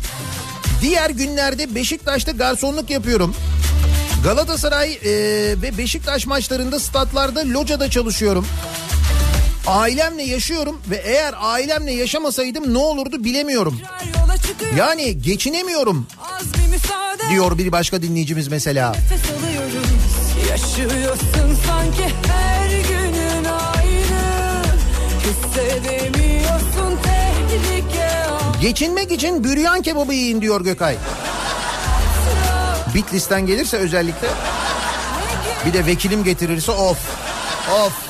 Diğer 0.82 1.10
günlerde 1.10 1.76
Beşiktaş'ta 1.76 2.32
garsonluk 2.32 2.90
yapıyorum. 2.90 3.36
Galatasaray 4.24 4.92
e, 4.94 5.12
ve 5.62 5.78
Beşiktaş 5.78 6.26
maçlarında 6.26 6.80
statlarda 6.80 7.40
locada 7.40 7.90
çalışıyorum. 7.90 8.48
Ailemle 9.68 10.24
yaşıyorum 10.24 10.82
ve 10.90 10.96
eğer 10.96 11.34
ailemle 11.40 11.94
yaşamasaydım 11.94 12.74
ne 12.74 12.78
olurdu 12.78 13.24
bilemiyorum. 13.24 13.80
Yani 14.78 15.22
geçinemiyorum 15.22 16.08
diyor 17.30 17.58
bir 17.58 17.72
başka 17.72 18.02
dinleyicimiz 18.02 18.48
mesela. 18.48 18.92
Nefes 18.92 19.22
Yaşıyorsun 20.50 21.58
sanki 21.68 22.04
her 22.28 22.70
günün 22.70 23.45
aynı 23.45 24.64
Hissedemiyorsun 25.20 26.98
tehlike 27.04 28.10
Geçinmek 28.62 29.12
için 29.12 29.43
büryan 29.43 29.82
kebabı 29.82 30.14
yiyin 30.14 30.41
diyor 30.41 30.62
Gökay. 30.62 30.95
Bitlis'ten 32.95 33.45
gelirse 33.45 33.78
özellikle 33.78 34.28
bir 35.66 35.74
de 35.74 35.86
vekilim 35.86 36.24
getirirse 36.24 36.72
of 36.72 36.98
of. 37.86 38.07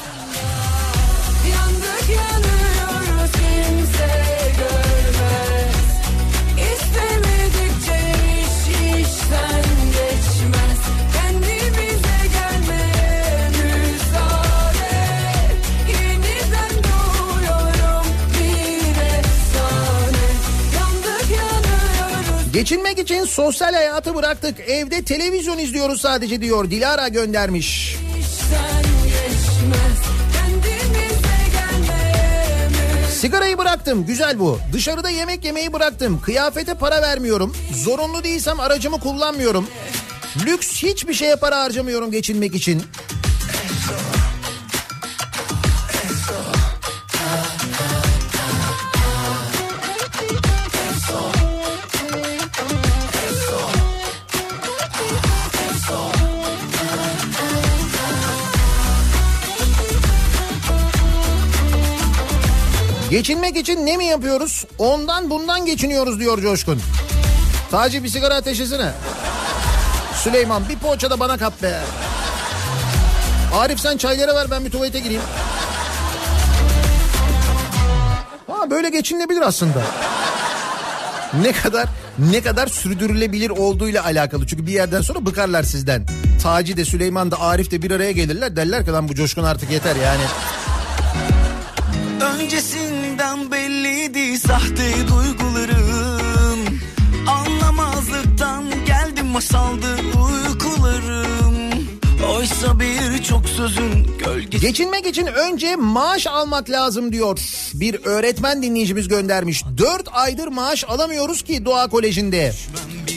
Geçinmek 22.58 23.00
için 23.00 23.26
sosyal 23.26 23.74
hayatı 23.74 24.16
bıraktık. 24.16 24.60
Evde 24.60 25.02
televizyon 25.02 25.58
izliyoruz 25.58 26.02
sadece 26.02 26.42
diyor. 26.42 26.72
Dilara 26.72 27.08
göndermiş. 27.08 27.98
Sigarayı 33.12 33.58
bıraktım. 33.58 34.06
Güzel 34.06 34.40
bu. 34.40 34.60
Dışarıda 34.74 35.10
yemek 35.10 35.46
yemeyi 35.46 35.74
bıraktım. 35.74 36.22
Kıyafete 36.22 36.74
para 36.74 37.02
vermiyorum. 37.02 37.56
Zorunlu 37.74 38.24
değilsem 38.24 38.60
aracımı 38.60 39.00
kullanmıyorum. 39.00 39.68
Lüks 40.46 40.84
hiçbir 40.84 41.14
şeye 41.14 41.36
para 41.36 41.60
harcamıyorum 41.60 42.12
geçinmek 42.12 42.56
için. 42.56 42.84
Geçinmek 63.18 63.58
için 63.58 63.86
ne 63.86 63.98
mi 63.98 64.06
yapıyoruz? 64.06 64.66
Ondan 64.78 65.30
bundan 65.30 65.66
geçiniyoruz 65.66 66.20
diyor 66.20 66.42
Coşkun. 66.42 66.82
Taci 67.72 68.04
bir 68.04 68.10
sigara 68.10 68.36
ateşesine. 68.36 68.92
Süleyman 70.24 70.70
bir 70.70 70.76
poğaça 70.76 71.10
da 71.10 71.20
bana 71.20 71.38
kap 71.38 71.62
be. 71.64 71.80
Arif 73.56 73.80
sen 73.80 73.98
çayları 73.98 74.36
ver 74.36 74.52
ben 74.52 74.66
bir 74.66 74.72
tuvalete 74.72 75.00
gireyim. 75.00 75.22
Ha 78.48 78.70
böyle 78.70 78.90
geçinilebilir 78.90 79.42
aslında. 79.42 79.82
Ne 81.42 81.52
kadar 81.52 81.86
ne 82.20 82.42
kadar 82.42 82.68
sürdürülebilir 82.68 83.50
olduğuyla 83.50 84.04
alakalı. 84.06 84.48
Çünkü 84.48 84.68
bir 84.68 84.74
yerden 84.74 85.02
sonra 85.02 85.26
bıkarlar 85.26 85.64
sizden. 85.64 86.06
Taci 86.44 86.78
de 86.78 86.86
Süleyman 86.86 87.32
da 87.32 87.40
Arif 87.40 87.72
de 87.72 87.82
bir 87.82 87.92
araya 87.92 88.12
gelirler. 88.12 88.56
Derler 88.56 88.86
ki 88.86 88.92
lan 88.92 89.10
bu 89.10 89.16
coşkun 89.16 89.44
artık 89.44 89.72
yeter 89.72 89.96
yani. 89.96 90.24
Öncesinden 93.38 93.52
belliydi 93.52 94.38
sahte 94.38 95.08
duygularım. 95.08 96.80
Anlamazlıktan 97.28 98.64
geldim 98.86 99.28
masaldı 99.28 99.96
uykularım 99.96 101.37
Oysa 102.48 102.80
birçok 102.80 103.50
sözün 103.50 104.08
gölgesi 104.26 104.68
Geçinmek 104.68 105.06
için 105.06 105.26
önce 105.26 105.76
maaş 105.76 106.28
almak 106.28 106.70
lazım 106.70 107.12
diyor. 107.12 107.40
Bir 107.74 108.06
öğretmen 108.06 108.64
dinleyicimiz 108.64 109.08
göndermiş. 109.08 109.64
4 109.78 110.08
aydır 110.12 110.48
maaş 110.48 110.84
alamıyoruz 110.88 111.42
ki 111.42 111.66
Doğa 111.66 111.88
Koleji'nde. 111.88 112.54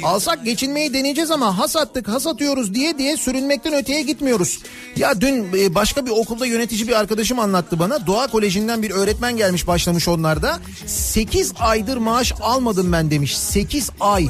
Alsak 0.02 0.44
geçinmeyi 0.44 0.94
deneyeceğiz 0.94 1.30
ama 1.30 1.58
has 1.58 1.76
attık 1.76 2.08
has 2.08 2.26
atıyoruz 2.26 2.74
diye 2.74 2.98
diye 2.98 3.16
sürünmekten 3.16 3.74
öteye 3.74 4.02
gitmiyoruz. 4.02 4.58
Ya 4.96 5.20
dün 5.20 5.48
e, 5.58 5.74
başka 5.74 6.06
bir 6.06 6.10
okulda 6.10 6.46
yönetici 6.46 6.88
bir 6.88 7.00
arkadaşım 7.00 7.38
anlattı 7.38 7.78
bana. 7.78 8.06
Doğa 8.06 8.26
Koleji'nden 8.26 8.82
bir 8.82 8.90
öğretmen 8.90 9.36
gelmiş 9.36 9.66
başlamış 9.66 10.08
onlarda. 10.08 10.58
8 10.86 11.52
aydır 11.60 11.96
maaş 11.96 12.32
almadım 12.40 12.92
ben 12.92 13.10
demiş. 13.10 13.38
8 13.38 13.90
ay. 14.00 14.28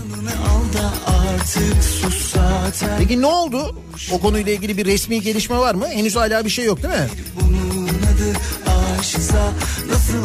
Peki 2.98 3.22
ne 3.22 3.26
oldu? 3.26 3.76
O 4.12 4.18
konuyla 4.18 4.52
ilgili 4.52 4.76
bir 4.76 4.86
resmi 4.90 5.20
gelişme 5.20 5.58
var 5.58 5.74
mı? 5.74 5.88
Henüz 5.88 6.16
hala 6.16 6.44
bir 6.44 6.50
şey 6.50 6.64
yok 6.64 6.82
değil 6.82 6.94
mi? 6.94 7.08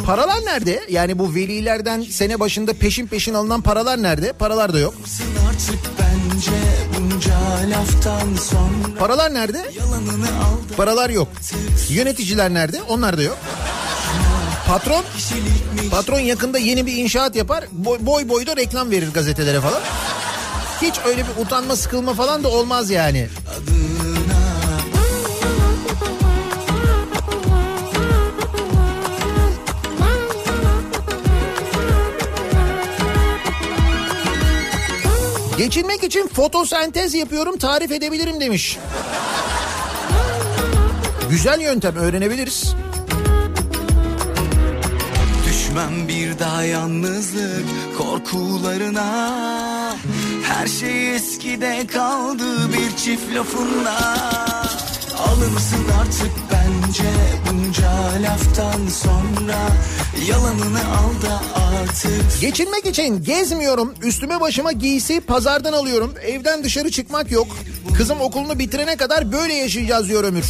Paralar 0.05 0.45
nerede? 0.45 0.81
Yani 0.89 1.19
bu 1.19 1.35
velilerden 1.35 2.01
sene 2.01 2.39
başında 2.39 2.73
peşin 2.73 3.07
peşin 3.07 3.33
alınan 3.33 3.61
paralar 3.61 4.01
nerede? 4.03 4.33
Paralar 4.33 4.73
da 4.73 4.79
yok. 4.79 4.93
Paralar 8.99 9.33
nerede? 9.33 9.65
Paralar 10.77 11.09
yok. 11.09 11.27
Yöneticiler 11.89 12.53
nerede? 12.53 12.81
Onlar 12.81 13.17
da 13.17 13.21
yok. 13.21 13.37
Patron 14.67 15.03
patron 15.91 16.19
yakında 16.19 16.57
yeni 16.57 16.85
bir 16.85 16.97
inşaat 16.97 17.35
yapar. 17.35 17.65
Boy 17.71 17.97
boy, 18.01 18.29
boy 18.29 18.47
da 18.47 18.55
reklam 18.57 18.91
verir 18.91 19.13
gazetelere 19.13 19.61
falan. 19.61 19.81
Hiç 20.81 20.95
öyle 21.05 21.23
bir 21.23 21.45
utanma 21.45 21.75
sıkılma 21.75 22.13
falan 22.13 22.43
da 22.43 22.47
olmaz 22.47 22.89
yani. 22.89 23.27
Geçinmek 35.57 36.03
için 36.03 36.27
fotosentez 36.27 37.13
yapıyorum 37.13 37.57
tarif 37.57 37.91
edebilirim 37.91 38.39
demiş. 38.39 38.77
Güzel 41.29 41.61
yöntem 41.61 41.95
öğrenebiliriz. 41.95 42.75
Düşmem 45.47 46.07
bir 46.07 46.39
daha 46.39 46.63
yalnızlık 46.63 47.65
korkularına 47.97 49.97
Her 50.43 50.67
şey 50.67 51.15
eskide 51.15 51.87
kaldı 51.87 52.73
bir 52.73 52.97
çift 52.97 53.35
lafınla 53.35 54.17
Alınsın 55.17 55.85
artık 56.01 56.51
bence 56.83 57.03
bunca 57.51 57.91
laftan 58.21 58.87
sonra 58.87 59.57
Yalanını 60.29 60.79
al 60.79 61.21
da 61.21 61.41
artık 61.57 62.41
Geçinmek 62.41 62.85
için 62.85 63.23
gezmiyorum. 63.23 63.93
Üstüme 64.03 64.41
başıma 64.41 64.71
giysi 64.71 65.21
pazardan 65.21 65.73
alıyorum. 65.73 66.13
Evden 66.21 66.63
dışarı 66.63 66.91
çıkmak 66.91 67.31
yok. 67.31 67.47
Kızım 67.97 68.21
okulunu 68.21 68.59
bitirene 68.59 68.95
kadar 68.95 69.31
böyle 69.31 69.53
yaşayacağız 69.53 70.07
diyor 70.07 70.23
Ömür. 70.23 70.45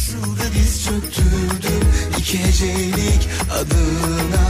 İki 2.18 2.38
hecelik 2.38 3.28
adına 3.52 4.46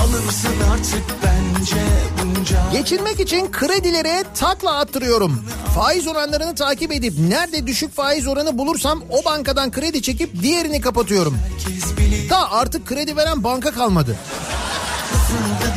Alınsın 0.00 0.60
artık 0.72 1.04
bence 1.22 1.82
bunca 2.22 2.72
Geçinmek 2.72 3.20
için 3.20 3.52
kredilere 3.52 4.24
takla 4.34 4.78
attırıyorum. 4.78 5.42
Faiz 5.74 6.06
oranlarını 6.06 6.54
takip 6.54 6.92
edip 6.92 7.14
nerede 7.28 7.66
düşük 7.66 7.94
faiz 7.94 8.26
oranı 8.26 8.58
bulursam 8.58 9.02
o 9.10 9.24
bankadan 9.24 9.70
kredi 9.70 10.02
çekip 10.02 10.42
diğerini 10.42 10.80
kapatıyorum. 10.80 11.15
Bilir 11.16 12.30
Da 12.30 12.52
artık 12.52 12.86
kredi 12.86 13.16
veren 13.16 13.44
banka 13.44 13.70
kalmadı. 13.70 14.16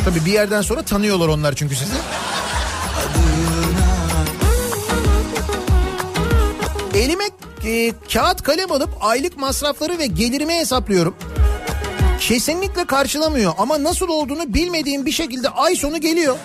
Tabii 0.06 0.26
bir 0.26 0.32
yerden 0.32 0.62
sonra 0.62 0.82
tanıyorlar 0.82 1.28
onlar 1.28 1.56
çünkü 1.56 1.76
sizi. 1.76 1.94
Elime 6.94 7.24
e, 7.66 7.94
kağıt 8.14 8.44
kalem 8.44 8.72
alıp 8.72 8.90
aylık 9.02 9.38
masrafları 9.38 9.98
ve 10.00 10.06
gelirimi 10.06 10.54
hesaplıyorum. 10.54 11.16
Kesinlikle 12.20 12.86
karşılamıyor 12.86 13.54
ama 13.58 13.84
nasıl 13.84 14.08
olduğunu 14.10 14.54
bilmediğim 14.54 15.06
bir 15.06 15.12
şekilde 15.12 15.50
ay 15.50 15.76
sonu 15.76 16.02
geliyor. 16.02 16.36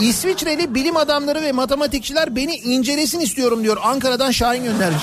İsviçreli 0.00 0.74
bilim 0.74 0.96
adamları 0.96 1.42
ve 1.42 1.52
matematikçiler 1.52 2.36
beni 2.36 2.54
incelesin 2.56 3.20
istiyorum 3.20 3.62
diyor. 3.62 3.76
Ankara'dan 3.82 4.30
Şahin 4.30 4.64
göndermiş. 4.64 5.02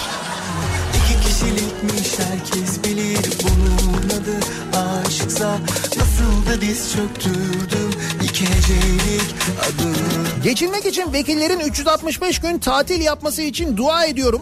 Aşksa 5.42 5.60
Nasıl 5.98 6.52
da 6.52 6.62
diz 6.62 6.94
çöktürdüm 6.94 7.92
iki 8.24 8.46
hecelik 8.46 9.36
adını 9.62 10.44
Geçinmek 10.44 10.86
için 10.86 11.14
vekillerin 11.14 11.60
365 11.60 12.40
gün 12.40 12.60
tatil 12.60 13.02
yapması 13.02 13.42
için 13.42 13.78
dua 13.78 14.06
ediyorum. 14.06 14.42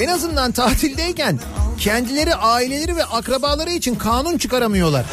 En 0.00 0.08
azından 0.08 0.52
tatildeyken 0.52 1.38
kendileri, 1.78 2.34
aileleri 2.34 2.96
ve 2.96 3.04
akrabaları 3.04 3.70
için 3.70 3.94
kanun 3.94 4.38
çıkaramıyorlar. 4.38 5.04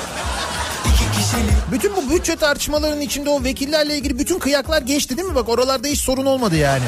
Bütün 1.71 1.95
bu 1.95 2.09
bütçe 2.09 2.35
tartışmalarının 2.35 3.01
içinde 3.01 3.29
o 3.29 3.43
vekillerle 3.43 3.97
ilgili 3.97 4.19
bütün 4.19 4.39
kıyaklar 4.39 4.81
geçti 4.81 5.17
değil 5.17 5.27
mi? 5.27 5.35
Bak 5.35 5.49
oralarda 5.49 5.87
hiç 5.87 5.99
sorun 5.99 6.25
olmadı 6.25 6.55
yani. 6.55 6.83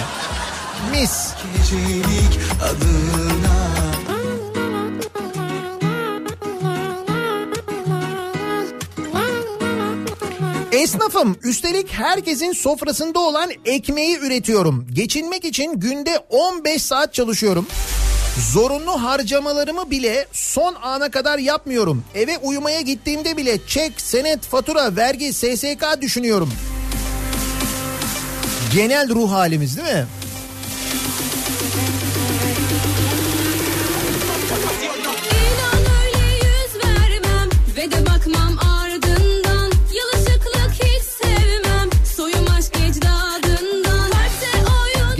Mis. 0.91 1.11
Gecelik 1.57 2.39
adına 2.61 3.32
Esnafım 10.83 11.37
üstelik 11.43 11.93
herkesin 11.93 12.51
sofrasında 12.51 13.19
olan 13.19 13.49
ekmeği 13.65 14.17
üretiyorum. 14.17 14.87
Geçinmek 14.93 15.45
için 15.45 15.79
günde 15.79 16.19
15 16.29 16.81
saat 16.81 17.13
çalışıyorum. 17.13 17.67
Zorunlu 18.51 19.03
harcamalarımı 19.03 19.91
bile 19.91 20.27
son 20.31 20.75
ana 20.81 21.11
kadar 21.11 21.37
yapmıyorum. 21.37 22.03
Eve 22.15 22.37
uyumaya 22.37 22.81
gittiğimde 22.81 23.37
bile 23.37 23.57
çek, 23.67 24.01
senet, 24.01 24.41
fatura, 24.45 24.95
vergi, 24.95 25.33
SSK 25.33 26.01
düşünüyorum. 26.01 26.49
Genel 28.73 29.09
ruh 29.09 29.31
halimiz 29.31 29.77
değil 29.77 29.95
mi? 29.97 30.05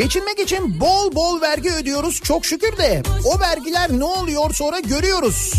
Geçinmek 0.04 0.40
için 0.40 0.80
bol 0.80 1.16
bol 1.16 1.42
vergi 1.42 1.72
ödüyoruz 1.72 2.22
çok 2.24 2.46
şükür 2.46 2.78
de 2.78 3.04
o 3.26 3.40
vergiler 3.40 3.92
ne 3.92 4.04
oluyor 4.04 4.54
sonra 4.54 4.80
görüyoruz. 4.80 5.54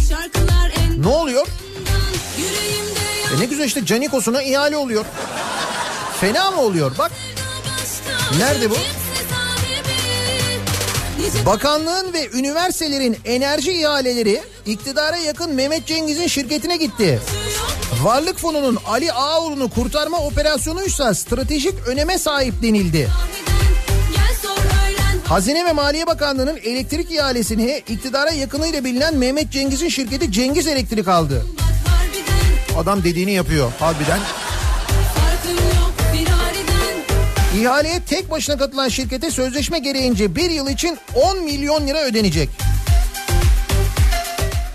Ne 0.97 1.09
oluyor? 1.09 1.47
E 3.37 3.41
ne 3.41 3.45
güzel 3.45 3.65
işte 3.65 3.87
Canikos'una 3.87 4.43
ihale 4.43 4.77
oluyor. 4.77 5.05
Fena 6.21 6.51
mı 6.51 6.61
oluyor? 6.61 6.93
Bak 6.99 7.13
Nerede 8.39 8.71
bu? 8.71 8.75
bakanlığın 11.47 12.13
ve 12.13 12.31
üniversitelerin 12.31 13.17
enerji 13.25 13.73
ihaleleri 13.73 14.43
iktidara 14.67 15.17
yakın 15.17 15.55
Mehmet 15.55 15.87
Cengiz'in 15.87 16.27
şirketine 16.27 16.77
gitti. 16.77 17.21
Varlık 18.03 18.39
fonunun 18.39 18.79
Ali 18.87 19.13
Ağoğlu'nu 19.13 19.71
kurtarma 19.71 20.19
operasyonuysa 20.19 21.15
stratejik 21.15 21.75
öneme 21.87 22.19
sahip 22.19 22.63
denildi. 22.63 23.09
Hazine 25.29 25.65
ve 25.65 25.73
Maliye 25.73 26.07
Bakanlığı'nın 26.07 26.57
elektrik 26.57 27.13
ihalesini 27.13 27.83
iktidara 27.89 28.31
yakınıyla 28.31 28.85
bilinen 28.85 29.17
Mehmet 29.17 29.51
Cengiz'in 29.51 29.89
şirketi 29.89 30.33
Cengiz 30.33 30.67
Elektrik 30.67 31.09
aldı. 31.09 31.47
Adam 32.79 33.05
dediğini 33.05 33.33
yapıyor 33.33 33.73
harbiden. 33.79 34.21
İhaleye 37.61 38.01
tek 38.01 38.31
başına 38.31 38.57
katılan 38.57 38.89
şirkete 38.89 39.31
sözleşme 39.31 39.79
gereğince 39.79 40.37
bir 40.37 40.51
yıl 40.51 40.69
için 40.69 40.99
10 41.15 41.45
milyon 41.45 41.87
lira 41.87 42.03
ödenecek. 42.03 42.49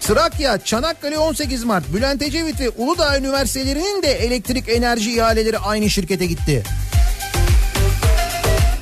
Trakya, 0.01 0.57
Çanakkale 0.57 1.17
18 1.17 1.63
Mart, 1.63 1.93
Bülent 1.93 2.21
Ecevit 2.21 2.59
ve 2.59 2.69
Uludağ 2.69 3.17
Üniversitelerinin 3.17 4.03
de 4.03 4.11
elektrik 4.11 4.69
enerji 4.69 5.11
ihaleleri 5.15 5.59
aynı 5.59 5.89
şirkete 5.89 6.25
gitti. 6.25 6.63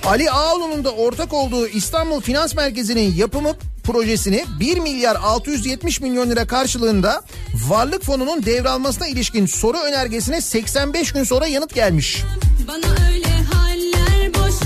Ali 0.07 0.31
Ağaoğlu'nun 0.31 0.83
da 0.83 0.91
ortak 0.91 1.33
olduğu 1.33 1.67
İstanbul 1.67 2.21
Finans 2.21 2.55
Merkezi'nin 2.55 3.15
yapımı 3.15 3.55
projesini 3.83 4.45
1 4.59 4.77
milyar 4.77 5.15
670 5.15 6.01
milyon 6.01 6.29
lira 6.29 6.47
karşılığında 6.47 7.21
Varlık 7.67 8.03
Fonu'nun 8.03 8.45
devralmasına 8.45 9.07
ilişkin 9.07 9.45
soru 9.45 9.77
önergesine 9.77 10.41
85 10.41 11.11
gün 11.11 11.23
sonra 11.23 11.47
yanıt 11.47 11.73
gelmiş. 11.73 12.23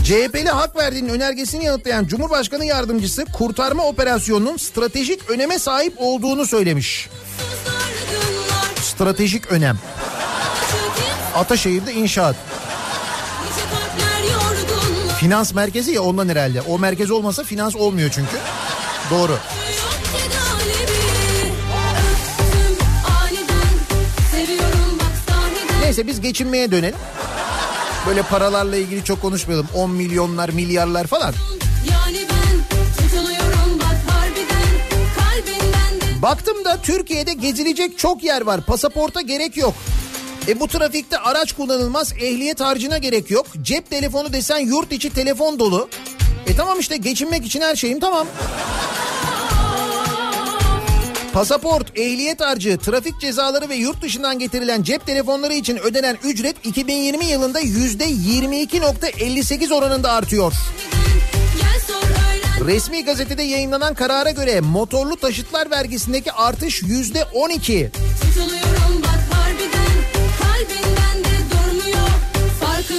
CHP'li 0.04 0.50
hak 0.50 0.76
verdiğinin 0.76 1.10
önergesini 1.10 1.66
yanıtlayan 1.66 2.06
Cumhurbaşkanı 2.06 2.66
Yardımcısı 2.66 3.26
kurtarma 3.26 3.84
operasyonunun 3.84 4.58
stratejik 4.58 5.30
öneme 5.30 5.60
sahip 5.60 5.94
olduğunu 5.98 6.46
söylemiş. 6.46 7.10
Stratejik 8.82 9.52
önem. 9.52 9.80
Ataşehir'de 11.36 11.94
inşaat. 11.94 12.51
Finans 15.22 15.54
merkezi 15.54 15.92
ya 15.92 16.02
ondan 16.02 16.30
herhalde. 16.30 16.62
O 16.62 16.80
merkez 16.80 17.12
olmasa 17.12 17.44
finans 17.44 17.76
olmuyor 17.76 18.10
çünkü. 18.10 18.38
Doğru. 19.12 19.38
Neyse 25.82 26.08
biz 26.08 26.22
geçinmeye 26.22 26.72
dönelim. 26.72 26.96
Böyle 28.08 28.22
paralarla 28.22 28.76
ilgili 28.76 29.04
çok 29.04 29.22
konuşmayalım. 29.22 29.68
10 29.74 29.92
milyonlar, 29.92 30.50
milyarlar 30.50 31.08
falan. 31.08 31.34
Baktım 36.22 36.66
da 36.66 36.82
Türkiye'de 36.82 37.34
gezilecek 37.34 37.98
çok 37.98 38.24
yer 38.24 38.42
var. 38.42 38.62
Pasaporta 38.62 39.22
gerek 39.22 39.58
yok. 39.58 39.74
E 40.48 40.60
bu 40.60 40.68
trafikte 40.68 41.18
araç 41.18 41.54
kullanılmaz, 41.54 42.14
ehliyet 42.14 42.60
harcına 42.62 42.98
gerek 42.98 43.32
yok. 43.32 43.46
Cep 43.62 43.90
telefonu 43.90 44.34
desen 44.34 44.60
yurt 44.60 44.92
içi 44.92 45.10
telefon 45.10 45.60
dolu. 45.60 45.90
E 46.48 46.56
tamam 46.56 46.80
işte 46.80 46.98
geçinmek 46.98 47.46
için 47.46 47.62
her 47.62 47.76
şeyim 47.76 48.00
tamam. 48.00 48.28
Pasaport, 51.34 52.00
ehliyet 52.00 52.42
harcı, 52.42 52.78
trafik 52.78 53.22
cezaları 53.22 53.70
ve 53.70 53.76
yurt 53.76 54.02
dışından 54.02 54.40
getirilen 54.40 54.84
cep 54.84 55.06
telefonları 55.06 55.54
için 55.54 55.78
ödenen 55.78 56.18
ücret 56.24 56.66
2020 56.66 57.26
yılında 57.26 57.60
yüzde 57.60 58.06
22.58 58.06 59.74
oranında 59.74 60.12
artıyor. 60.12 60.54
Resmi 62.66 63.06
gazetede 63.06 63.44
yayınlanan 63.44 63.94
karara 63.94 64.32
göre 64.32 64.62
motorlu 64.62 65.16
taşıtlar 65.16 65.72
vergisindeki 65.72 66.32
artış 66.32 66.82
yüzde 66.82 67.26
12. 67.34 67.92
Tutuluyorum 68.22 68.71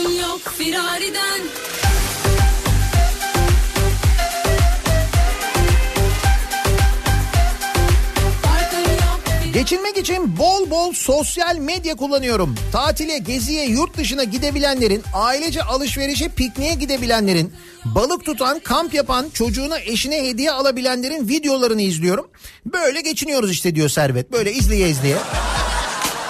Farkım 0.02 0.20
yok 0.20 0.40
firariden 0.40 1.40
Geçinmek 9.54 9.98
için 9.98 10.38
bol 10.38 10.70
bol 10.70 10.92
sosyal 10.92 11.56
medya 11.56 11.96
kullanıyorum. 11.96 12.54
Tatile, 12.72 13.18
geziye, 13.18 13.66
yurt 13.66 13.96
dışına 13.96 14.24
gidebilenlerin, 14.24 15.02
ailece 15.14 15.62
alışverişe, 15.62 16.28
pikniğe 16.28 16.74
gidebilenlerin, 16.74 17.52
balık 17.84 18.24
tutan, 18.24 18.58
kamp 18.58 18.94
yapan, 18.94 19.26
çocuğuna, 19.34 19.78
eşine 19.78 20.28
hediye 20.28 20.52
alabilenlerin 20.52 21.28
videolarını 21.28 21.82
izliyorum. 21.82 22.30
Böyle 22.66 23.00
geçiniyoruz 23.00 23.50
işte 23.50 23.74
diyor 23.74 23.88
Servet. 23.88 24.32
Böyle 24.32 24.52
izleye 24.52 24.88
izleye. 24.88 25.16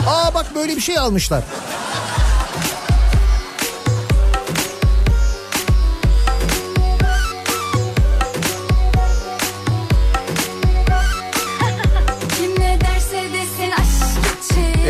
Aa 0.06 0.34
bak 0.34 0.54
böyle 0.54 0.76
bir 0.76 0.82
şey 0.82 0.98
almışlar. 0.98 1.44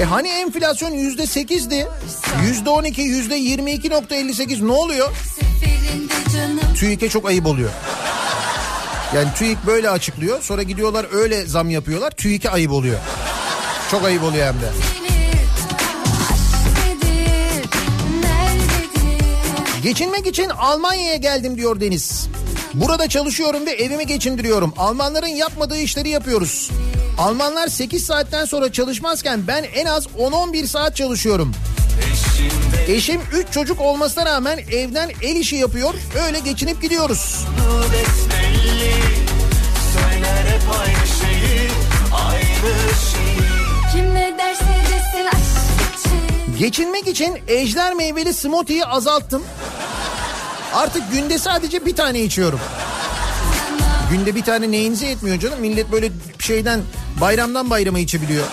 E 0.02 0.04
hani 0.04 0.28
enflasyon 0.28 0.90
yüzde 0.90 1.26
sekizdi. 1.26 1.88
Yüzde 2.46 2.70
on 2.70 2.84
iki, 2.84 3.02
yüzde 3.02 3.34
yirmi 3.34 3.72
iki 3.72 3.90
nokta 3.90 4.14
elli 4.14 4.34
sekiz 4.34 4.62
ne 4.62 4.72
oluyor? 4.72 5.12
TÜİK'e 6.76 7.08
çok 7.08 7.28
ayıp 7.28 7.46
oluyor. 7.46 7.70
Yani 9.14 9.28
TÜİK 9.38 9.58
böyle 9.66 9.90
açıklıyor. 9.90 10.42
Sonra 10.42 10.62
gidiyorlar 10.62 11.06
öyle 11.12 11.46
zam 11.46 11.70
yapıyorlar. 11.70 12.10
TÜİK'e 12.10 12.50
ayıp 12.50 12.72
oluyor. 12.72 12.98
Çok 13.90 14.04
ayıp 14.04 14.22
oluyor 14.22 14.46
hem 14.46 14.54
de. 14.54 14.68
Geçinmek 19.82 20.26
için 20.26 20.48
Almanya'ya 20.48 21.16
geldim 21.16 21.56
diyor 21.56 21.80
Deniz. 21.80 22.28
Burada 22.74 23.08
çalışıyorum 23.08 23.66
ve 23.66 23.70
evimi 23.70 24.06
geçindiriyorum. 24.06 24.74
Almanların 24.76 25.26
yapmadığı 25.26 25.78
işleri 25.78 26.08
yapıyoruz. 26.08 26.70
Almanlar 27.18 27.68
8 27.68 28.04
saatten 28.04 28.44
sonra 28.44 28.72
çalışmazken 28.72 29.46
ben 29.46 29.64
en 29.74 29.86
az 29.86 30.06
10-11 30.06 30.66
saat 30.66 30.96
çalışıyorum. 30.96 31.52
Eşim 32.88 33.20
3 33.32 33.52
çocuk 33.52 33.80
olmasına 33.80 34.24
rağmen 34.24 34.58
evden 34.70 35.10
el 35.22 35.36
işi 35.36 35.56
yapıyor. 35.56 35.94
Öyle 36.26 36.38
geçinip 36.38 36.82
gidiyoruz. 36.82 37.46
Geçinmek 46.58 47.06
için 47.06 47.38
ejder 47.48 47.94
meyveli 47.94 48.34
smoothie'yi 48.34 48.84
azalttım. 48.84 49.42
Artık 50.74 51.12
günde 51.12 51.38
sadece 51.38 51.86
bir 51.86 51.96
tane 51.96 52.20
içiyorum. 52.20 52.60
Günde 54.12 54.34
bir 54.34 54.42
tane 54.42 54.70
neyinize 54.70 55.06
yetmiyor 55.06 55.38
canım. 55.38 55.60
Millet 55.60 55.92
böyle 55.92 56.10
şeyden 56.38 56.80
bayramdan 57.20 57.70
bayrama 57.70 57.98
içebiliyor. 57.98 58.46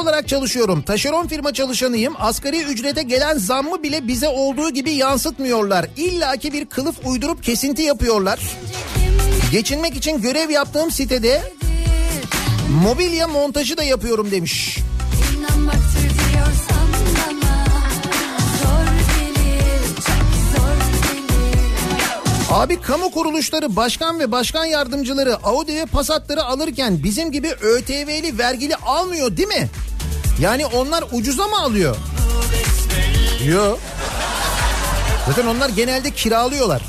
Olarak 0.00 0.28
çalışıyorum. 0.28 0.82
Taşeron 0.82 1.26
firma 1.26 1.52
çalışanıyım. 1.52 2.14
Asgari 2.18 2.62
ücrete 2.62 3.02
gelen 3.02 3.38
zammı 3.38 3.82
bile 3.82 4.08
bize 4.08 4.28
olduğu 4.28 4.70
gibi 4.70 4.90
yansıtmıyorlar. 4.90 5.86
İlla 5.96 6.36
ki 6.36 6.52
bir 6.52 6.66
kılıf 6.66 6.96
uydurup 7.06 7.42
kesinti 7.42 7.82
yapıyorlar. 7.82 8.40
Geçinmek 9.52 9.96
için 9.96 10.20
görev 10.20 10.50
yaptığım 10.50 10.90
sitede 10.90 11.42
mobilya 12.84 13.28
montajı 13.28 13.76
da 13.76 13.82
yapıyorum 13.82 14.30
demiş. 14.30 14.78
Abi 22.50 22.80
kamu 22.80 23.10
kuruluşları 23.10 23.76
başkan 23.76 24.20
ve 24.20 24.32
başkan 24.32 24.64
yardımcıları 24.64 25.36
Audi 25.36 25.74
ve 25.74 25.86
Passat'ları 25.86 26.44
alırken 26.44 27.02
bizim 27.04 27.32
gibi 27.32 27.48
ÖTV'li 27.48 28.38
vergili 28.38 28.76
almıyor 28.76 29.36
değil 29.36 29.48
mi? 29.48 29.68
Yani 30.40 30.66
onlar 30.66 31.04
ucuza 31.12 31.46
mı 31.46 31.58
alıyor? 31.58 31.96
Yok. 33.48 33.78
Zaten 35.26 35.46
onlar 35.46 35.68
genelde 35.68 36.10
kiralıyorlar. 36.10 36.82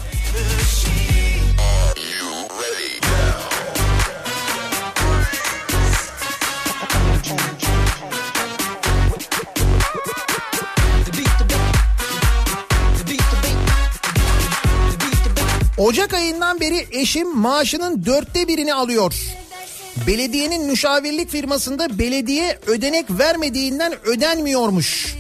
Ocak 15.77 16.13
ayından 16.13 16.59
beri 16.59 16.87
eşim 16.91 17.37
maaşının 17.37 18.05
dörtte 18.05 18.47
birini 18.47 18.73
alıyor. 18.73 19.13
Belediyenin 20.07 20.65
müşavirlik 20.65 21.29
firmasında 21.29 21.99
belediye 21.99 22.59
ödenek 22.67 23.05
vermediğinden 23.09 23.93
ödenmiyormuş. 24.05 25.15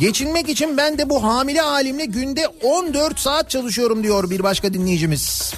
Geçinmek 0.00 0.48
için 0.48 0.76
ben 0.76 0.98
de 0.98 1.08
bu 1.08 1.22
hamile 1.22 1.60
halimle 1.60 2.04
günde 2.04 2.48
14 2.62 3.18
saat 3.18 3.50
çalışıyorum 3.50 4.02
diyor 4.02 4.30
bir 4.30 4.42
başka 4.42 4.74
dinleyicimiz. 4.74 5.54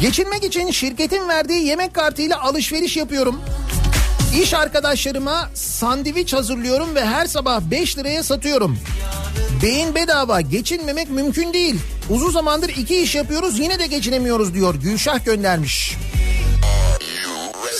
Geçinmek 0.00 0.44
için 0.44 0.70
şirketin 0.70 1.28
verdiği 1.28 1.66
yemek 1.66 1.94
kartıyla 1.94 2.40
alışveriş 2.42 2.96
yapıyorum. 2.96 3.40
İş 4.42 4.54
arkadaşlarıma 4.54 5.50
sandviç 5.54 6.32
hazırlıyorum 6.32 6.94
ve 6.94 7.04
her 7.04 7.26
sabah 7.26 7.60
5 7.60 7.98
liraya 7.98 8.22
satıyorum. 8.22 8.78
Beyin 9.62 9.94
bedava 9.94 10.40
geçinmemek 10.40 11.10
mümkün 11.10 11.52
değil. 11.52 11.76
Uzun 12.10 12.30
zamandır 12.30 12.68
iki 12.68 13.00
iş 13.00 13.14
yapıyoruz 13.14 13.58
yine 13.58 13.78
de 13.78 13.86
geçinemiyoruz 13.86 14.54
diyor 14.54 14.74
Gülşah 14.74 15.24
göndermiş. 15.24 15.96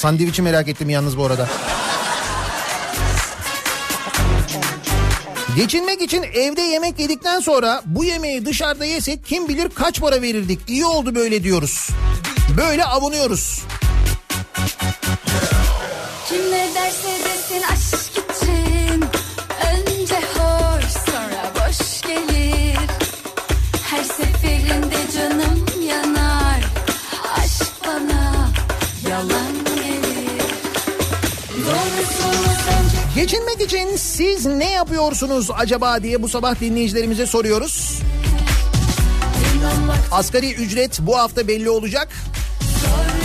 Sandviçi 0.01 0.43
merak 0.43 0.69
ettim 0.69 0.91
yalnız 0.91 1.19
bu 1.19 1.25
arada. 1.25 1.49
Geçinmek 5.57 6.03
için 6.03 6.23
evde 6.23 6.61
yemek 6.61 6.99
yedikten 6.99 7.41
sonra 7.41 7.83
bu 7.87 8.05
yemeği 8.05 8.47
dışarıda 8.47 8.85
yesek 8.85 9.27
kim 9.27 9.49
bilir 9.49 9.69
kaç 9.69 10.01
para 10.01 10.23
verirdik. 10.23 10.61
İyi 10.69 10.87
oldu 10.87 11.15
böyle 11.15 11.43
diyoruz. 11.43 11.89
Böyle 12.57 12.85
avunuyoruz. 12.85 13.63
Kim 16.35 16.53
ne 16.53 16.75
derse 16.75 17.09
desin 17.25 17.63
aşk 17.73 18.11
için 18.11 19.05
Önce 19.73 20.15
hoş 20.15 20.85
sonra 20.85 21.53
boş 21.55 22.01
gelir 22.03 22.79
Her 23.83 24.05
seferinde 24.05 24.97
canım 25.17 25.67
yanar 25.89 26.65
Aşk 27.37 27.73
bana 27.87 28.51
yalan 29.11 29.53
gelir 29.77 30.43
Geçinmek 33.15 33.61
için 33.61 33.97
siz 33.97 34.47
ne 34.47 34.73
yapıyorsunuz 34.73 35.49
acaba 35.57 36.03
diye 36.03 36.23
bu 36.23 36.29
sabah 36.29 36.61
dinleyicilerimize 36.61 37.27
soruyoruz. 37.27 38.01
Asgari 40.11 40.55
ücret 40.55 40.99
bu 41.01 41.19
hafta 41.19 41.49
belli 41.49 41.71
olacak. 41.71 42.09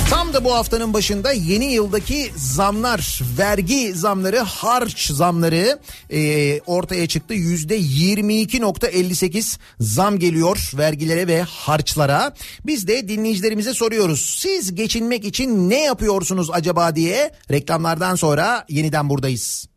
Tam 0.10 0.34
da 0.34 0.44
bu 0.44 0.54
haftanın 0.56 0.94
başında 0.94 1.32
yeni 1.32 1.66
yıldaki 1.66 2.32
zamlar, 2.36 3.22
vergi 3.38 3.94
zamları, 3.94 4.40
harç 4.40 5.12
zamları 5.12 5.80
e, 6.12 6.62
ortaya 6.62 7.08
çıktı. 7.08 7.34
Yüzde 7.34 7.78
22.58 7.80 9.58
zam 9.80 10.20
geliyor 10.20 10.72
vergilere 10.78 11.28
ve 11.28 11.42
harçlara. 11.42 12.34
Biz 12.66 12.88
de 12.88 13.08
dinleyicilerimize 13.08 13.74
soruyoruz. 13.74 14.36
Siz 14.40 14.76
geçinmek 14.76 15.26
için 15.26 15.70
ne 15.70 15.84
yapıyorsunuz 15.84 16.50
acaba 16.52 16.96
diye 16.96 17.32
reklamlardan 17.52 18.16
sonra 18.16 18.66
yeniden 18.70 19.10
buradayız. 19.10 19.68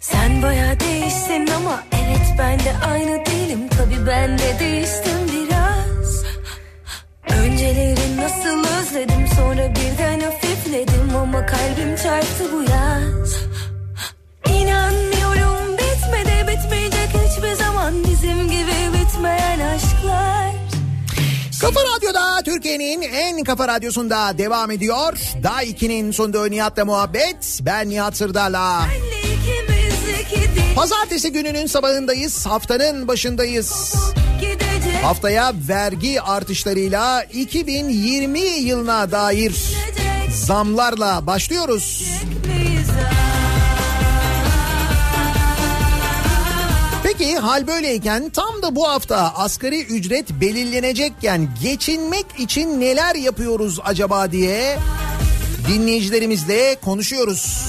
Sen 0.00 0.42
baya 0.42 0.80
değişsin 0.80 1.46
ama 1.46 1.97
ben 2.38 2.58
de 2.58 2.72
aynı 2.90 3.26
değilim 3.26 3.68
tabi 3.68 4.06
ben 4.06 4.38
de 4.38 4.58
değiştim 4.60 5.18
biraz 5.32 6.24
Önceleri 7.38 8.16
nasıl 8.16 8.64
özledim 8.78 9.26
sonra 9.36 9.74
birden 9.74 10.20
hafifledim 10.20 11.16
ama 11.16 11.46
kalbim 11.46 11.96
çarptı 11.96 12.44
bu 12.52 12.62
yaz 12.62 13.34
İnanmıyorum 14.48 15.72
bitmedi 15.72 16.46
bitmeyecek 16.48 17.08
hiçbir 17.26 17.52
zaman 17.52 17.94
bizim 18.04 18.50
gibi 18.50 18.94
bitmeyen 18.94 19.60
aşklar 19.60 20.52
Kafa 21.60 21.80
Radyo'da 21.96 22.42
Türkiye'nin 22.44 23.02
en 23.02 23.44
kafa 23.44 23.68
radyosunda 23.68 24.38
devam 24.38 24.70
ediyor. 24.70 25.18
Daha 25.42 25.64
2'nin 25.64 26.10
sonunda 26.10 26.46
Nihat'la 26.46 26.84
muhabbet. 26.84 27.60
Ben 27.62 27.88
Nihat 27.88 28.16
Sırdar'la. 28.16 28.86
Değil 28.90 29.27
Pazartesi 30.74 31.32
gününün 31.32 31.66
sabahındayız. 31.66 32.46
Haftanın 32.46 33.08
başındayız. 33.08 33.94
Haftaya 35.02 35.52
vergi 35.68 36.22
artışlarıyla 36.22 37.22
2020 37.22 38.40
yılına 38.40 39.10
dair 39.10 39.54
zamlarla 40.34 41.26
başlıyoruz. 41.26 42.04
Peki 47.02 47.36
hal 47.36 47.66
böyleyken 47.66 48.30
tam 48.30 48.62
da 48.62 48.76
bu 48.76 48.88
hafta 48.88 49.34
asgari 49.36 49.82
ücret 49.82 50.30
belirlenecekken 50.30 51.48
geçinmek 51.62 52.26
için 52.38 52.80
neler 52.80 53.14
yapıyoruz 53.14 53.78
acaba 53.84 54.32
diye 54.32 54.78
dinleyicilerimizle 55.68 56.76
konuşuyoruz. 56.84 57.68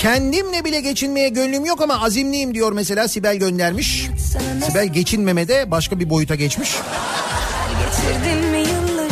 Kendimle 0.00 0.64
bile 0.64 0.80
geçinmeye 0.80 1.28
gönlüm 1.28 1.64
yok 1.64 1.80
ama 1.80 2.02
azimliyim 2.02 2.54
diyor 2.54 2.72
mesela 2.72 3.08
Sibel 3.08 3.36
göndermiş. 3.36 4.06
Sibel 4.66 4.86
geçinmemede 4.86 5.70
başka 5.70 6.00
bir 6.00 6.10
boyuta 6.10 6.34
geçmiş. 6.34 6.76
Geçirdin 7.80 8.46
mi 8.46 8.58
yılları 8.58 9.10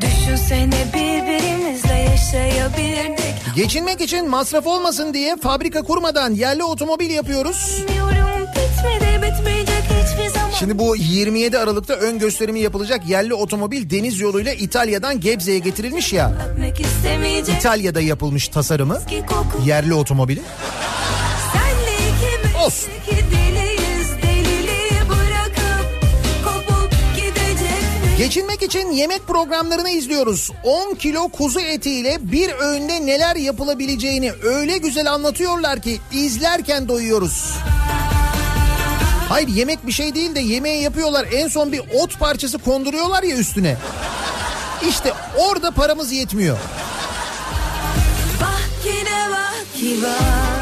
Düşünsene 0.00 0.86
birbirimizle 0.94 1.94
yaşayabilirdik 1.94 3.34
Geçinmek 3.56 4.00
için 4.00 4.28
masraf 4.28 4.66
olmasın 4.66 5.14
diye 5.14 5.36
fabrika 5.36 5.82
kurmadan 5.82 6.30
yerli 6.30 6.64
otomobil 6.64 7.10
yapıyoruz. 7.10 7.84
Bilmiyorum 7.88 8.35
Şimdi 10.58 10.78
bu 10.78 10.96
27 10.96 11.58
Aralık'ta 11.58 11.94
ön 11.94 12.18
gösterimi 12.18 12.60
yapılacak 12.60 13.08
yerli 13.08 13.34
otomobil 13.34 13.90
deniz 13.90 14.20
yoluyla 14.20 14.52
İtalya'dan 14.52 15.20
Gebze'ye 15.20 15.58
getirilmiş 15.58 16.12
ya. 16.12 16.32
İtalya'da 17.58 18.00
yapılmış 18.00 18.48
tasarımı 18.48 18.98
yerli 19.64 19.94
otomobili. 19.94 20.42
Olsun. 22.66 22.90
Geçinmek 28.18 28.62
için 28.62 28.90
yemek 28.90 29.26
programlarını 29.26 29.90
izliyoruz. 29.90 30.50
10 30.64 30.94
kilo 30.94 31.28
kuzu 31.28 31.60
etiyle 31.60 32.18
bir 32.20 32.50
öğünde 32.52 33.06
neler 33.06 33.36
yapılabileceğini 33.36 34.32
öyle 34.42 34.78
güzel 34.78 35.12
anlatıyorlar 35.12 35.82
ki 35.82 35.98
izlerken 36.12 36.88
doyuyoruz. 36.88 37.52
Hayır 39.28 39.48
yemek 39.48 39.86
bir 39.86 39.92
şey 39.92 40.14
değil 40.14 40.34
de 40.34 40.40
yemeği 40.40 40.82
yapıyorlar. 40.82 41.26
En 41.32 41.48
son 41.48 41.72
bir 41.72 41.80
ot 41.94 42.18
parçası 42.18 42.58
konduruyorlar 42.58 43.22
ya 43.22 43.36
üstüne. 43.36 43.76
İşte 44.88 45.12
orada 45.38 45.70
paramız 45.70 46.12
yetmiyor. 46.12 46.58
Bak 48.40 48.82
ki 48.82 50.02
var. 50.02 50.55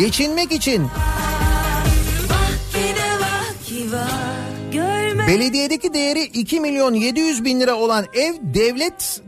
Geçinmek 0.00 0.52
için 0.52 0.86
belediyedeki 5.28 5.94
değeri 5.94 6.22
2 6.22 6.60
milyon 6.60 6.94
700 6.94 7.44
bin 7.44 7.60
lira 7.60 7.74
olan 7.74 8.06
ev 8.14 8.34
devlet 8.42 9.22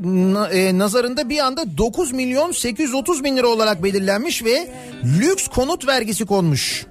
e, 0.52 0.78
nazarında 0.78 1.28
bir 1.28 1.38
anda 1.38 1.78
9 1.78 2.12
milyon 2.12 2.52
830 2.52 3.24
bin 3.24 3.36
lira 3.36 3.46
olarak 3.46 3.84
belirlenmiş 3.84 4.44
ve 4.44 4.68
lüks 5.20 5.48
konut 5.48 5.86
vergisi 5.86 6.26
konmuş. 6.26 6.86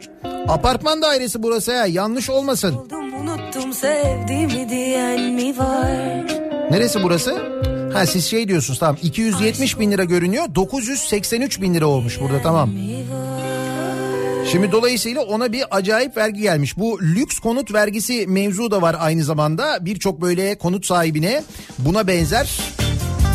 Apartman 0.47 1.01
dairesi 1.01 1.43
burası 1.43 1.71
ya 1.71 1.85
yanlış 1.85 2.29
olmasın. 2.29 2.75
Mi? 5.37 5.55
Neresi 6.71 7.03
burası? 7.03 7.61
Ha 7.93 8.05
siz 8.05 8.25
şey 8.25 8.47
diyorsunuz 8.47 8.79
tamam 8.79 8.97
270 9.01 9.79
bin 9.79 9.91
lira 9.91 10.03
görünüyor 10.03 10.55
983 10.55 11.61
bin 11.61 11.73
lira 11.73 11.85
olmuş 11.87 12.19
burada 12.21 12.41
tamam. 12.41 12.69
Şimdi 14.45 14.72
dolayısıyla 14.72 15.22
ona 15.22 15.51
bir 15.51 15.63
acayip 15.72 16.18
vergi 16.18 16.41
gelmiş. 16.41 16.77
Bu 16.77 17.01
lüks 17.01 17.39
konut 17.39 17.73
vergisi 17.73 18.27
mevzu 18.27 18.72
da 18.72 18.81
var 18.81 18.95
aynı 18.99 19.23
zamanda. 19.23 19.85
Birçok 19.85 20.22
böyle 20.22 20.55
konut 20.55 20.85
sahibine 20.85 21.43
buna 21.80 22.07
benzer 22.07 22.59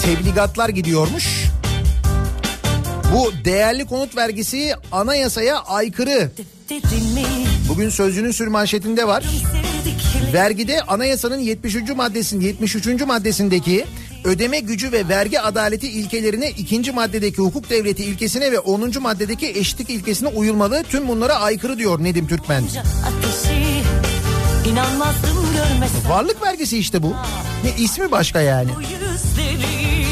tebligatlar 0.05 0.69
gidiyormuş. 0.69 1.45
Bu 3.15 3.33
değerli 3.45 3.87
konut 3.87 4.17
vergisi 4.17 4.75
anayasaya 4.93 5.59
aykırı. 5.59 6.31
Bugün 7.69 7.89
Sözcü'nün 7.89 8.31
sürmanşetinde 8.31 9.07
var. 9.07 9.25
Vergide 10.33 10.83
anayasanın 10.83 11.39
73. 11.39 11.91
maddesinin 11.97 12.45
73. 12.45 12.87
maddesindeki 13.07 13.85
ödeme 14.27 14.61
gücü 14.61 14.93
ve 14.93 15.09
vergi 15.09 15.41
adaleti 15.41 15.89
ilkelerine 15.89 16.51
ikinci 16.51 16.93
maddedeki 16.93 17.39
hukuk 17.39 17.71
devleti 17.71 18.05
ilkesine 18.05 18.53
ve 18.53 18.59
10. 18.59 19.03
maddedeki 19.03 19.49
eşitlik 19.49 19.91
ilkesine 19.91 20.29
uyulmalı. 20.29 20.83
Tüm 20.89 21.09
bunlara 21.09 21.35
aykırı 21.35 21.79
diyor 21.79 22.05
Nedim 22.05 22.27
Türkmen. 22.27 22.63
ateşi 22.63 23.83
Varlık 26.09 26.43
vergisi 26.43 26.79
işte 26.79 27.03
bu. 27.03 27.15
Ne 27.65 27.83
ismi 27.83 28.11
başka 28.11 28.41
yani. 28.41 28.69
bu 28.77 28.81
yüzleri 28.81 30.07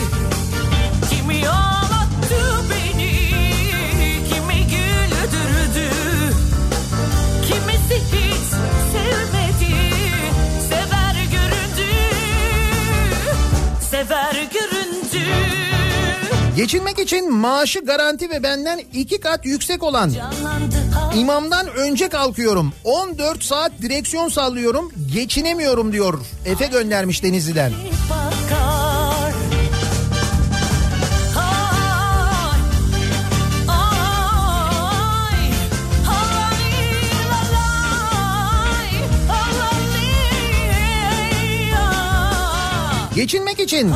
Geçinmek 16.57 16.99
için 16.99 17.33
maaşı 17.33 17.81
garanti 17.81 18.31
ve 18.31 18.43
benden 18.43 18.81
iki 18.93 19.21
kat 19.21 19.47
yüksek 19.47 19.83
olan 19.83 20.13
imamdan 21.17 21.67
önce 21.69 22.09
kalkıyorum. 22.09 22.73
14 22.85 23.43
saat 23.43 23.73
direksiyon 23.83 24.29
sallıyorum. 24.29 24.93
Geçinemiyorum 25.15 25.93
diyor. 25.93 26.19
Efe 26.47 26.67
göndermiş 26.67 27.23
Denizli'den. 27.23 27.73
Geçinmek 43.15 43.61
için 43.61 43.93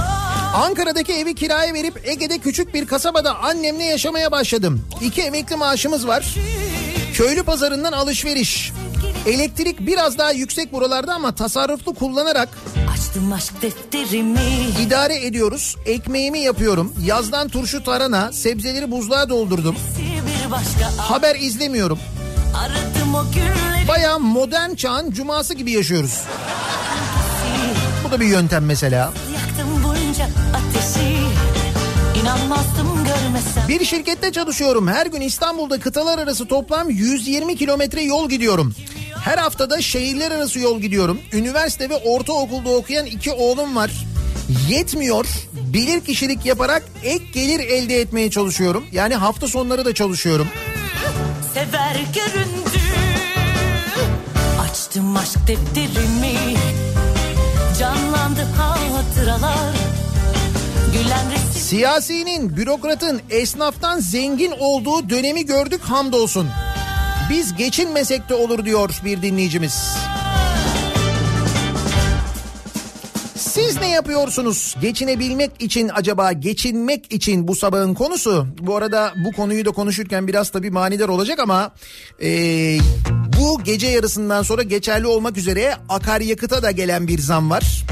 Ankara'daki 0.54 1.12
evi 1.12 1.34
kiraya 1.34 1.74
verip 1.74 2.00
Ege'de 2.08 2.38
küçük 2.38 2.74
bir 2.74 2.86
kasabada 2.86 3.38
annemle 3.38 3.84
yaşamaya 3.84 4.32
başladım. 4.32 4.84
İki 5.02 5.22
emekli 5.22 5.56
maaşımız 5.56 6.08
var. 6.08 6.34
Köylü 7.14 7.42
pazarından 7.42 7.92
alışveriş. 7.92 8.72
Elektrik 9.26 9.86
biraz 9.86 10.18
daha 10.18 10.32
yüksek 10.32 10.72
buralarda 10.72 11.14
ama 11.14 11.34
tasarruflu 11.34 11.94
kullanarak 11.94 12.48
Açtım 12.92 13.32
aşk 13.32 13.62
defterimi 13.62 14.40
idare 14.86 15.26
ediyoruz. 15.26 15.76
Ekmeğimi 15.86 16.38
yapıyorum. 16.40 16.92
Yazdan 17.04 17.48
turşu 17.48 17.84
tarhana, 17.84 18.32
sebzeleri 18.32 18.90
buzluğa 18.90 19.28
doldurdum. 19.28 19.76
Haber 20.98 21.36
izlemiyorum. 21.36 21.98
Baya 23.88 24.18
modern 24.18 24.74
çağın 24.74 25.10
cuması 25.10 25.54
gibi 25.54 25.72
yaşıyoruz. 25.72 26.20
Bu 28.04 28.10
da 28.10 28.20
bir 28.20 28.26
yöntem 28.26 28.64
mesela. 28.66 29.12
Bir 33.68 33.84
şirkette 33.84 34.32
çalışıyorum. 34.32 34.88
Her 34.88 35.06
gün 35.06 35.20
İstanbul'da 35.20 35.80
kıtalar 35.80 36.18
arası 36.18 36.46
toplam 36.46 36.90
120 36.90 37.56
kilometre 37.56 38.02
yol 38.02 38.28
gidiyorum. 38.28 38.74
Her 39.24 39.38
haftada 39.38 39.82
şehirler 39.82 40.30
arası 40.30 40.58
yol 40.58 40.80
gidiyorum. 40.80 41.20
Üniversite 41.32 41.90
ve 41.90 41.96
ortaokulda 41.96 42.70
okuyan 42.70 43.06
iki 43.06 43.32
oğlum 43.32 43.76
var. 43.76 43.90
Yetmiyor. 44.68 45.26
Bilir 45.52 46.00
kişilik 46.00 46.46
yaparak 46.46 46.82
ek 47.04 47.24
gelir 47.34 47.60
elde 47.60 48.00
etmeye 48.00 48.30
çalışıyorum. 48.30 48.84
Yani 48.92 49.14
hafta 49.14 49.48
sonları 49.48 49.84
da 49.84 49.94
çalışıyorum. 49.94 50.48
Sever 51.54 51.96
göründü 52.14 52.78
Açtım 54.60 55.16
aşk 55.16 55.48
defterimi 55.48 56.56
Canlandı 57.78 58.42
hatıralar 58.56 59.87
Siyasinin, 61.52 62.56
bürokratın, 62.56 63.20
esnaftan 63.30 64.00
zengin 64.00 64.52
olduğu 64.58 65.10
dönemi 65.10 65.46
gördük 65.46 65.80
hamdolsun. 65.82 66.48
Biz 67.30 67.56
geçinmesek 67.56 68.28
de 68.28 68.34
olur 68.34 68.64
diyor 68.64 69.00
bir 69.04 69.22
dinleyicimiz. 69.22 69.96
Siz 73.36 73.80
ne 73.80 73.88
yapıyorsunuz? 73.88 74.76
Geçinebilmek 74.80 75.50
için 75.60 75.90
acaba 75.94 76.32
geçinmek 76.32 77.12
için 77.12 77.48
bu 77.48 77.56
sabahın 77.56 77.94
konusu. 77.94 78.46
Bu 78.60 78.76
arada 78.76 79.12
bu 79.24 79.32
konuyu 79.32 79.64
da 79.64 79.70
konuşurken 79.70 80.28
biraz 80.28 80.50
tabii 80.50 80.70
manidar 80.70 81.08
olacak 81.08 81.38
ama 81.38 81.72
e, 82.22 82.28
bu 83.40 83.64
gece 83.64 83.86
yarısından 83.86 84.42
sonra 84.42 84.62
geçerli 84.62 85.06
olmak 85.06 85.36
üzere 85.36 85.76
akaryakıta 85.88 86.62
da 86.62 86.70
gelen 86.70 87.08
bir 87.08 87.18
zam 87.18 87.50
var. 87.50 87.84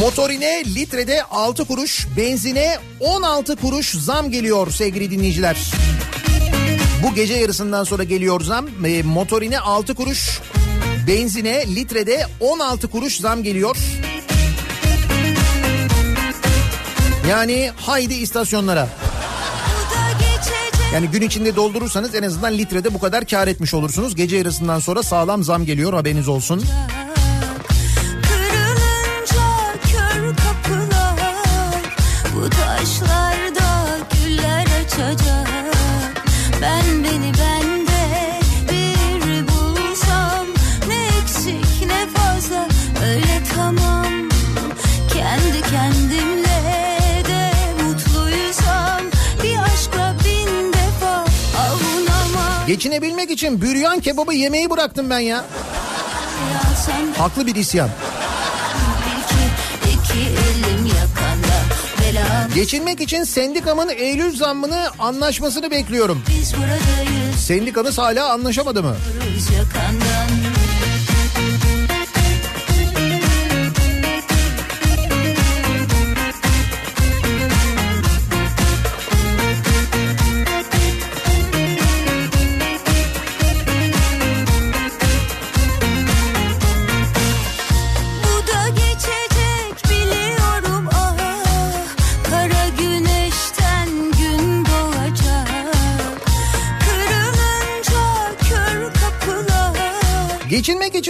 Motorine 0.00 0.64
litrede 0.64 1.24
6 1.24 1.64
kuruş, 1.64 2.06
benzine 2.16 2.78
16 3.00 3.56
kuruş 3.56 3.90
zam 3.90 4.30
geliyor 4.30 4.70
sevgili 4.70 5.10
dinleyiciler. 5.10 5.56
Bu 7.02 7.14
gece 7.14 7.34
yarısından 7.34 7.84
sonra 7.84 8.04
geliyor 8.04 8.40
zam. 8.40 8.66
E, 8.86 9.02
motorine 9.02 9.58
6 9.58 9.94
kuruş, 9.94 10.40
benzine 11.06 11.66
litrede 11.66 12.26
16 12.40 12.88
kuruş 12.88 13.20
zam 13.20 13.42
geliyor. 13.42 13.76
Yani 17.30 17.70
haydi 17.76 18.14
istasyonlara. 18.14 18.88
Yani 20.94 21.06
gün 21.06 21.22
içinde 21.22 21.56
doldurursanız 21.56 22.14
en 22.14 22.22
azından 22.22 22.58
litrede 22.58 22.94
bu 22.94 22.98
kadar 22.98 23.26
kar 23.26 23.48
etmiş 23.48 23.74
olursunuz. 23.74 24.14
Gece 24.16 24.36
yarısından 24.36 24.78
sonra 24.78 25.02
sağlam 25.02 25.44
zam 25.44 25.64
geliyor 25.64 25.92
haberiniz 25.92 26.28
olsun. 26.28 26.58
Kırılınca 26.58 26.99
Geçinebilmek 52.80 53.30
için 53.30 53.62
büryan 53.62 54.00
kebabı 54.00 54.34
yemeği 54.34 54.70
bıraktım 54.70 55.10
ben 55.10 55.18
ya. 55.18 55.44
Haklı 57.18 57.46
bir 57.46 57.54
isyan. 57.54 57.90
Geçinmek 62.54 63.00
için 63.00 63.24
sendikamın 63.24 63.88
Eylül 63.88 64.36
zammını 64.36 64.88
anlaşmasını 64.98 65.70
bekliyorum. 65.70 66.22
Sendikanız 67.38 67.98
hala 67.98 68.32
anlaşamadı 68.32 68.82
mı? 68.82 68.96
Yakandan 69.56 70.39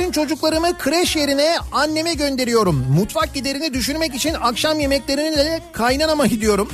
için 0.00 0.12
çocuklarımı 0.12 0.78
kreş 0.78 1.16
yerine 1.16 1.56
anneme 1.72 2.14
gönderiyorum. 2.14 2.86
Mutfak 2.96 3.34
giderini 3.34 3.74
düşürmek 3.74 4.14
için 4.14 4.34
akşam 4.34 4.80
yemeklerine 4.80 5.36
de 5.36 5.60
kaynanama 5.72 6.26
gidiyorum. 6.26 6.68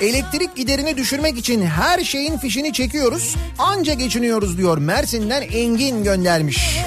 Elektrik 0.00 0.56
giderini 0.56 0.96
düşürmek 0.96 1.38
için 1.38 1.62
her 1.62 2.04
şeyin 2.04 2.38
fişini 2.38 2.72
çekiyoruz. 2.72 3.34
Anca 3.58 3.94
geçiniyoruz 3.94 4.58
diyor. 4.58 4.78
Mersin'den 4.78 5.42
Engin 5.42 6.04
göndermiş. 6.04 6.78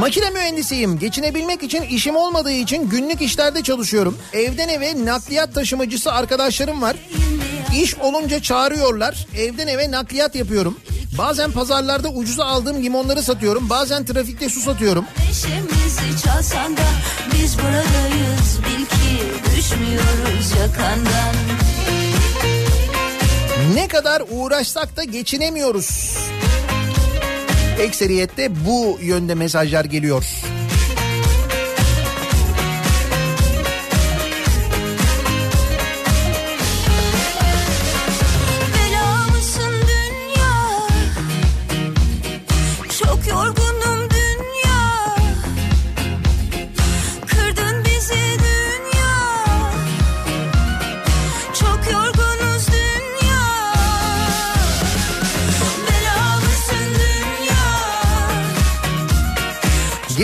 Makine 0.00 0.30
mühendisiyim. 0.30 0.98
Geçinebilmek 0.98 1.62
için 1.62 1.82
işim 1.82 2.16
olmadığı 2.16 2.52
için 2.52 2.88
günlük 2.88 3.22
işlerde 3.22 3.62
çalışıyorum. 3.62 4.18
Evden 4.32 4.68
eve 4.68 5.04
nakliyat 5.04 5.54
taşımacısı 5.54 6.12
arkadaşlarım 6.12 6.82
var. 6.82 6.96
İş 7.76 7.94
olunca 7.94 8.42
çağırıyorlar. 8.42 9.26
Evden 9.38 9.66
eve 9.66 9.90
nakliyat 9.90 10.34
yapıyorum. 10.34 10.76
Bazen 11.18 11.52
pazarlarda 11.52 12.08
ucuza 12.08 12.44
aldığım 12.44 12.82
limonları 12.82 13.22
satıyorum. 13.22 13.70
Bazen 13.70 14.04
trafikte 14.04 14.48
su 14.48 14.60
satıyorum. 14.60 15.04
Neşemizi 15.18 16.22
çalsan 16.24 16.76
da 16.76 16.82
biz 17.34 17.58
buradayız 17.58 18.58
Bil 18.58 18.84
ki 18.84 19.24
düşmüyoruz 19.56 20.52
yakandan 20.60 21.34
Ne 23.74 23.88
kadar 23.88 24.22
uğraşsak 24.30 24.96
da 24.96 25.04
geçinemiyoruz. 25.04 26.18
Ekseriyette 27.80 28.66
bu 28.66 28.98
yönde 29.02 29.34
mesajlar 29.34 29.84
geliyor. 29.84 30.24
Bela 30.24 30.57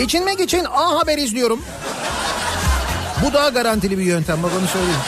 Geçinmek 0.05 0.39
için 0.39 0.65
A 0.65 0.99
Haber 0.99 1.17
izliyorum. 1.17 1.61
Bu 3.25 3.33
daha 3.33 3.49
garantili 3.49 3.97
bir 3.97 4.03
yöntem 4.03 4.43
bak 4.43 4.51
onu 4.59 4.67
söyleyeyim. 4.67 4.99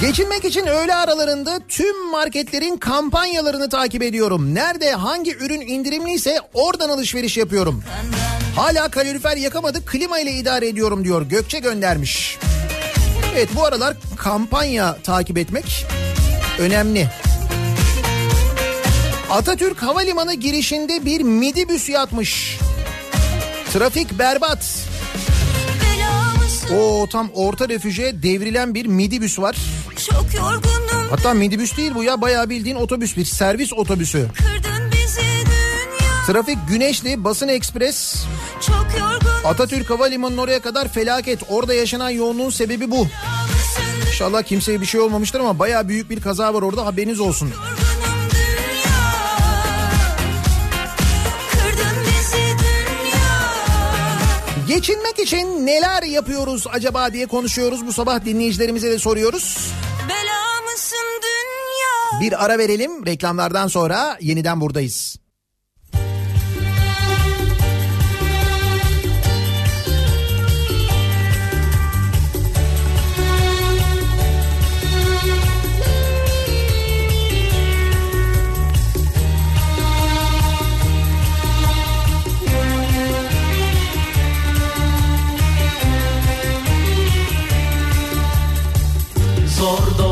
Geçinmek 0.00 0.44
için 0.44 0.66
öğle 0.66 0.94
aralarında 0.94 1.60
tüm 1.68 2.10
marketlerin 2.10 2.76
kampanyalarını 2.76 3.68
takip 3.68 4.02
ediyorum. 4.02 4.54
Nerede 4.54 4.92
hangi 4.92 5.36
ürün 5.36 5.60
indirimliyse 5.60 6.40
oradan 6.54 6.88
alışveriş 6.88 7.36
yapıyorum. 7.36 7.84
Hala 8.56 8.88
kalorifer 8.88 9.36
yakamadık 9.36 9.88
klima 9.88 10.18
ile 10.18 10.32
idare 10.32 10.68
ediyorum 10.68 11.04
diyor 11.04 11.22
Gökçe 11.22 11.58
göndermiş. 11.58 12.38
Evet 13.34 13.48
bu 13.56 13.64
aralar 13.64 13.96
kampanya 14.16 14.96
takip 15.02 15.38
etmek 15.38 15.86
önemli. 16.58 17.10
Atatürk 19.30 19.82
Havalimanı 19.82 20.34
girişinde 20.34 21.04
bir 21.04 21.20
midibüs 21.20 21.88
yatmış. 21.88 22.58
Trafik 23.72 24.18
berbat. 24.18 24.78
O 26.78 27.06
tam 27.12 27.30
orta 27.34 27.68
refüje 27.68 28.22
devrilen 28.22 28.74
bir 28.74 28.86
midibüs 28.86 29.38
var. 29.38 29.56
Çok 30.10 30.34
yorgunum 30.34 31.08
Hatta 31.10 31.34
midibüs 31.34 31.76
değil 31.76 31.94
bu 31.94 32.04
ya 32.04 32.20
bayağı 32.20 32.50
bildiğin 32.50 32.76
otobüs 32.76 33.16
bir 33.16 33.24
servis 33.24 33.72
otobüsü. 33.72 34.28
Trafik 36.26 36.58
Güneşli 36.68 37.24
Basın 37.24 37.48
Ekspres 37.48 38.24
Çok 38.66 38.86
yorgun 39.00 39.48
Atatürk 39.48 39.90
Havalimanı'nın 39.90 40.38
oraya 40.38 40.60
kadar 40.60 40.88
felaket. 40.88 41.40
Orada 41.48 41.74
yaşanan 41.74 42.10
yoğunluğun 42.10 42.50
sebebi 42.50 42.90
bu. 42.90 43.06
İnşallah 44.06 44.42
kimseye 44.42 44.80
bir 44.80 44.86
şey 44.86 45.00
olmamıştır 45.00 45.40
ama 45.40 45.58
bayağı 45.58 45.88
büyük 45.88 46.10
bir 46.10 46.20
kaza 46.20 46.54
var 46.54 46.62
orada 46.62 46.86
haberiniz 46.86 47.20
olsun. 47.20 47.48
Dünya 47.48 47.85
Geçinmek 54.76 55.18
için 55.18 55.66
neler 55.66 56.02
yapıyoruz 56.02 56.66
acaba 56.72 57.12
diye 57.12 57.26
konuşuyoruz. 57.26 57.86
Bu 57.86 57.92
sabah 57.92 58.24
dinleyicilerimize 58.24 58.90
de 58.90 58.98
soruyoruz. 58.98 59.72
Bela 60.08 60.72
mısın 60.72 61.22
dünya 61.22 62.20
Bir 62.20 62.44
ara 62.44 62.58
verelim 62.58 63.06
reklamlardan 63.06 63.68
sonra 63.68 64.18
yeniden 64.20 64.60
buradayız. 64.60 65.16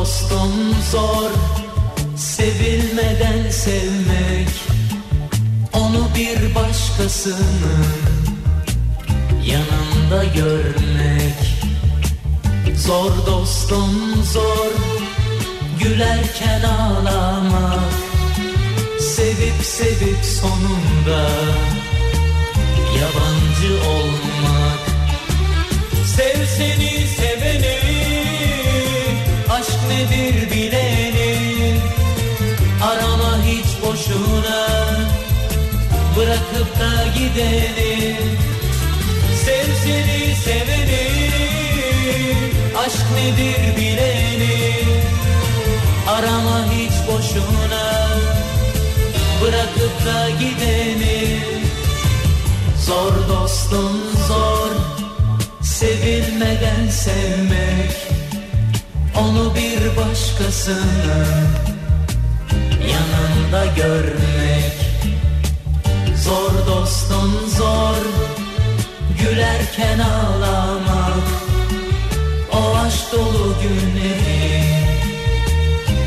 Dostum 0.05 0.53
zor. 0.91 1.31
Sevilmeden 2.17 3.51
sevmek 3.51 4.49
Onu 5.73 6.09
bir 6.15 6.55
başkasının 6.55 7.87
Yanında 9.45 10.25
görmek. 10.25 11.65
Zor 12.77 13.11
dostum 13.27 14.25
zor 14.33 14.73
Gülerken 15.83 16.63
ağlamak 16.63 17.93
Sevip 19.01 19.63
sevip 19.63 20.25
sonunda 20.25 21.31
Yabancı 23.01 23.89
olmak. 23.89 24.81
Sev 26.07 26.47
seni 26.47 27.07
seveni 27.07 28.04
nedir 29.89 30.51
bileni 30.51 31.35
Arama 32.83 33.45
hiç 33.47 33.67
boşuna 33.83 34.67
Bırakıp 36.17 36.81
da 36.81 37.19
gideni 37.19 38.17
Sev 39.45 39.67
seni 39.85 40.35
seveni 40.45 41.31
Aşk 42.79 43.07
nedir 43.15 43.77
bileni 43.77 44.75
Arama 46.09 46.65
hiç 46.73 47.09
boşuna 47.09 48.09
Bırakıp 49.43 50.07
da 50.07 50.31
gideni 50.31 51.39
Zor 52.87 53.13
dostum 53.29 54.01
zor 54.29 54.71
Sevilmeden 55.63 56.89
sevmek 56.91 57.54
Onu 59.25 59.55
bir 59.55 59.97
başkasının 59.97 61.49
Yanında 62.93 63.67
görmek. 63.77 64.75
Zor 66.17 66.67
dostum 66.67 67.33
zor. 67.57 67.97
Gülerken 69.21 69.99
ağlamak. 69.99 71.25
O 72.53 72.77
aşk 72.77 73.13
dolu 73.13 73.55
günleri 73.63 74.65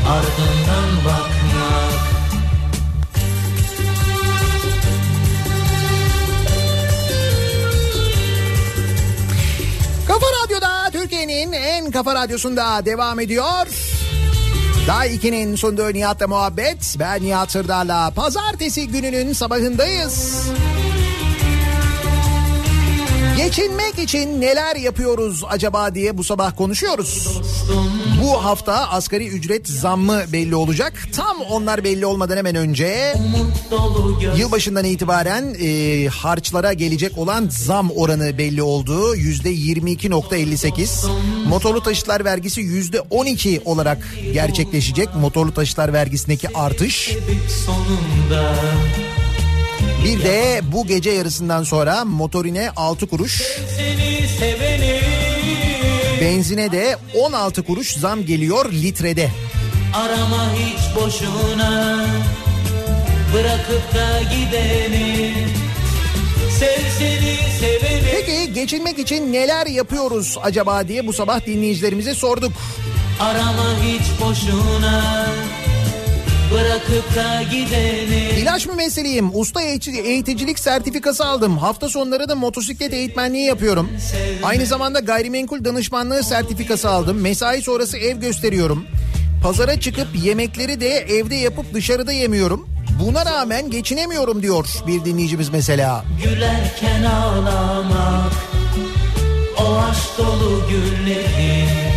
ardından 0.08 1.04
bakmak 1.04 1.37
Türkiye'nin 11.18 11.52
en 11.52 11.90
kafa 11.90 12.14
radyosunda 12.14 12.84
devam 12.84 13.20
ediyor. 13.20 13.66
Daha 14.86 15.06
2'nin 15.06 15.56
sunduğu 15.56 15.92
Nihat'la 15.92 16.28
muhabbet. 16.28 16.96
Ben 16.98 17.22
Nihat 17.22 17.50
Sırdar'la 17.52 18.10
pazartesi 18.10 18.88
gününün 18.88 19.32
sabahındayız. 19.32 20.48
Geçinmek 23.36 23.98
için 23.98 24.40
neler 24.40 24.76
yapıyoruz 24.76 25.44
acaba 25.48 25.94
diye 25.94 26.18
bu 26.18 26.24
sabah 26.24 26.56
konuşuyoruz. 26.56 27.40
Bu 28.28 28.44
hafta 28.44 28.88
asgari 28.88 29.28
ücret 29.28 29.68
zammı 29.68 30.22
belli 30.32 30.56
olacak. 30.56 31.08
Tam 31.16 31.40
onlar 31.40 31.84
belli 31.84 32.06
olmadan 32.06 32.36
hemen 32.36 32.54
önce 32.54 33.14
Yılbaşından 34.36 34.84
itibaren 34.84 35.56
e, 35.60 36.06
harçlara 36.08 36.72
gelecek 36.72 37.18
olan 37.18 37.48
zam 37.50 37.90
oranı 37.90 38.38
belli 38.38 38.62
oldu. 38.62 39.16
Yüzde 39.16 39.52
22.58. 39.52 41.08
Motorlu 41.48 41.82
taşıtlar 41.82 42.24
vergisi 42.24 42.60
yüzde 42.60 43.00
12 43.00 43.60
olarak 43.64 43.98
gerçekleşecek. 44.32 45.08
Motorlu 45.14 45.54
taşıtlar 45.54 45.92
vergisindeki 45.92 46.48
artış. 46.56 47.16
Bir 50.04 50.22
de 50.22 50.60
bu 50.72 50.86
gece 50.86 51.10
yarısından 51.10 51.62
sonra 51.62 52.04
motorine 52.04 52.70
6 52.76 53.06
kuruş, 53.06 53.42
seni 53.76 54.28
seveni 54.38 55.00
benzine 56.20 56.72
de 56.72 56.96
16 57.14 57.62
kuruş 57.62 57.92
zam 57.96 58.26
geliyor 58.26 58.72
litrede. 58.72 59.30
arama 59.94 60.46
hiç 60.54 60.96
boşuna 60.96 62.04
bırakıp 63.34 63.94
da 63.94 64.20
gideni 64.22 65.32
sev 66.58 66.80
seni 66.98 67.36
seveni 67.60 68.02
Peki 68.12 68.52
geçinmek 68.52 68.98
için 68.98 69.32
neler 69.32 69.66
yapıyoruz 69.66 70.36
acaba 70.42 70.88
diye 70.88 71.06
bu 71.06 71.12
sabah 71.12 71.46
dinleyicilerimize 71.46 72.14
sorduk. 72.14 72.52
arama 73.20 73.82
hiç 73.82 74.20
boşuna 74.20 75.26
bırakıp 76.52 77.16
da 77.16 77.42
gideni 77.42 78.40
İlaç 78.40 78.66
mı 78.66 78.74
meseleyim? 78.74 79.30
Usta 79.38 79.62
eğitici- 79.62 80.00
eğiticilik 80.02 80.58
sertifikası 80.58 81.24
aldım. 81.26 81.58
Hafta 81.58 81.88
sonları 81.88 82.28
da 82.28 82.34
motosiklet 82.34 82.92
eğitmenliği 82.92 83.44
yapıyorum. 83.46 83.90
Aynı 84.42 84.66
zamanda 84.66 85.00
gayrimenkul 85.00 85.64
danışmanlığı 85.64 86.22
sertifikası 86.22 86.88
aldım. 86.90 87.20
Mesai 87.20 87.62
sonrası 87.62 87.98
ev 87.98 88.16
gösteriyorum. 88.20 88.84
Pazara 89.42 89.80
çıkıp 89.80 90.08
yemekleri 90.24 90.80
de 90.80 90.88
evde 90.88 91.34
yapıp 91.34 91.74
dışarıda 91.74 92.12
yemiyorum. 92.12 92.68
Buna 93.04 93.26
rağmen 93.26 93.70
geçinemiyorum 93.70 94.42
diyor 94.42 94.66
bir 94.86 95.04
dinleyicimiz 95.04 95.48
mesela. 95.48 96.04
gülerken 96.24 97.02
ağlamak 97.04 98.32
o 99.60 99.76
aşk 99.90 100.18
dolu 100.18 100.62
günleri 100.68 101.87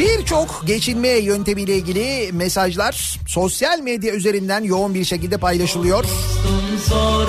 Birçok 0.00 0.62
geçinme 0.66 1.08
yöntemiyle 1.08 1.76
ilgili 1.76 2.32
mesajlar 2.32 3.20
sosyal 3.26 3.80
medya 3.80 4.14
üzerinden 4.14 4.64
yoğun 4.64 4.94
bir 4.94 5.04
şekilde 5.04 5.38
paylaşılıyor. 5.38 6.04
Dostum 6.04 6.78
zor 6.88 7.26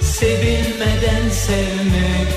sevilmeden 0.00 1.28
sevmek 1.30 2.28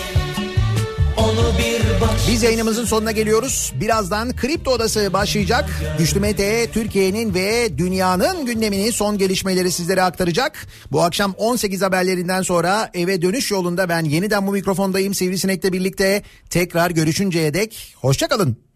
onu 1.17 1.57
bir 1.57 2.01
baş 2.01 2.27
Biz 2.27 2.43
yayınımızın 2.43 2.85
sonuna 2.85 3.11
geliyoruz. 3.11 3.73
Birazdan 3.75 4.35
Kripto 4.35 4.71
Odası 4.71 5.13
başlayacak. 5.13 5.69
Güçlü 5.97 6.19
Mete 6.19 6.71
Türkiye'nin 6.71 7.33
ve 7.33 7.77
dünyanın 7.77 8.45
gündemini 8.45 8.91
son 8.91 9.17
gelişmeleri 9.17 9.71
sizlere 9.71 10.01
aktaracak. 10.03 10.67
Bu 10.91 11.01
akşam 11.01 11.33
18 11.37 11.81
haberlerinden 11.81 12.41
sonra 12.41 12.89
eve 12.93 13.21
dönüş 13.21 13.51
yolunda 13.51 13.89
ben 13.89 14.03
yeniden 14.03 14.47
bu 14.47 14.51
mikrofondayım 14.51 15.13
Sivrisinek'le 15.13 15.73
birlikte. 15.73 16.23
Tekrar 16.49 16.91
görüşünceye 16.91 17.53
dek 17.53 17.95
hoşçakalın. 18.01 18.70